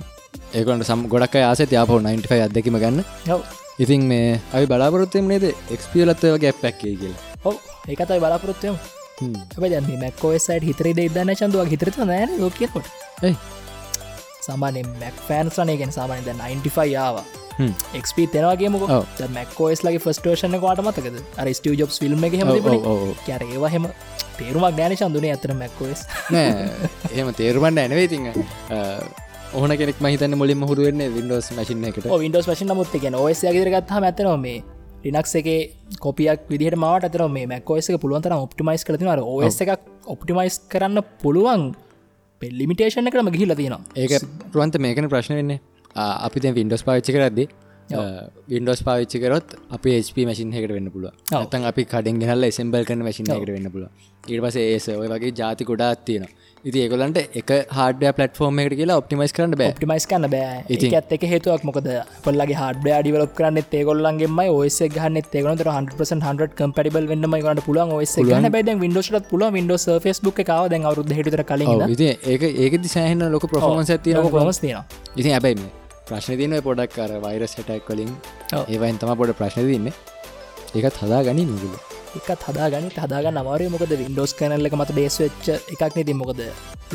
ඒකට 0.54 0.86
සම් 0.88 1.08
ගොඩක් 1.14 1.36
ආස 1.44 1.60
යාපෝ 1.60 2.00
95 2.02 2.46
අදැකිම 2.48 2.80
ගන්න. 2.84 3.04
ඉතින් 3.80 4.08
මේ 4.12 4.40
අපි 4.54 4.66
බලාපොරොත්තෙම 4.66 5.28
නේද? 5.34 5.50
එක්ස්පියලත්ව 5.72 6.38
වගේ 6.38 6.54
පැක්කේ 6.62 6.96
කියල. 7.02 7.16
ඔව්. 7.44 7.56
ඒකතයි 7.88 8.20
බලාපොරොත්තයම 8.24 8.76
මැක්කෝසයිට 10.04 10.64
හිතරේ 10.70 11.06
ඉදන්න 11.10 11.36
චන්දුවක් 11.36 11.70
හිතරත 11.74 11.98
නෑන 12.06 12.36
ලෝකකොට 12.42 12.88
ඒ 13.24 13.36
සාමානෙ 14.48 14.84
මැක් 15.02 15.18
ෆෑන්ස් 15.28 15.60
වනයගෙන් 15.60 15.92
සාමානය 15.92 16.24
ද 16.26 16.34
95 16.34 16.96
ආවා. 17.06 17.26
හ්ම්. 17.60 17.74
එක්ප 18.00 18.18
තෙනවාගේ 18.34 18.70
මොක 18.70 18.84
ඔව්. 18.90 19.06
මැක්කෝස් 19.38 19.84
ලගේ 19.86 20.04
ෆස්ටේෂන 20.06 20.58
වාට 20.62 20.84
මතකද? 20.86 21.22
අර 21.38 21.48
ස්ටිය 21.60 21.76
ජොබ් 21.82 21.92
ිල්ම් 22.10 22.24
එක 22.30 22.40
හෙම. 22.40 22.54
කැර 23.28 23.44
ඒවාහෙම 23.44 23.88
තේරුමක් 24.38 24.76
ගෑන 24.80 24.98
චන්දුනේ 25.02 25.34
ඇතර 25.36 25.54
මැක්කෝස් 25.62 26.06
නෑ. 26.32 26.70
එහෙම 27.14 27.34
තේරුමන්න 27.40 27.82
ඇනවේ 27.84 28.06
ඉතිං 28.10 28.30
ඕන 29.56 29.72
කෙනෙක් 29.80 30.00
මහිතන්න 30.04 30.36
මුලින් 30.36 30.64
හුරුවෙන්න 30.70 31.02
වින්ඩෝස් 31.16 31.52
මශින 31.58 31.84
එකට 31.90 32.08
වින්ඩෝස් 32.24 32.48
වශන 32.50 32.74
මුත් 32.76 32.92
කියෙන 32.94 33.16
ඔස් 33.16 33.42
ගරගත්හම 33.56 34.08
ඇතනව 34.10 34.34
මේ 34.46 34.64
ලිනක්ස් 35.06 35.36
එක 35.40 35.48
කොපියක් 36.06 36.50
විදිහට 36.52 36.76
මට 36.76 37.08
අතර 37.10 37.24
මේ 37.36 37.48
මැක්කෝස් 37.52 37.88
එක 37.90 38.02
පුළුවන්තර 38.04 38.36
ඔප්ටිමයිස් 38.38 38.84
කරතින 38.88 39.08
ඔස් 39.24 39.62
එකක් 39.64 39.88
ඔප්ටිමයිස් 40.16 40.60
කරන්න 40.72 41.00
පුළුවන් 41.24 41.64
පෙල්ලිමිටේෂන 42.42 43.10
කරම 43.14 43.32
ගිහිල 43.36 43.56
තියෙනවා. 43.56 43.82
ඒක 43.96 44.12
රුවන්ත 44.54 44.76
මේකන 44.86 45.10
ප්‍රශ්න 45.14 45.40
වෙන්නේ. 45.40 45.60
අපි 45.96 46.44
දැ 46.44 46.54
වින්ඩෝස් 46.60 46.84
පාවිච්චි 46.88 47.16
කරද්දි 47.16 47.48
වින්ඩෝස් 48.48 48.84
පාවිච්චි 48.84 49.20
කරොත් 49.20 49.56
අප 49.70 49.86
HP 50.00 50.26
මසින් 50.26 50.54
එකට 50.54 50.72
වෙන්න 50.72 50.92
පුළුව 50.92 51.12
ඔව්. 51.34 51.46
තන් 51.48 51.66
අපි 51.66 51.86
කඩෙන් 51.86 52.20
ගෙනල්ල 52.20 52.44
එසම්බල් 52.44 52.86
කන 52.86 53.04
මසින් 53.04 53.32
එකට 53.32 53.50
වෙන්න 53.50 53.72
පුළුව 53.72 53.90
ඊට 54.24 54.44
පස 54.44 54.56
ඒස 54.58 54.88
ඔය 54.96 55.08
වගේ 55.08 55.32
ජාති 55.34 55.64
ගොඩාත් 55.64 56.04
තියෙන 56.06 56.28
ඉති 56.66 56.80
ඒගොලන්ට 56.84 57.18
එක 57.34 57.52
හඩ 57.72 58.10
පලටෆෝර්ම 58.18 58.60
එකට 58.60 58.76
කියලා 58.76 58.98
ඔප්ටිමයිස් 58.98 59.34
කරන්න 59.34 59.54
බෑ. 59.54 59.70
ඔප්ටිමයිස් 59.70 60.06
කන්න 60.06 60.30
බෑ. 60.30 60.58
ඉතින්- 60.68 60.96
ඇත් 60.96 61.12
එක 61.12 61.24
හේතුවක්. 61.24 61.64
මොකද 61.64 61.88
පල්ලගේ 62.24 62.58
හඩ 62.58 62.88
ඩිවලක් 62.98 63.34
කරන්න 63.36 63.64
තේගොල්ලන්ගේම 63.70 64.40
ඔස් 64.46 64.80
ගන්න 64.90 65.22
තේගන 65.32 65.58
100 65.58 66.52
කම්පටිබල් 66.56 67.08
වන්න 67.08 67.40
ගට 67.40 67.66
පුලන් 67.66 67.94
ඔස් 67.94 68.16
ගන්න 68.18 68.52
බැද 68.52 68.74
විඩෝට 68.76 69.30
පුල 69.30 69.48
විඩෝ 69.52 70.00
ෆස්බුක් 70.00 70.44
කාව 70.44 70.70
දැන් 70.70 70.86
අවරුද 70.86 71.08
කලින් 71.46 71.68
ඔව්, 71.68 71.90
ඉතින් 71.90 72.18
ඒක 72.26 72.44
ඒකදි 72.44 72.88
සෑහන්න 72.90 73.32
ලොක 73.32 73.48
ප්‍රෆෝමන්ස් 73.48 73.90
ඇතින 73.90 74.24
කොමස් 74.30 74.60
තියෙන 74.60 74.84
ඉතින් 75.16 75.34
ඇබැයි 75.34 75.87
ප්‍රශ්න 76.08 76.38
තියන 76.40 76.56
පොඩක් 76.68 76.92
කර 76.98 77.12
වෛරස් 77.26 77.54
හැටක් 77.58 77.86
කලින්. 77.88 78.12
ඒවයින් 78.74 78.98
තම 79.02 79.14
පොඩ 79.20 79.32
ප්‍රශ්න 79.40 79.68
තින්නේ 79.72 79.96
ඒකත් 80.76 80.98
හදා 81.04 81.22
ගනි 81.28 81.44
නිගුල 81.52 81.76
එකත් 82.20 82.48
හදාගනි 82.48 82.90
හදාගන්න 82.96 83.40
අමාරය. 83.44 83.70
මොකද 83.76 83.94
වින්ඩෝස් 84.02 84.34
කනල්ල 84.40 84.70
මත 84.80 84.92
බේස් 85.00 85.18
වෙච්ච 85.24 85.48
එකක් 85.74 85.96
නෙති 85.98 86.14
මොකද? 86.22 86.42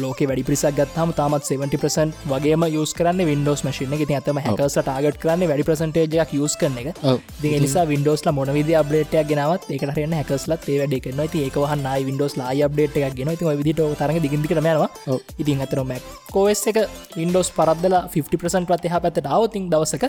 ලෝක 0.03 0.21
වැඩි 0.29 0.45
පිරිසක් 0.49 0.77
ගත්හම 0.79 1.11
තාමත් 1.19 1.45
70% 1.49 2.15
වගේම 2.33 2.65
යස් 2.69 2.93
කරන්න 2.99 3.25
වින්ඩෝස් 3.31 3.65
මශන 3.67 3.95
එක. 3.97 4.05
ඇතම 4.19 4.41
හැකස 4.47 4.77
ටාගට 4.79 5.19
කරන්න 5.23 5.45
වැඩි 5.51 5.67
ප්‍රසන්ටේජයක් 5.69 6.35
යස් 6.39 6.57
කරන 6.61 6.79
එක. 6.83 6.89
ති 7.43 7.55
නිසා 7.65 7.85
වින්ඩෝස්ල 7.93 8.33
මොන 8.39 8.53
විදි 8.59 8.77
අප්ඩේටයක් 8.81 9.29
ගෙනවත් 9.33 9.69
ඒක 9.75 9.85
හරන්න 9.89 10.17
හැකස්ලත් 10.21 10.69
ඒ 10.73 10.79
වැඩ 10.83 10.97
කරන 11.07 11.23
ති 11.35 11.45
ඒකවහන්න 11.47 11.89
වින්ඩෝස් 12.09 12.37
ලා 12.41 12.53
අප්ඩේට 12.69 12.97
එකක් 13.03 13.17
ගෙන 13.21 13.33
ති 13.37 13.57
විදිට 13.63 13.83
තරග 14.01 14.23
දිගිදිට 14.27 14.63
මයනවා 14.69 14.91
ඔව්. 15.07 15.21
ඉතින් 15.39 15.65
අතර 15.67 15.85
මැක් 15.93 16.03
කෝස් 16.33 16.65
එක 16.73 16.81
වින්ඩෝස් 17.17 17.53
පරද්දලා 17.59 18.07
50% 18.17 18.71
පත් 18.71 18.91
එහ 18.91 19.03
පැත් 19.05 19.27
අවතින් 19.37 19.69
දවසක. 19.73 20.05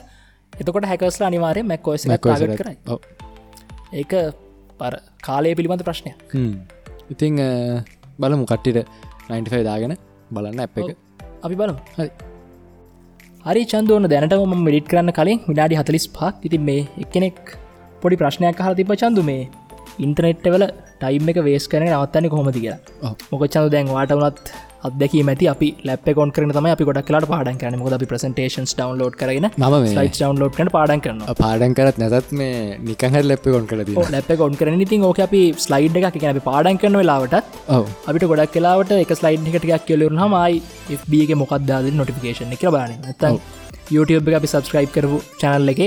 එතකොට 0.54 0.88
හැකස්ලා 0.92 1.30
අනිවාරය 1.32 1.64
මැක්කෝස් 1.64 2.08
ටාගට 2.08 2.58
කරයි. 2.62 2.78
ඒක 3.94 4.14
පර 4.80 4.94
කාලය 5.28 5.56
පිළිබඳ 5.58 5.84
ප්‍රශ්නයක්. 5.90 6.18
ඉතිං 7.14 7.42
බලමු 8.22 8.46
කට්ටිට 8.52 8.88
95 9.30 9.64
දාගෙන 9.70 9.94
බලන්න 10.36 10.64
ඇප් 10.66 10.78
එක. 10.82 10.90
අපි 11.46 11.56
බලමු. 11.62 11.80
හරි. 11.98 12.10
හරි 13.48 13.62
චන්දුවන 13.72 14.08
දැනට 14.14 14.36
ම 14.40 14.56
මඩිට 14.66 14.88
කරන්න 14.92 15.12
කලින් 15.20 15.40
විනාඩි 15.50 15.80
හතලිස් 15.82 16.06
පක් 16.18 16.48
ඉතින් 16.48 16.62
මේ 16.70 16.82
එක්කෙනෙක් 17.04 17.40
පොඩි 18.02 18.20
ප්‍රශ්නයක් 18.22 18.62
හර 18.66 18.74
තිබ 18.80 18.94
චන්දු 19.02 19.24
මේ 19.30 19.42
ඉන්ටනෙට්වල 20.06 20.64
ටයිම් 21.02 21.32
එක 21.32 21.40
වේස් 21.48 21.66
කරන 21.72 21.88
නවත්තන්න 21.90 22.30
කොහොමති 22.34 22.62
කියලා. 22.64 23.14
මොක 23.32 23.44
චන්ද 23.54 23.72
දැන් 23.76 23.90
වාට 23.96 24.54
වනත් 24.86 25.04
අදක 25.04 25.14
මති 25.24 25.48
අපි 25.48 25.68
ලැප 25.86 26.08
කොන් 26.16 26.32
කරන 26.32 26.52
තම 26.52 26.68
අපි 26.68 26.84
ගොඩක් 26.84 27.08
කලාට 27.08 27.28
පාඩන් 27.28 27.58
කරන 27.58 27.78
මොද 27.80 27.94
අපි 27.94 28.06
ප්‍රසන්ටේන්ස් 28.06 28.74
ඩවන්ලෝඩ් 28.74 29.16
කරන 29.16 29.48
මේ- 29.84 29.96
ලයිස් 29.98 30.18
ඩවන්ලෝඩ් 30.18 30.56
කන 30.58 30.70
පාඩන් 30.70 31.02
කරන 31.02 31.20
පාඩන් 31.40 31.76
කරත් 31.76 31.98
නැතත් 31.98 32.32
මේ 32.34 32.78
නිකහර 32.82 33.24
ලැප්ප 33.24 33.46
කොන් 33.48 33.68
දී 33.82 34.06
ලැප 34.12 34.32
කොන් 34.38 34.56
කරන 34.56 34.82
ඉතින් 34.82 35.04
ඕක 35.04 35.20
අපි 35.20 35.42
ස්ලයිඩ් 35.58 36.00
එකක් 36.02 36.14
කියන 36.16 36.32
අපි 36.32 36.44
පාඩන් 36.50 36.78
කරන 36.78 36.98
වෙලාවට 37.02 37.36
ඔව. 37.70 37.86
අපිට 38.08 38.26
ගොඩක් 38.26 38.54
කලාවට 38.56 38.92
එක 38.98 39.14
ස්ලයිඩ් 39.14 39.48
එකටක් 39.52 39.86
කියලවරන 39.88 40.20
හමයි 40.24 40.62
FBගේ 41.00 41.36
මොකක්දාද 41.36 41.92
නොටිකේෂන් 41.94 42.54
එක 42.58 42.66
බාන 42.70 42.92
ඇතන් 43.06 43.40
YouTube 43.92 44.28
එක 44.30 44.36
අපි 44.40 44.48
සබස්ක්‍රයිබ් 44.48 44.92
කරපු 44.92 45.18
චැනල් 45.40 45.70
එක 45.70 45.82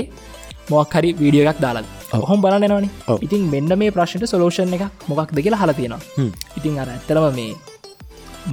මොක් 0.69 0.93
හරි 0.93 1.13
වීඩියෝ 1.13 1.49
එකක් 1.49 1.61
දාලා 1.61 1.85
ඔහොම 2.17 2.41
බලන්නනවනි 2.43 2.89
ඔව්. 3.07 3.17
ඉතින් 3.21 3.49
මෙන්න 3.53 3.71
මේ 3.77 3.91
ප්‍රශ්නට 3.91 4.25
සොලෝෂන් 4.25 4.73
එක 4.73 4.83
මොකක්ද 5.07 5.39
කියලා 5.39 5.61
හල 5.63 5.71
තියෙනවා. 5.73 6.29
ඉතින් 6.57 6.79
අර 6.81 6.87
ඇත්තරම 6.89 7.25
මේ 7.35 7.51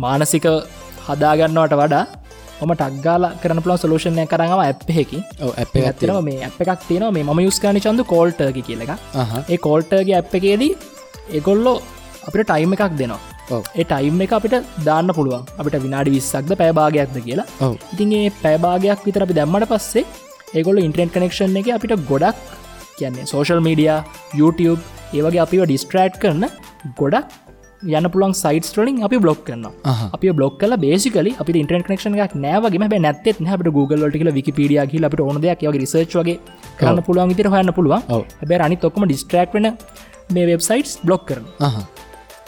මානසික 0.02 0.46
හදාගන්නවට 1.08 1.74
වඩා 1.80 2.04
මම 2.60 2.72
ටක්ගාල 2.80 3.24
කරන 3.42 3.60
පුලන් 3.64 3.78
සොලෝෂණය 3.82 4.24
කරඟම 4.32 4.60
ඇප්හෙකි 4.64 5.18
ඇත්තරම 5.90 6.18
මේ 6.28 6.38
ඇප් 6.46 6.58
එකක් 6.64 6.82
තියෙනවා. 6.88 7.12
මේ 7.16 7.24
ම 7.36 7.40
යුස්කාන 7.46 7.80
චන්ද 7.84 8.02
කෝල්ටර්ගි 8.12 8.62
කියලක 8.68 8.92
ඒ 9.52 9.58
කෝල්ටර්ගේ 9.66 10.16
ඇප් 10.20 10.34
එකේදී 10.40 10.72
එකොල්ලෝ 11.40 11.76
අපිට 12.28 12.46
ටයිම් 12.50 12.74
එකක් 12.76 12.94
දෙනවා. 13.00 13.20
ඒ 13.78 13.84
ටයිම් 13.92 14.22
එක 14.26 14.32
අපිට 14.38 14.56
දාන්න 14.88 15.14
පුළුවන්. 15.18 15.44
අපිට 15.60 15.76
විනාඩි 15.86 16.14
විස්සක්ද 16.16 16.52
පැබාගයක්ද 16.62 17.16
කියලා. 17.28 17.46
ඉතින් 17.94 18.14
ඒ 18.20 18.26
පැබාගයක් 18.44 19.06
විතර 19.08 19.24
අපි 19.26 19.38
දැම්මට 19.40 19.68
පස්සේ 19.72 20.04
ඒගොල 20.58 20.82
ඉන්ට්‍රෙන්ට් 20.86 21.14
කනෙක්ෂන් 21.16 21.56
එක 21.62 21.70
අපිට 21.78 21.94
ගොඩක් 22.10 22.42
කියන්නේ 22.98 23.30
සෝශල් 23.32 23.62
මීඩිය 23.68 23.94
YouTube 24.40 24.80
ඒවගේ 25.18 25.42
අපිව 25.46 25.62
ඩිස්ට්‍රෑට් 25.66 26.20
කරන 26.22 26.44
ගොඩක් 27.00 27.28
යන 27.98 28.06
පුළන් 28.14 28.34
සයිටස් 28.42 28.70
ටලින් 28.74 29.02
අපි 29.08 29.18
බ්ලොක් 29.24 29.40
කරන්න 29.48 29.66
අහ. 29.92 30.00
අපි 30.16 30.32
බ්ලොක් 30.38 30.54
කල 30.62 30.76
බේසිකල 30.84 31.28
අපි 31.42 31.58
ඉන්ට්‍රන් 31.62 31.84
කනක්ෂන 31.88 32.16
එකක් 32.26 32.36
නෑවගේ 32.44 32.88
බ 32.92 33.00
නැත්තෙත් 33.06 33.42
හැට 33.50 33.70
Google 33.78 34.10
ට 34.10 34.22
කියල 34.22 34.32
විකිපිඩිය 34.38 34.80
කියල 34.94 35.08
අපට 35.10 35.24
ඕනදයක් 35.26 35.66
යගේ 35.68 35.82
රිසර්ච් 35.84 36.16
වගේ 36.20 36.38
කරන්න 36.80 37.04
පුළුවන් 37.08 37.34
විතර 37.34 37.50
හොයන්න 37.56 37.74
පුළුවන්. 37.78 38.08
හැබැ 38.40 38.64
අනි 38.68 38.80
තොක්ම 38.86 39.08
ඩිස්ට්‍රක් 39.08 39.58
වන 39.58 39.70
මේ 40.34 40.48
වෙබ්සයිටස් 40.52 40.98
බ්ලොක් 41.06 41.24
කරන 41.30 41.46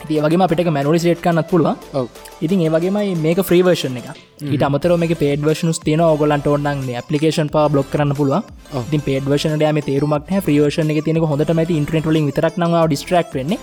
ඒ 0.05 0.21
වගේ 0.25 0.43
අපිට 0.47 0.69
මැනලි 0.77 1.01
සේට් 1.05 1.23
කන්නත් 1.25 1.49
පුළුවන්. 1.53 1.77
ඔව්. 1.99 2.07
ඉතින් 2.45 2.63
ඒවගේමයි 2.67 3.15
මේක 3.25 3.39
්‍රීවර්ෂන් 3.51 3.99
එක. 4.01 4.09
ඊට 4.53 4.65
අමතර 4.69 4.95
මේ 5.03 5.19
පේඩ 5.23 5.45
වර්ෂනුස් 5.49 5.81
තියන 5.87 6.03
ඔගලන්ට 6.07 6.49
ඔන්නන් 6.55 6.85
මේ 6.89 7.03
පපලිකේෂන් 7.07 7.51
පා 7.57 7.67
බ්ලොක් 7.75 7.91
කරන්න 7.93 8.15
පුළුවන්. 8.21 8.43
ඉතින් 8.87 9.05
පේඩ 9.09 9.29
වර්ෂන 9.33 9.67
ම 9.73 9.83
තේරුමක් 9.89 10.33
්‍රීවර්ෂන 10.47 10.95
එක 10.95 11.03
තියනෙක 11.09 11.29
හොඳට 11.33 11.53
මැති 11.59 11.79
ඉන්ට්‍රට 11.81 12.11
ලින් 12.17 12.31
විතරක් 12.31 12.57
නවා 12.63 12.87
ඩිස්ට්‍රක් 12.87 13.37
වෙන්නේ. 13.39 13.59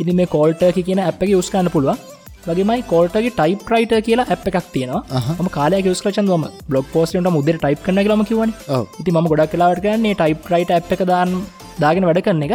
ඉති 0.00 0.18
මේ 0.20 0.32
කෝල්ට 0.34 0.66
කියන 0.88 1.02
ඇප් 1.06 1.22
එක 1.26 1.34
යස්කන්න 1.38 1.72
පුළුවන්. 1.76 1.98
වගේමයි 2.46 2.82
කෝල්ටගේ 2.92 3.32
ටයිප් 3.38 3.68
රයිට 3.72 3.94
කියලා 4.06 4.28
ඇප් 4.34 4.46
එකක් 4.50 4.66
තියෙනවා. 4.74 5.02
ම 5.44 5.48
කාලය 5.56 5.82
යස්කචන්වම 5.92 6.44
බ්ලොක් 6.70 6.86
පෝස්ට 6.94 7.30
මුදර 7.36 7.56
ටයිප් 7.58 7.82
කන 7.86 8.00
ලම 8.04 8.24
කිවන 8.30 8.52
ඉති 9.00 9.10
ම 9.16 9.28
ගොඩක් 9.32 9.52
කලාවට 9.54 9.84
කරන්නේ 9.86 10.14
ටයිප් 10.20 10.50
රයිට 10.54 10.72
ඇ් 10.76 10.82
එක 10.96 11.04
දාන් 11.12 11.34
දාගෙන 11.82 12.06
වැඩ 12.08 12.22
කරන 12.26 12.46
එක 12.46 12.54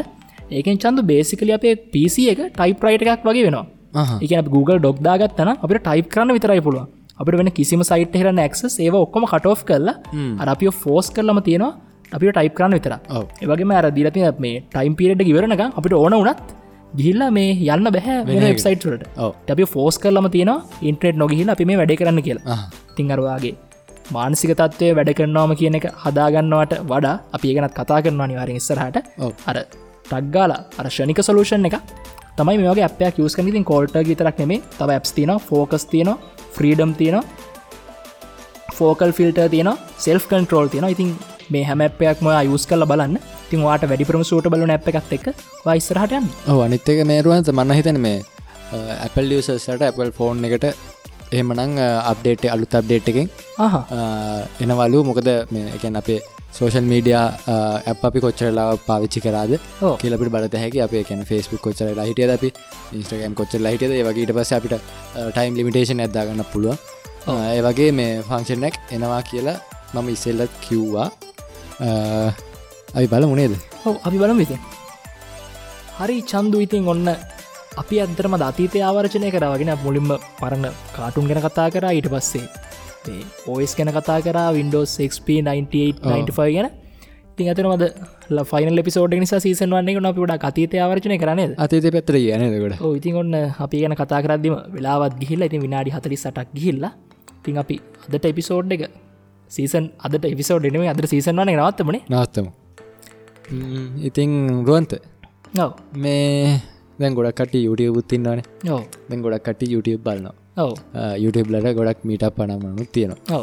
ඒකෙන් 0.58 0.80
චන්ද 0.84 1.02
බේසිකල 1.12 1.52
අපේ 1.58 1.76
පිසි 1.93 2.24
එක 2.34 2.39
ටයිප් 2.54 2.86
රයිට 2.86 3.04
එකක් 3.16 3.28
වගේ 3.30 3.45
වෙනවා. 3.47 3.66
එක 4.24 4.50
Google 4.56 4.80
ඩොක් 4.80 4.97
දාගත්තන 5.08 5.52
අපට 5.54 5.82
ටයිප් 5.88 6.08
කරන්න 6.14 6.36
විතරයි 6.38 6.62
පුළුවන් 6.68 6.88
අපට 7.22 7.38
වෙන 7.39 7.52
කිසිම 7.60 7.82
සයිට් 7.89 8.16
හෙර 8.20 8.32
නැක්ස 8.39 8.80
ඒව 8.86 8.95
ඔක්කොම 9.04 9.26
කටෝ් 9.32 9.56
කරලා 9.70 9.95
අර 10.41 10.47
අපි 10.56 10.72
ෆෝස් 10.84 11.08
කරලම 11.16 11.39
තියෙනවා 11.47 11.72
අපි 12.16 12.32
ටයිප් 12.36 12.54
කරන්න 12.58 12.76
විතර. 12.78 12.93
ඒවගේ 13.43 13.78
අර 13.82 13.86
දිලති 13.97 14.22
මේ 14.45 14.64
ටයිම් 14.74 14.95
පිරට 15.00 15.24
ඉවරනක 15.32 15.64
අපිට 15.80 15.95
ඕන 16.04 16.16
වනත් 16.20 16.39
ගිහිල්ල 17.00 17.24
මේ 17.38 17.50
යන්න 17.74 17.89
බැහැ 17.95 18.20
වෙන 18.30 18.45
වෙබ්සයිට් 18.50 18.86
වලට 18.88 19.04
ඔව්. 19.26 19.34
අපි 19.54 19.66
ෆෝස් 19.74 19.97
කරලම 20.04 20.28
තියෙනවා 20.36 20.86
ඉන්ට්‍රේට් 20.91 21.20
නොගහිල 21.24 21.50
අපි 21.56 21.68
මේ 21.70 21.80
වැඩ 21.82 21.97
කරන්න 22.00 22.22
කියලා 22.28 22.56
අහ. 22.56 22.64
තිංගරවාගේ 22.97 23.56
මානසික 24.16 24.54
තත්වය 24.62 24.88
වැඩ 25.00 25.12
කරනවාම 25.20 25.52
කියන 25.60 25.78
එක 25.80 25.86
හදාගන්නවට 26.06 26.74
වඩා 26.91 27.16
අපි 27.38 27.52
ඒගෙනත් 27.52 27.76
කතා 27.80 28.00
කරනවා 28.06 28.30
නිවාරෙන් 28.32 28.60
ඉස්සරහට. 28.62 28.97
අර 29.50 29.58
ටක්ගාල 30.12 30.51
අර 30.53 30.86
ෂණික 30.89 31.22
සලූෂන් 31.28 31.70
එක 31.70 31.78
තමයි 32.38 32.57
මේගේ 32.62 32.86
අපයක් 32.89 33.18
යස් 33.26 33.36
කනිතින් 33.38 33.66
කෝල්ට 33.72 33.97
ගතරක් 34.10 34.38
නෙමේ 34.43 34.62
තව 34.78 34.89
ඇප්ස් 34.97 35.12
තින 35.18 35.32
ෆෝකස් 35.49 35.86
තියන 35.93 36.12
ෆ්‍රීඩම් 36.55 36.93
තියන 36.99 37.18
ෆෝකල් 38.78 39.12
ෆිල්ට 39.18 39.41
තියන 39.55 39.70
සෙල් 40.05 40.20
කන්ට්‍රෝල් 40.32 40.68
තියන 40.74 40.88
ඉතින් 40.95 41.10
මේ 41.53 41.64
හැමපයක් 41.68 42.20
ම 42.26 42.30
යුස් 42.49 42.64
කල 42.70 42.86
බලන්න. 42.91 43.16
තින් 43.49 43.62
වාට 43.66 43.84
වැඩිපරම 43.89 44.24
සූට 44.30 44.47
බලන 44.53 44.72
ඇ් 44.74 44.80
එකත් 44.91 45.14
එක් 45.18 45.26
වයිස්සරහටයන් 45.66 46.26
ඔව 46.51 46.60
අනිත්තක 46.66 46.99
මේරුවන්ත 47.12 47.49
මන්න 47.53 47.78
හිතන 47.78 47.97
මේ 48.05 48.20
Apple 49.05 49.30
ියසට 49.38 49.82
Apple 49.89 50.12
ෆෝන් 50.18 50.45
එකට 50.47 50.68
එහෙමනං 51.34 51.74
අප්ඩේට් 52.12 52.45
අලුත් 52.55 52.76
අප්ඩේට් 52.80 53.10
එකෙන් 53.12 53.28
එනවලු. 54.64 54.99
මොකද 55.10 55.30
එකන් 55.78 55.99
අපේ 56.01 56.20
සෝෂල් 56.58 56.86
මීඩිය 56.91 57.16
ඇප් 57.18 58.02
අපි 58.10 58.20
කොච්චරලා 58.26 58.68
පාවිච්චි 58.88 59.20
කරාද. 59.26 59.54
කියලපට 60.02 60.32
බලත 60.36 60.56
හැකි. 60.64 60.80
අප 60.86 60.93
කැන 61.10 61.22
ෆස්බුක් 61.30 61.62
කොච්චර 61.66 61.88
හිටිය 62.10 62.32
අපි 62.38 62.50
ඉස්ට්‍රගම් 63.00 63.34
කොච්චර 63.39 63.60
හිටියද 63.74 63.93
වගේට 64.10 64.34
පස 64.38 64.52
අපිට 64.58 64.76
ටයිම් 65.36 65.54
ලිමිටේෂන් 65.60 66.04
ඇදදාගන්න 66.06 66.43
පුළුව 66.54 66.78
ඒ 67.56 67.62
වගේ 67.68 67.91
මේ 68.00 68.12
ෆංක්ෂනක් 68.30 68.76
එනවා 68.95 69.22
කියලා 69.30 69.58
මම 69.93 70.08
ඉස්සෙල්ලත් 70.16 70.54
කිව්වා. 70.66 71.08
අපි 72.97 73.08
බල 73.14 73.26
මුණේද 73.32 73.54
ඔව 73.88 73.95
අපි 74.08 74.18
බලම 74.22 74.39
විති 74.43 74.58
හරි 76.00 76.18
චන්දු 76.32 76.58
ඉතින් 76.66 76.88
ඔන්න 76.93 77.10
අපි 77.82 77.95
අදරම 78.04 78.36
දතීතය 78.41 78.80
ආවර්චනය 78.88 79.30
කරගෙන 79.36 79.72
මුලින්ම 79.86 80.10
පරණ 80.39 80.66
කාටුන් 80.95 81.30
ගැන 81.30 81.41
කතා 81.45 81.68
කරා. 81.74 81.91
ඊට 81.97 82.10
පස්සේ 82.14 82.47
ඕස් 83.47 83.76
ගැන 83.76 83.91
කතා 83.91 84.20
කර 84.22 84.38
Windows 84.60 85.00
6p9895 85.00 86.54
ගැන. 86.58 86.70
ඉතින් 87.34 87.52
අතරමද 87.52 87.84
ෆයිනල් 88.52 88.82
පිසෝඩ් 88.84 89.14
නිසා 89.16 89.39
සීසන් 89.39 89.76
වන්නේ 89.76 90.00
න 90.00 90.08
අපිට 90.10 90.45
අතීතය 90.50 90.80
ආවර්චනය 90.86 91.18
කරනේද 91.18 91.52
අතේත 91.58 91.86
පැත්‍ර 91.95 92.16
යනදකට 92.20 92.82
ඕ 92.82 92.93
ඉතින් 93.00 93.20
ඔන්න 93.22 93.36
අපි 93.66 93.84
ගැන 93.84 93.95
කතා 93.95 94.20
කරදදිම 94.26 94.56
වෙලාවත් 94.76 95.16
ගිහිල්ල 95.22 95.45
ඉතින් 95.47 95.62
විනාඩි 95.66 95.93
හතරි 95.95 96.18
සටක් 96.18 96.50
ගිහිල්ලා 96.58 96.91
තින් 97.43 97.62
අපි 97.64 97.78
අදට 98.06 98.26
එපිසෝඩ් 98.32 98.74
එක 98.78 98.84
සීසන් 99.52 99.86
අදට 100.00 100.26
එපිසෝඩ් 100.26 100.68
එනේ 100.72 100.89
අදර 100.93 101.08
සීසන් 101.08 101.39
වන 101.41 101.54
නවත්තමනේ. 101.56 102.02
නවත්තම. 102.10 102.47
ඉතින් 104.10 104.32
රුවන්ත 104.68 104.93
ඔව. 105.58 105.72
මේ 105.95 106.60
දැන් 107.00 107.16
ගොඩක්ට 107.16 107.56
පුත්තින්නවන 107.95 108.43
ඔව. 108.70 108.84
දැන් 109.10 109.22
ගොඩක්ට 109.22 109.64
YouTube 109.74 110.04
බලනවා 110.04 110.36
ඔව. 110.64 110.74
YouTube 111.24 111.49
ලට 111.53 111.76
ගොඩක් 111.80 111.99
මීට 112.10 112.26
පනමනු 112.38 112.86
තියෙනවා. 112.95 113.41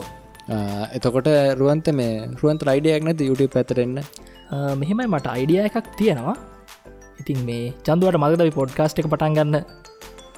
එතකොට 0.96 1.28
රුවන්ත 1.60 1.88
මේ 2.00 2.12
රුවන්ත 2.40 2.62
රයිඩයක් 2.68 3.04
නැති 3.08 3.28
YouTube 3.30 3.52
පැතරෙන්න 3.56 3.98
මෙහෙමයි 4.80 5.08
මට 5.14 5.26
අයිඩිය 5.36 5.60
එකක් 5.68 5.88
තියෙනවා. 6.00 6.36
ඉතින් 7.20 7.38
මේ 7.48 7.72
චන්දුවට 7.86 8.22
මගද 8.22 8.42
පොඩ්කාස්ට් 8.60 9.00
එක 9.02 9.08
පටන් 9.12 9.36
ගන්න 9.38 9.56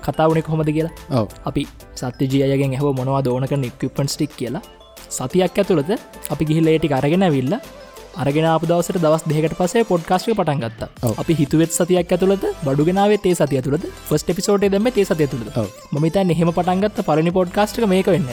කතාවනෙ 0.06 0.40
කොහොමද 0.46 0.70
කියලා? 0.76 1.24
අපි 1.48 1.62
සත්‍යජයගෙන් 2.00 2.76
හව 2.80 2.88
මොනවා 3.00 3.22
දෝනක 3.26 3.54
නික්පන් 3.64 4.08
ස්ටික් 4.14 4.32
කියලා. 4.40 4.62
සතියක් 5.16 5.58
ඇතුළද 5.60 5.90
අපි 6.32 6.44
ගිහිල්ලේටි 6.48 6.88
අරගෙන 7.00 7.24
විල්ල 7.36 7.54
අරගෙන 8.22 8.46
අපදවසට 8.50 8.98
දවස් 9.04 9.22
දෙකට 9.30 9.54
පසේ 9.60 9.84
පොඩ්කාස්ටේ 9.90 10.34
පටන් 10.38 10.60
ගත්ත. 10.64 10.82
අපි 11.22 11.32
හිතුවත් 11.40 11.72
සතියක් 11.76 12.12
ඇතුළද 12.14 12.44
බඩුගෙනාවේ 12.66 13.20
තේ 13.24 13.34
සතිය 13.40 13.62
තුළද 13.66 13.84
ෆස්ට 14.08 14.34
පිසෝට 14.38 14.66
දෙම 14.74 14.88
තේ 14.96 15.06
සතිය 15.10 15.28
තුළද. 15.32 15.48
මත 15.92 16.16
එහෙම 16.34 16.50
පටන්ගත්ත 16.58 16.98
පලනි 17.08 17.32
පොඩ්කාස්ටක 17.38 17.86
මේක 17.94 18.10
වෙන්න 18.14 18.28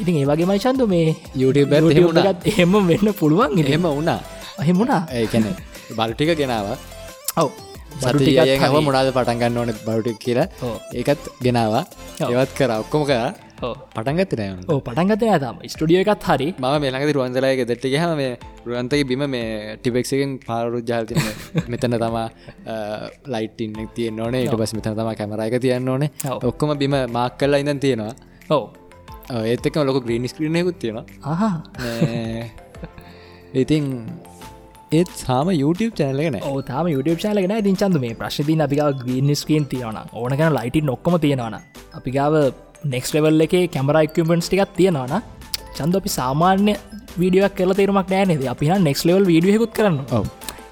ඉතින් 0.00 0.16
ඒවගේ 0.22 0.48
මයිචන්ද 0.48 0.82
මේ 0.94 1.16
YouTube 1.42 1.76
එකත් 1.76 1.92
එහෙම 1.92 2.08
වුණා. 2.08 2.34
එහෙම 2.50 2.74
වෙන්න 2.90 3.14
පුළුවන් 3.20 3.60
එහෙම 3.62 3.86
වුණා. 3.90 4.20
අහෙමුණා 4.60 5.02
ඒකැන 5.12 5.46
බල්ටික 5.96 6.30
ගෙනාව. 6.40 6.66
ඔව. 7.36 7.50
සතියයෙන් 8.00 8.60
හම 8.60 8.76
මොනාද 8.86 9.08
පටන්ගන්න 9.16 9.58
ඕන 9.60 9.72
බරුටක් 9.86 10.20
කියලා. 10.24 10.48
ඒකත් 11.00 11.24
ගෙනවා. 11.44 11.84
ඒවත් 12.28 12.52
කර. 12.58 12.70
ඔක්කොම 12.82 13.04
කර 13.10 13.45
පටන්ගත්ත 13.60 14.34
නෑ 14.40 14.78
පටන්ගත 14.86 15.22
ඇතම 15.28 15.60
ස්ටඩිය 15.72 16.00
එකත් 16.02 16.26
හරි. 16.28 16.48
මම 16.54 16.76
මේලඟද 16.84 17.12
රුවන්දලයක 17.16 17.62
දෙට්ටි 17.70 17.92
හම 17.96 18.14
මේ 18.20 18.32
රුවන්තයි 18.66 19.04
බිම 19.04 19.24
මේ 19.26 19.76
ටිබෙක්සකෙන් 19.78 20.36
පාරු 20.46 20.82
ජාතින 20.82 21.22
මෙතන 21.72 21.96
තමා 21.96 22.26
ලයිටන් 23.26 23.88
තියෙන් 23.96 24.20
ඕනේ. 24.20 24.44
ට 24.46 24.60
පස් 24.62 24.76
මෙතන 24.78 24.98
තම 25.00 25.12
කැමරයක 25.20 25.58
තියන්න 25.60 25.88
ඕනේ. 25.88 26.10
ඔක්කොම 26.42 26.76
බිම 26.78 26.96
මාක් 27.18 27.38
කල්ලා 27.40 27.62
ඉඳන් 27.64 27.80
තියෙනවා. 27.80 28.14
ඔව. 28.50 28.64
ඒත්තක 29.46 29.82
ලොක 29.84 30.04
ග්‍රීනිස් 30.04 30.34
ක්‍රීනයකුත් 30.34 30.78
තියෙනවා. 30.78 31.04
මේ 33.52 33.62
ඉතින් 33.62 33.84
ඒත් 34.92 35.10
සාම 35.16 35.48
YouTube 35.52 35.94
චැනලගෙන 35.98 36.36
ඕ 36.42 36.60
තාම 36.62 36.86
YouTube 36.86 37.18
ශාලගෙන 37.18 37.56
ඉතින් 37.56 37.76
චන්ද 37.76 38.00
මේ 38.00 38.14
ප්‍රශ්තින 38.14 38.60
අපිකාව 38.60 38.92
ග්‍රීනිස්කීන් 39.02 39.66
තියෙන 39.66 39.98
ඕනකන 40.12 40.54
ලයිටි 40.58 40.80
නොක්කම 40.90 41.16
තියෙනවන 41.24 41.56
අපිකාව 41.98 42.34
නෙක්ස් 42.84 43.14
ලෙවල් 43.14 43.46
එක 43.46 43.54
කැමරයිකමෙන්ට් 43.74 44.48
ටිකක් 44.48 44.74
තියෙනවන 44.76 45.14
චන්ද 45.76 46.00
අපි 46.00 46.10
සාමාන්‍ය 46.18 46.74
වීඩියක් 47.18 47.54
කල 47.58 47.72
තේරුමක් 47.72 48.10
නෑනද 48.10 48.44
අපි 48.46 48.72
නෙක්ස් 48.80 49.04
ලෙවල් 49.04 49.24
වීඩියකුත් 49.24 49.72
කරන්න 49.72 50.00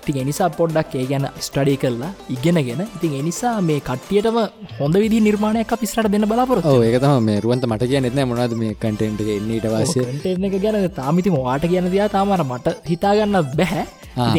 ඉතින් 0.02 0.20
එනිසා 0.22 0.48
පොඩ්ඩක් 0.50 0.94
ඒ 0.94 1.04
ගැන 1.10 1.26
ස්ටඩි 1.38 1.74
කරලා 1.76 2.10
ඉගෙනගෙන 2.28 2.82
ඉතින් 2.86 3.12
එනිසා 3.20 3.54
මේ 3.60 3.80
කට්ටියටම 3.80 4.38
හොඳ 4.80 4.96
විදි 5.04 5.20
නිර්මාණයක් 5.20 5.74
අපිස්රට 5.76 6.10
දෙන්න 6.14 6.26
බලාපොරොත් 6.30 6.64
ඕ 6.64 6.80
ඒකතම 6.82 7.14
මේ 7.28 7.38
රුවන්ත 7.40 7.66
මට 7.68 7.88
කිය 7.90 8.00
නෙත්න 8.00 8.22
මොනද 8.30 8.56
මේ 8.62 8.74
කටෙන්ට් 8.74 9.22
එන්නට 9.28 9.68
කටෙන් 10.14 10.48
එක 10.48 10.56
ගැන 10.64 10.80
තාමිති 10.90 11.32
වාට 11.36 11.64
කියන 11.64 11.88
දයා 11.94 12.08
තාමර 12.08 12.42
මට 12.44 12.74
හිතාගන්න 12.90 13.40
බැහැ. 13.60 13.86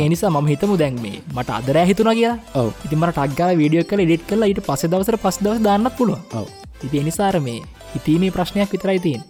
එනිසා 0.02 0.30
මම 0.32 0.52
හිතමු 0.54 0.78
දැන් 0.78 1.02
මේ 1.02 1.24
මට 1.36 1.58
අදර 1.60 1.82
හිතුන 1.86 2.12
කියලා. 2.14 2.68
ඉතිමට 2.86 3.16
ටක්ගල 3.16 3.58
වීඩියෝ 3.64 3.90
කල 3.90 4.06
ඩෙට් 4.06 4.30
කලා 4.30 4.52
ඊට 4.52 4.62
පස 4.70 4.86
දවසර 4.86 5.18
පස් 5.18 5.42
දවස 5.42 5.66
දාන්නත් 5.70 5.98
පුළුව 5.98 6.65
ඔව් 6.76 6.86
ඉති 6.86 6.98
එනිසාර 7.00 7.40
මේ 7.40 7.62
හිතීමේ 7.94 8.30
ප්‍රශ්නයක් 8.30 8.72
විතරයි 8.72 9.00
තියෙන් 9.00 9.24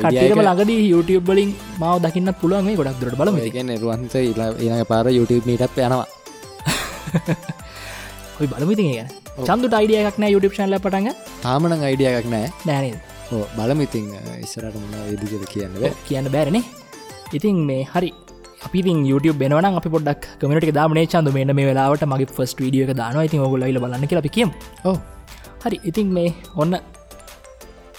කටම 0.00 0.20
එක- 0.20 0.44
ළඟදී 0.44 0.90
YouTube 0.92 1.24
බලින් 1.24 1.54
මාව 1.78 2.02
දකින්න 2.02 2.32
පුළුවන් 2.40 2.64
මේ 2.64 2.76
ගොඩක් 2.76 3.00
දුරට 3.00 3.16
බලම 3.16 3.38
ඒකන 3.38 3.74
රුවන්ත 3.80 4.14
ඊළඟ 4.14 4.84
පාර 4.84 5.06
YouTube 5.08 5.46
මීටප් 5.46 5.78
යනවා. 5.78 6.06
ඔයි 8.40 8.46
බලමිති 8.46 8.84
ගැන. 8.94 9.08
චන්දුට 9.42 9.74
අයිඩියක් 9.74 10.18
නෑ 10.18 10.30
YouTube 10.30 10.54
ශන්ල 10.54 10.78
පටග 10.78 11.08
තාමන 11.42 11.72
අයිඩියයක් 11.72 12.26
නෑ 12.26 12.50
නෑනද 12.66 12.98
ඕ 13.32 13.46
බලමිතින් 13.56 14.12
ඉස්සරට 14.42 14.74
මොන 14.74 14.94
විදිකද 15.10 15.46
කියන්නව 15.48 15.84
කියන්න 16.08 16.28
බෑරනේ 16.28 16.62
ඉතින් 17.32 17.56
මේ 17.56 17.82
හරි 17.94 18.12
අපි 18.64 18.80
YouTube 18.82 19.38
බෙනවන 19.38 19.64
අප 19.64 19.88
පොඩක් 19.88 20.28
කමට 20.40 20.72
දාමන 20.72 21.06
චන්ද. 21.06 21.32
මෙන්න 21.32 21.54
මේ 21.54 21.66
වෙලාවට 21.66 22.04
මගේ 22.04 22.26
ෆස් 22.26 22.54
වීඩියක 22.60 22.94
දාන 22.94 23.24
ඉතින් 23.24 23.40
ඔගුල 23.40 23.60
ල 23.60 23.78
බලන්න 23.78 24.06
කියලා 24.06 24.22
කියම්. 24.28 24.50
ඕ 24.84 24.96
හරි 25.64 25.78
ඉතින් 25.82 26.08
මේ 26.12 26.30
ඔන්න 26.54 26.76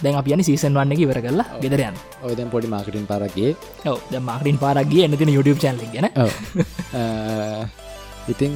දැන් 0.04 0.18
අප 0.20 0.28
සීසන් 0.48 0.76
වන්න 0.78 0.92
ඉවර 0.98 1.20
කරලා 1.26 1.58
ගෙදරයන් 1.64 1.96
ඔයදැන් 2.24 2.50
පොඩි 2.54 2.68
මාකටින් 2.68 3.08
පරගේ 3.12 3.52
ඔව 3.86 3.98
මාකටින් 4.22 4.58
පාරක්ගේ 4.58 5.06
එන්නතින 5.08 5.34
YouTube 5.36 5.60
චැනල 5.64 5.82
ගැන. 5.94 6.08
ඉතිං 8.28 8.54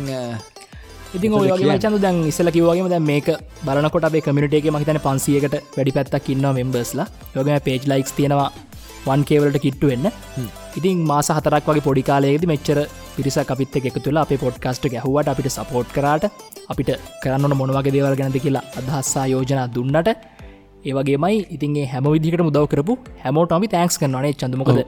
ඉතින් 1.17 1.33
ඔයගේ 1.33 1.79
චන්ද 1.79 2.01
දැන් 2.05 2.21
ඉස්සල 2.31 2.51
කිවවාගේම 2.51 2.91
දැ 2.93 3.01
මේක 3.01 3.29
බලනකොට 3.65 4.07
අපේ 4.09 4.21
කමිටේ 4.21 4.73
මහිතන 4.75 5.01
පන්සියකට 5.07 5.57
වැඩි 5.77 5.95
පැත්තක් 5.97 6.29
ඉන්නවා 6.35 6.53
මෙම්බර්ස්ලා 6.59 7.07
යෝගම 7.35 7.59
පේජ් 7.67 7.89
ලයික්ස් 7.93 8.13
තියෙනවා 8.19 8.49
වන් 9.07 9.23
කේවලට 9.23 9.59
කිට්ටු 9.65 9.91
වෙන්න. 9.91 10.07
ඉතින් 10.77 11.05
මාස 11.11 11.33
හතරක් 11.37 11.65
වගේ 11.69 11.87
පොඩි 11.87 12.07
කාලයේද 12.11 12.45
මෙච්චර 12.53 12.85
පිරිස 13.15 13.41
අපිත් 13.43 13.75
එක 13.81 13.99
තුළ 14.05 14.21
අප 14.23 14.33
පොඩ්කාස්ට 14.45 14.85
ගැහුවට 14.93 15.33
අපිට 15.33 15.49
සපෝට් 15.49 15.95
කරාට 15.97 16.25
අපිට 16.69 16.91
කරන්න 17.23 17.55
මොනවගේ 17.61 17.93
දේවල් 17.95 18.15
ගැනද 18.21 18.37
කියලා 18.45 18.65
අදහස්සා 18.79 19.25
යෝජනා 19.33 19.67
දුන්නට 19.75 20.09
ඒවගේමයි 20.85 21.37
ඉතින්ගේ 21.55 21.85
හැම 21.93 22.07
විදිකට 22.15 22.43
මුදව 22.47 22.65
කරපු 22.73 22.95
හැමෝටම 23.23 23.65
තෑන්ක්ස් 23.75 23.97
කරනනේ 24.01 24.33
චඳමකද 24.41 24.81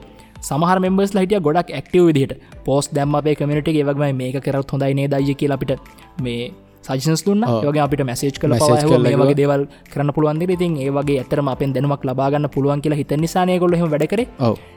සමහර 0.48 0.78
මෙම්බස් 0.84 1.12
ලහිටිය 1.16 1.40
ගොඩක් 1.46 1.68
ඇක්ටව 1.70 2.04
විදිහට. 2.08 2.32
පෝස් 2.66 2.86
දැම්ම 2.96 3.16
අපේ 3.18 3.34
කමිට 3.34 3.68
ඒවගම 3.72 4.04
මේක 4.20 4.36
කරත් 4.46 4.72
හොඳයිනේ 4.74 5.08
දයි 5.14 5.34
කියල 5.34 5.54
අපිට 5.56 5.72
මේ 6.24 6.40
සජිසන්ස් 6.82 7.22
දුන්න 7.26 7.44
යගේ 7.62 7.82
අපිට 7.84 8.02
මැසේජ් 8.02 8.38
කල 8.38 8.54
මේ 8.98 9.16
වගේ 9.16 9.36
දේවල් 9.36 9.64
කරන්න 9.86 10.12
පුළුවන් 10.16 10.42
ඉතින් 10.48 10.76
ඒවගේ 10.78 11.18
ඇතරම 11.22 11.48
අපෙන් 11.48 11.74
දැනුමක් 11.74 12.04
ලබාගන්න 12.04 12.48
පුළුවන් 12.48 12.82
කියලා 12.82 12.98
හිත 12.98 13.12
නිසානය 13.16 13.58
කොල්ල 13.58 13.76
වැඩකර 13.86 14.22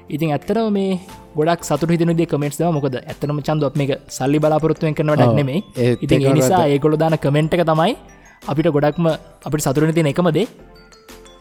ඉතින් 0.09 0.29
ඇත්තර 0.31 0.59
මේ 0.71 0.99
ගොඩක් 1.35 1.63
සතු 1.63 1.89
හිතන 1.89 2.13
කමෙන්ට් 2.25 2.61
මොකද 2.71 2.97
ඇත්තනම 3.01 3.41
චන්දොත් 3.41 3.75
මේක 3.75 3.91
සල්ලි 4.09 4.39
බලාපොරත්තුවෙන් 4.39 4.93
කරන 4.93 5.11
වැඩක් 5.13 5.35
නෙමේ 5.35 5.59
ඒත් 5.77 6.05
ඉතින් 6.05 6.29
නිසා 6.33 6.63
ඒකොළ 6.67 6.97
දාන 6.97 7.17
කමෙන්ට් 7.17 7.53
එක 7.53 7.65
තමයි 7.65 7.97
අපිට 8.45 8.69
ගොඩක්ම 8.69 9.07
අපිට 9.41 9.61
සතුරන 9.61 9.93
තින 9.93 10.11
එකමදේ 10.11 10.45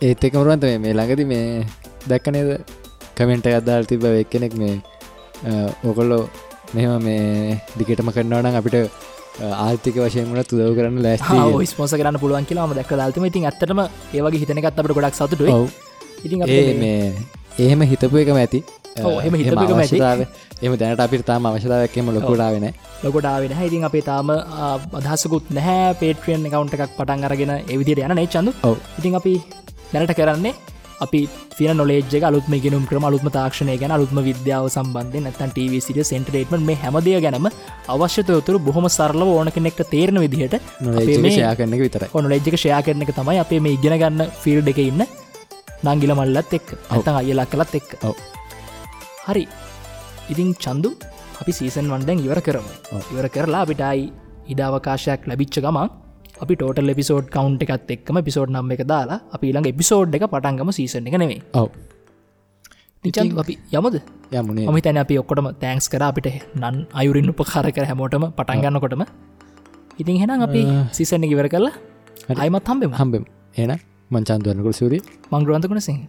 ඒත් 0.02 0.24
එකමරුවන්ත 0.24 0.64
මේ 0.78 0.92
ළඟති 0.92 1.24
මේ 1.24 1.44
දැක්කනේද 2.08 2.50
කමෙන්ට 3.14 3.46
අදදාල් 3.50 3.84
තිබ 3.84 4.04
එක් 4.04 4.28
කෙනෙක් 4.28 4.54
මේ 4.54 4.74
ඕකොල්ලෝ 5.84 6.22
මෙම 6.74 6.94
මේ 7.02 7.60
දිගටම 7.78 8.10
කරන්නවනම් 8.10 8.56
අපිට 8.56 8.76
ආර්ථික 9.40 9.96
වශයෙන් 9.98 10.26
වන 10.30 10.44
තුදව 10.44 10.74
කරන්න 10.76 11.02
ලැස්ති 11.02 11.66
ස්පොස 11.66 11.92
කරන්න 11.92 12.18
පුළුවන් 12.18 12.46
කියලාම 12.46 12.74
දැක් 12.74 12.90
දාල්තම 12.94 13.24
ඉතින් 13.26 13.46
ඇත්තටම 13.46 13.80
ඒවගේ 14.14 14.40
හිතනකත් 14.42 14.66
අපට 14.74 14.92
ගොඩක් 14.92 15.14
සතුට 15.14 15.40
ඉතින් 16.24 16.38
මේ 16.80 17.12
එහෙම 17.58 17.80
හිතපු 17.82 18.16
එකම 18.18 18.36
ඇති. 18.36 18.60
ඔව්, 18.98 19.18
එහෙම 19.20 19.34
හිතපු 19.34 19.64
එකම 19.64 19.80
ඇති. 19.80 19.98
එම 20.62 20.76
දැනට 20.76 21.00
අපිට 21.00 21.24
තාම 21.26 21.46
අවශ්‍යතාවක්කම 21.46 22.08
ලොකුඩාවෙන 22.16 22.66
ලොකොටාවෙන 23.02 23.52
ඉතින් 23.66 23.84
අපේ 23.84 24.02
තාම 24.02 24.30
අදහසකුත් 24.30 25.50
නැහැ. 25.50 25.94
පේට්‍රියන් 25.94 26.46
කවුන්ට 26.46 26.74
එකක් 26.76 26.94
පටන් 26.98 27.24
අරගෙන 27.24 27.52
එවිදිට 27.66 27.98
යන 28.00 28.14
නේ 28.14 28.54
ඔව්. 28.62 28.76
ඉතින් 28.98 29.14
අපි 29.14 29.34
දැනට 29.92 30.14
කරන්නේ 30.14 30.54
අපි 31.04 31.20
ෆින 31.56 31.76
නොලේජ 31.80 32.24
අලුත්ම 32.30 32.54
ගෙනුම් 32.64 32.84
ක්‍රම. 32.90 33.04
අලුත්ම 33.10 33.28
තාක්ෂණය 33.36 33.76
ගැන 33.82 33.94
අලුත්ම 33.96 34.18
විද්‍යාව 34.28 34.66
සම්බන්ධය 34.74 35.20
නැතන් 35.24 35.50
ටව 35.56 35.80
සිට 35.86 36.00
සෙන්ටරේටම 36.10 36.64
මේ 36.68 36.78
හැමදය 36.82 37.16
ගැනම 37.24 37.48
අවශ්‍යතයතුර 37.94 38.56
බොහොම 38.68 38.86
සරලව 38.96 39.28
ඕන 39.36 39.50
කෙනෙක්ට 39.56 39.82
තේරන 39.94 40.20
විදිහට 40.24 40.54
අපේ 41.00 41.18
මේ 41.24 41.34
ෂයා 41.36 41.54
කරන 41.58 41.74
එක 41.76 41.82
විතරයි. 41.86 42.10
ඔන්න 42.16 42.30
ලෙජ්ජක 42.32 42.56
ෂයා 42.60 42.80
කරන 42.86 43.04
එක 43.06 43.12
තමයි 43.18 43.38
අපේ 43.44 43.60
මේ 43.64 43.76
ඉගෙන 43.78 43.96
ගන්න 44.02 44.22
ෆිල් 44.42 44.72
එක 44.72 44.80
ඉන්න 44.90 45.04
නංගිල 45.86 46.14
මල්ලත් 46.18 46.54
එක් 46.58 46.68
ඇතන් 46.94 47.18
අයලා 47.20 47.50
කලත් 47.52 47.74
එක් 47.80 47.90
හරි. 49.28 49.44
ඉතින් 50.32 50.54
චන්දු 50.64 50.90
අපි 51.40 51.52
සීසන් 51.58 51.90
වන්දැන් 51.92 52.24
ඉවර 52.26 52.40
කරමු. 52.46 52.72
ඉවර 53.12 53.28
කරලා 53.34 53.62
අපිටයි 53.66 54.08
ඉඩාවකාශයක් 54.52 55.28
ලැබිච්ච 55.28 55.58
ගමන් 55.64 55.88
අපි 56.34 56.54
ටෝටල් 56.54 56.92
එපිසෝඩ් 56.94 57.26
කවන්් 57.28 57.54
එකත් 57.64 57.90
එක්ම 57.90 58.18
පිසෝඩ් 58.28 58.50
නම් 58.50 58.72
එක 58.74 58.82
දාලා 58.84 59.18
අපි 59.32 59.52
ළඟ 59.52 59.68
එපිසෝඩ් 59.68 60.16
එක 60.16 60.24
පටන්ගම 60.26 60.70
සීසන 60.72 61.08
එක 61.08 61.16
නෙවේ 61.22 61.40
ඔව්. 61.54 61.68
නිචන් 63.04 63.30
අපි 63.38 63.54
යමද? 63.72 63.96
යමුණේ 64.32 64.66
මම 64.66 64.80
තැන 64.80 64.98
අපි 64.98 65.14
ඔක්කොටම 65.22 65.48
තෑන්ක්ස් 65.62 65.88
කර 65.88 66.02
අපිට 66.02 66.28
නන් 66.56 66.76
අයුරින් 66.94 67.30
උපකාර 67.32 67.66
කර 67.70 67.86
හැමෝටම 67.90 68.26
පටන්ගන්නකොටම 68.32 69.02
ඉතින් 69.98 70.16
හෙනම් 70.16 70.46
අපි 70.48 70.62
සිසන්න 70.92 71.24
ඉවර 71.26 71.48
කරලා 71.48 71.74
අයිමත් 72.36 72.68
හම්බෙම. 72.68 72.92
හම්බෙම්. 72.94 73.24
එන 73.56 73.72
මංචන්දුවනකුල් 74.10 74.74
සූරී 74.74 75.02
මංග්‍රන්තකුණ 75.32 75.80
සිංහ 75.80 76.00